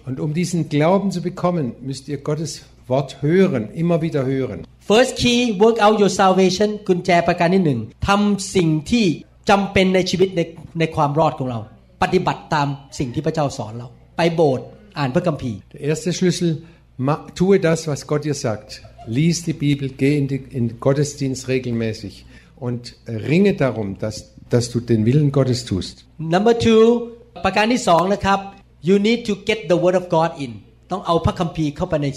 [0.09, 2.51] Und um diesen Glauben zu bekommen, müsst ihr Gottes
[2.91, 4.57] Wort hören, immer wieder hören.
[4.91, 9.05] First key work out your salvation กุญแจประการที่หนึ่งทำสิ่งที่
[9.49, 10.41] จำเป็นในชีวิตใน
[10.79, 11.59] ในความรอดของเรา
[12.03, 12.67] ปฏิบัติตาม
[12.99, 13.87] สิ่งที่พระเจ้าสอนเรา
[14.17, 14.65] ไปโบสถ์
[14.97, 16.49] อ่านพระคัมภีร์ Der erste Schlüssel,
[17.07, 18.69] ma- tue das, was Gott dir sagt.
[19.17, 22.13] Lies die Bibel, geh in, die, in den Gottesdienst regelmäßig
[22.65, 22.81] und
[23.31, 24.15] ringe darum, dass,
[24.53, 25.93] dass du den Willen Gottes tust.
[26.35, 26.83] number two
[27.45, 28.39] ประการที่สองนะครับ
[28.89, 30.51] you need to get the word of God in
[30.91, 32.07] ต้องเอาพระคัมภีร์เข้าไปใน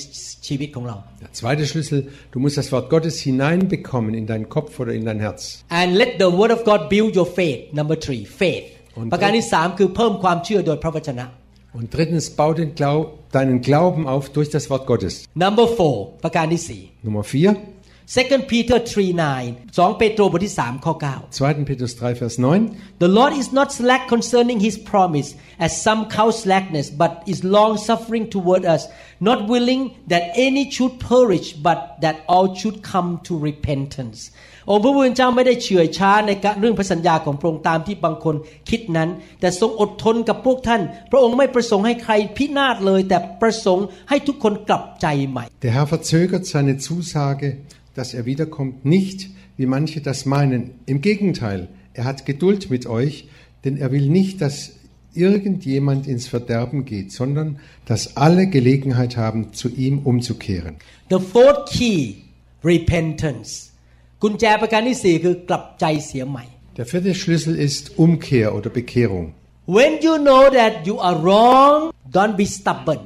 [0.47, 1.99] ชีวิตของเรา Der zweite Schlüssel,
[2.33, 5.43] du musst das Wort Gottes hineinbekommen in deinen Kopf oder in dein Herz.
[5.81, 8.67] and let the word of God build your faith number three faith
[9.13, 11.27] ประการที่สามคือเพิ่มความเชื่อโดยพระวจนะ
[11.79, 12.97] Und drittens, bau den Glau
[13.37, 15.15] deinen Glauben auf durch das Wort Gottes.
[15.45, 15.95] number four
[16.25, 17.74] ประการที่สี่ Nummer 4,
[18.19, 21.69] Second Peter 3:9 2เปโตรบทที่3ข้อ9 2.
[21.71, 23.03] Petrus 3, Vers 9.
[23.03, 25.29] The Lord is not slack concerning his promise
[25.65, 28.83] as some count slackness but is long suffering toward us
[29.29, 29.83] not willing
[30.13, 34.19] that any should perish but that all should come to repentance
[34.71, 38.35] องค์พระผู้เป็นเจ้าไม่ได้เฉื่อยช้าในการเรื่องพระสัญญาของพระองค์ตามที่บางคน
[38.71, 39.09] คิดนั้น
[39.41, 47.49] แต่ทรงอดทนกับพวกท่าน พระองค์ไม่ประสงค์ให้ใครพินาศเลย แต่ประสงค์ให้ทุกคนกลับใจใหม่ Der Herr verzögert seine Zusage,
[47.95, 50.73] dass er wiederkommt, nicht, wie manche das meinen.
[50.87, 53.29] Im Gegenteil, er hat Geduld mit euch,
[53.65, 54.73] denn er will nicht, dass
[55.15, 60.77] irgendjemand ins Verderben geht, sondern dass alle Gelegenheit haben, zu ihm umzukehren.
[61.11, 62.23] The fourth key
[62.63, 63.71] repentance
[64.23, 66.45] กุญแจประการที่สี่คือกลับใจเสียใหม่
[66.79, 69.27] Der vierte Schlüssel ist Umkehr oder Bekehrung.
[69.77, 71.77] When you know that you are wrong
[72.17, 73.03] don't be stubborn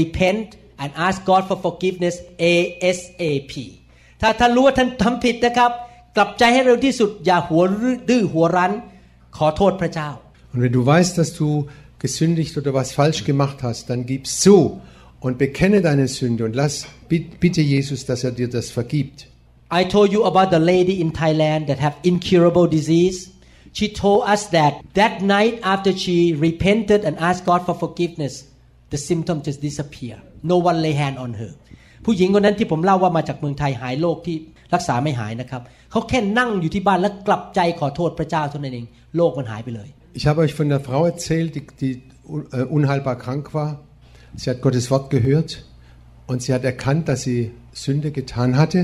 [0.00, 0.48] repent
[0.82, 2.16] and ask God for forgiveness
[2.52, 3.54] ASAP
[4.20, 5.70] ถ้าท่านรู้ว่าท่านทำผิดนะครับ
[6.16, 7.62] กลับใจให้เร็วที่สุด อย่าหัว
[8.08, 8.72] ดื้อหัวรั้น
[9.36, 10.10] ขอโทษพระเจ้า
[10.52, 11.48] Und wenn du weißt, dass du
[11.98, 14.56] gesündigt oder was falsch gemacht hast, dann gib's zu
[15.24, 19.26] und bekenne deine Sünde und lass bitte Jesus, dass er dir das vergibt.
[19.72, 23.30] I told you about the lady in Thailand that have incurable disease.
[23.72, 28.44] She told us that that night after she repented and asked God for forgiveness,
[28.90, 30.22] the symptoms just disappear.
[30.44, 31.54] No one lay hand on her.
[32.04, 34.36] ผู้หญิงคนนั้นที่ผมเล่าว่ามาจากเมืองไทยหายโรคที่
[34.74, 38.86] รักษาไม่หายนะครับเขาแค่นั่งอยู่ที่บ้านแล้วกลับใจขอโทษพระเจ้าเท่านั้นเอง
[39.16, 39.88] โรคมันหายไปเลย
[40.18, 41.94] Ich habe euch von der Frau erzählt, die, die
[42.52, 43.70] äh, unheilbar krank war.
[44.36, 45.50] Sie hat Gottes Wort gehört
[46.30, 48.80] und sie hat erkannt, dass sie Sünde getan hatte,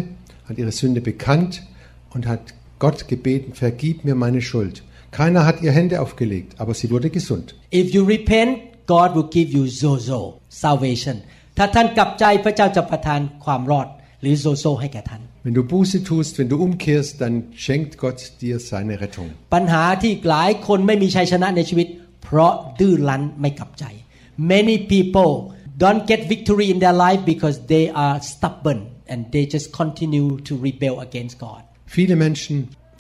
[0.49, 1.63] hat ihre Sünde bekannt
[2.15, 4.83] und hat Gott gebeten, vergib mir meine Schuld.
[5.13, 7.55] Keiner hat ihr Hände aufgelegt, aber sie wurde gesund.
[7.73, 11.23] If you repent God will give you zozo salvation
[11.57, 13.89] ถ้าท่านกลับใจพระเจ้าจะประทานความรอด
[14.23, 17.35] หรือโซโซให้แก่ท่าน Wenn du Buße tust, wenn du umkehrst, dann
[17.65, 19.29] schenkt Gott dir seine Rettung.
[19.55, 21.89] ปัญหาที่หลายคนไม่มีชัยชนะในชีวิต
[22.23, 23.85] เพราะดื้อรั้นไม่กลับใจ
[24.55, 25.33] many people
[25.83, 28.81] don't get victory in their life because they are stubborn
[29.13, 31.63] and they just continue to rebel against God
[31.97, 32.55] Viele Menschen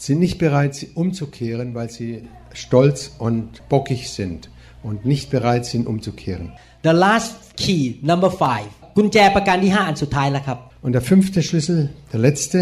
[0.06, 4.50] sind nicht bereit, sie umzukehren, weil sie stolz und bockig sind
[4.82, 6.52] und nicht bereit sind, umzukehren.
[6.86, 7.30] the last
[7.62, 11.78] key number five กุญแจประการที่ห้าอันสุดท้ายแล้วครับ Und der fünfte Schlüssel,
[12.12, 12.58] der letzte,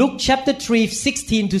[0.00, 1.58] Luke chapter 3 16 to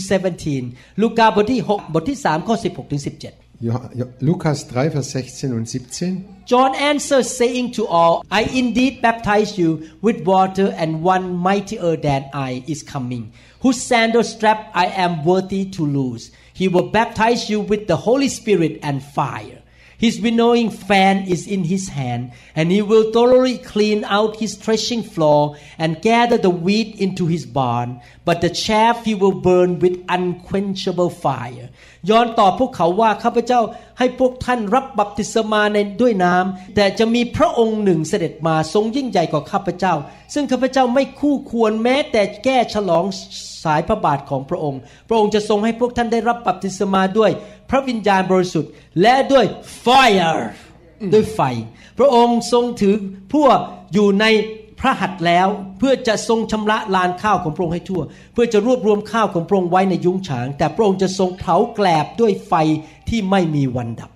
[0.48, 6.24] 17ลูกาบทที่6บทที่3ข้อ16ถึง17 Jo- Jo- Lukas 3, Vers 16 und 17.
[6.52, 9.70] John answered, saying to all, I indeed baptize you
[10.06, 13.22] with water, and one mightier than I is coming,
[13.62, 16.24] whose sandal strap I am worthy to loose.
[16.60, 19.58] He will baptize you with the Holy Spirit and fire.
[19.97, 25.03] His winnowing fan is in his hand, and he will thoroughly clean out his threshing
[25.03, 30.03] floor and gather the wheat into his barn, but the chaff he will burn with
[30.09, 31.69] unquenchable fire.
[32.09, 33.61] ย้อนตอบพวกเขาว่าข้าพเจ้า
[33.97, 39.93] ให้พวกท่านรับบัพติศมาในด้วยน้ำแต่จะมีพระองค์หนึ่งเสด็จมาทรงยิ่งใหญ่กว่าข้าพเจ้า
[40.33, 43.05] ซึ่งข้าพเจ้าไม่คู่ควรแม้แต่แก้ฉลอง
[43.63, 44.79] สายพระบาทของพระองค์
[45.09, 47.31] พระองค์จะทรงให้พวกท่านได้รับบัพติศมาด้วย
[47.69, 48.71] พระวิญญาณบริสุทธิ์
[49.01, 49.45] และด้วย
[49.83, 50.37] fire
[51.13, 51.39] ด้วยไฟ
[51.97, 52.95] พระองค์ทรงถือ
[53.33, 53.57] พวก
[53.93, 54.25] อยู่ใน
[54.80, 62.52] พระหัตถ์แล้ว เพื่อจะทรงชำระลานข้าวของพระองค์ให้ทั่ว เพื่อจะรวบรวมข้าวของพระองค์ไว้ในยุ้งฉาง แต่พระองค์จะทรงเผาแกลบด้วยไฟ
[63.08, 64.10] ที่ไม่มีวันดับ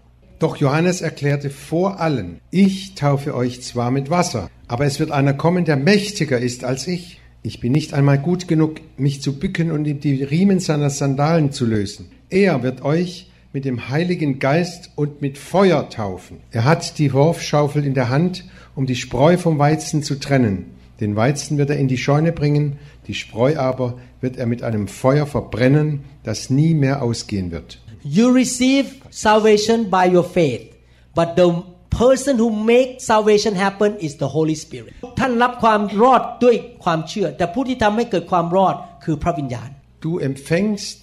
[0.44, 5.32] Doch Johannes erklärte vor allen, ich taufe euch zwar mit Wasser, aber es wird einer
[5.32, 7.20] kommen, der mächtiger ist als ich.
[7.42, 11.52] Ich bin nicht einmal gut genug, mich zu bücken und ihm die Riemen seiner Sandalen
[11.52, 12.10] zu lösen.
[12.30, 16.38] Er wird euch mit dem Heiligen Geist und mit Feuer taufen.
[16.50, 18.44] Er hat die Worfschaufel in der Hand,
[18.78, 20.66] um die Spreu vom Weizen zu trennen.
[21.00, 24.86] Den Weizen wird er in die Scheune bringen, die Spreu aber wird er mit einem
[24.88, 27.80] Feuer verbrennen, das nie mehr ausgehen wird.
[28.04, 30.74] You receive salvation by your faith
[31.14, 31.48] but the
[31.90, 39.70] person who make salvation happen is the Holy Spirit ท่านรับความรอดด้วยความเชื่อ แต่ผู้ที่ทำให้เกิดความรอดคือพระวิญญาณ
[40.06, 41.00] Du empfängst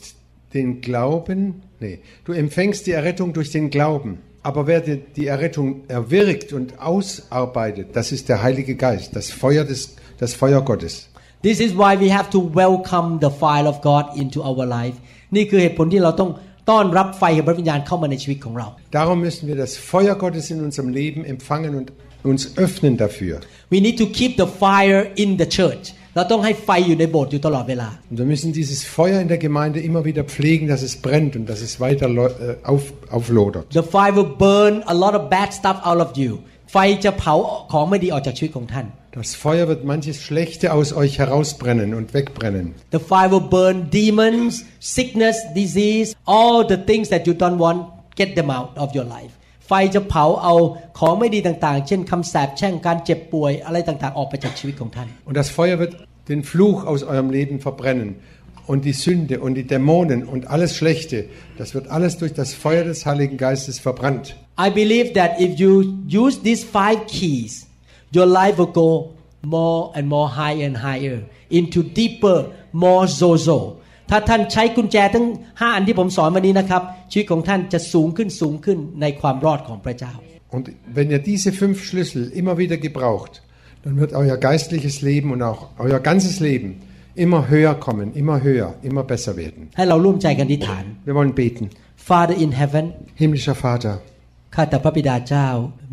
[0.53, 1.41] den Glauben,
[1.83, 1.97] nee,
[2.27, 4.11] du empfängst die Errettung durch den Glauben.
[4.45, 9.63] Aber wer die, die Errettung erwirkt und ausarbeitet, das ist der Heilige Geist, das Feuer
[9.63, 11.09] des, das Feuer Gottes.
[11.43, 14.95] This is why we have to welcome the fire of God into our life
[15.35, 16.29] นี่คือเหตุผลที่เราต้อง
[16.69, 18.67] ต้อนรับไฟแห่งพระวิญญาณเข้ามาในชีวิตของเรา
[18.99, 21.87] Darum müssen wir das Feuer Gottes in unserem Leben empfangen und
[22.31, 23.35] uns öffnen dafür.
[23.73, 25.85] We need to keep the fire in the church
[26.15, 31.33] เราต้องให้ไฟอยู่ในโบสถ์อยู่ตลอดเวลา Und wir müssen dieses Feuer in der Gemeinde immer wieder pflegen, dass es brennt
[31.37, 32.83] und dass es weiter leu- äh, auf,
[33.17, 33.65] auflodert.
[33.79, 36.31] The fire will burn a lot of bad stuff out of you
[36.73, 37.35] ไฟจะเผา
[37.71, 38.87] ของไม่ดีออกจากชีวิตของท่าน
[39.21, 42.65] Das Feuer wird manches Schlechte aus euch herausbrennen und wegbrennen.
[42.97, 46.07] The fire will burn demons sickness disease
[46.37, 47.79] all the things that you don't want
[48.21, 49.33] get them out of your life
[49.67, 50.55] ไฟจะเผาเอา
[50.99, 55.93] ของไม่ดีต่างๆ เช่นคำสาปแช่งการเจ็บป่วยอะไรต่างๆ ออกไปจากชีวิตของท่าน Und das Feuer wird
[56.31, 58.09] den Fluch aus eurem Leben verbrennen.
[58.71, 61.17] Und die Sünde und die Dämonen und alles Schlechte,
[61.57, 64.25] das wird alles durch das Feuer des Heiligen Geistes verbrannt.
[64.57, 65.71] I believe that if you
[66.07, 67.67] use these five keys,
[68.15, 68.89] your life will go
[69.41, 72.37] more and more higher and higher into deeper,
[72.71, 73.77] more zozo.
[74.09, 76.81] ถ้าท่านใช้กุญแจทั้ง 5 อันที่ผมสอนวันนี้นะครับ
[77.11, 80.13] ชีวิตของท่านจะสูงขึ้นสูงขึ้นในความรอดของพระเจ้า
[80.55, 80.65] Und
[80.97, 83.33] wenn ihr diese fünf Schlüssel immer wieder gebraucht,
[83.83, 86.69] dann wird euer geistliches Leben und auch euer ganzes Leben
[87.15, 89.61] immer höher kommen, immer höher, immer besser werden.
[89.77, 91.63] ให้เราร่วมใจกันอธิษฐาน Wir wollen beten.
[92.09, 92.85] Father in heaven
[93.21, 93.93] Himmlischer Vater,
[94.55, 95.47] ข้าแต่พระบิดาเจ้า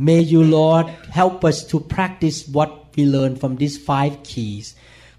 [0.08, 0.86] May you Lord
[1.20, 4.64] help us to practice what we learn from these five keys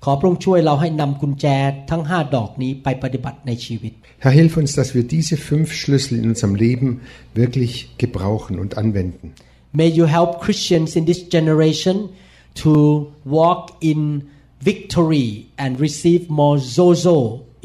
[0.04, 1.46] ขอพระองค์ช่วยเราให้นำกุญแจ
[1.90, 3.94] ทั้ง 5 ดอกนี้ไปปฏิบัติในชีวิต
[4.24, 6.90] Herr, hilf uns, dass wir diese fünf Schlüssel in unserem Leben
[7.42, 7.74] wirklich
[8.04, 9.26] gebrauchen und anwenden.
[9.80, 11.96] May you help Christians in this generation
[12.64, 12.74] to
[13.24, 13.62] walk
[13.92, 14.00] in
[14.72, 15.30] victory
[15.64, 17.18] and receive more zozo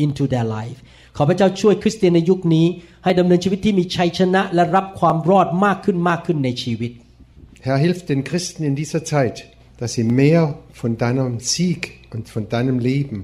[0.04, 0.78] into their life
[1.16, 2.66] ขอพระเจ้าช่วยคริสเตียนในยุคนี้
[3.04, 6.92] ให้ดำเนินชีวิตที่มีชัยชนะและรับความรอดมากขึ้นมากขึ้นในชีวิต
[7.66, 9.36] Herr, hilf den Christen in dieser Zeit,
[9.78, 10.42] dass sie mehr
[10.72, 11.80] von deinem Sieg
[12.14, 13.18] und von deinem Leben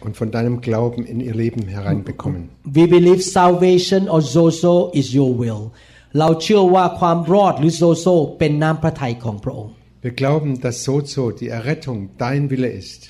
[0.00, 2.42] und von deinem Glauben in ihr Leben hereinbekommen.
[2.64, 5.62] We believe salvation or zozo is your will
[6.18, 13.00] เราเชื่อว่าความรอดหรือ zozo เป็นน้ำพระทัยของพระองค์ Wir glauben, dass Sozo, die Errettung, dein Wille ist.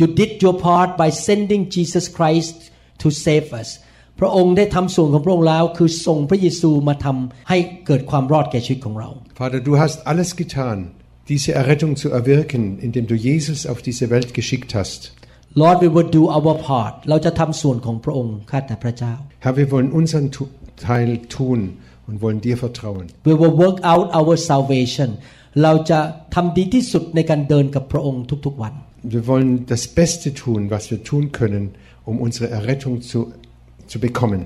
[0.00, 3.68] You did your part by sending Jesus Christ to save us
[4.20, 9.08] พระองค์ได้ทำส่วนของพระองค์แล้ว คือส่งพระเยซูมาทำให้เกิดความรอดแก่ชีวิตของเรา
[9.40, 10.78] Vater, du hast alles getan,
[11.28, 15.00] diese Errettung zu erwirken, indem du Jesus auf diese Welt geschickt hast.
[15.62, 20.52] Lord we will do our part เราจะทำส่วนของพระองค์ข้าแต่พระเจ้า Herr, wir wollen unseren Tu-
[20.90, 21.60] Teil tun
[22.08, 23.04] und wollen dir vertrauen.
[23.30, 25.08] We will work out our salvation
[25.62, 25.98] เราจะ
[26.34, 28.74] ทำดีที่สุดในการเดินกับพระองค์ทุกๆวัน
[29.14, 31.64] Wir wollen das Beste tun, was wir tun können,
[32.10, 33.18] um unsere Errettung zu,
[33.92, 34.40] zu bekommen.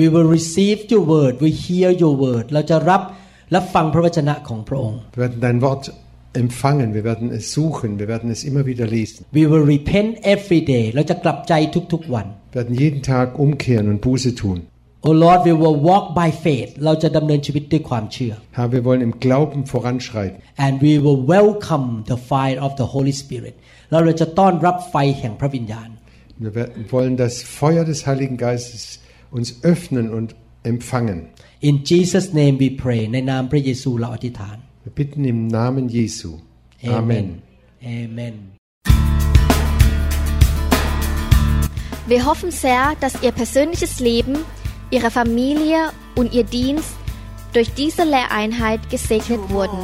[0.00, 3.02] We will receive your word we hear your word เราจะรับ
[3.50, 5.84] และฟังพระวจนะของพระองค์ Wir werden dein Wort
[6.42, 9.20] empfangen, wir werden es suchen, wir werden es immer wieder lesen.
[9.32, 11.52] We will repent every day เราจะกลับใจ
[11.92, 14.58] ทุกๆวัน Wir werden jeden Tag umkehren und Buße tun.
[15.08, 20.38] Oh Lord we will walk by faith เราจะดำเนินชีวิตด้วยความเชื่อ Herr, wir wollen im Glauben voranschreiten.
[20.66, 23.54] and we will welcome the fire of the Holy Spirit
[23.90, 25.88] แล้วเราจะต้อนรับไฟแห่งพระวิญญาณ
[26.44, 28.82] Wir werden- wollen das Feuer des Heiligen Geistes
[29.36, 30.28] uns öffnen und
[30.72, 31.18] empfangen.
[31.68, 34.56] In Jesus name we pray ในนามพระเยซูเราอธิษฐาน
[34.87, 36.37] wir bitten im Namen Jesu.
[36.81, 37.41] Amen.
[37.83, 38.53] Amen
[42.07, 44.37] Wir hoffen sehr, dass Ihr persönliches Leben,
[44.89, 46.95] Ihre Familie und Ihr Dienst
[47.51, 49.77] durch diese Lehreinheit gesegnet wurden.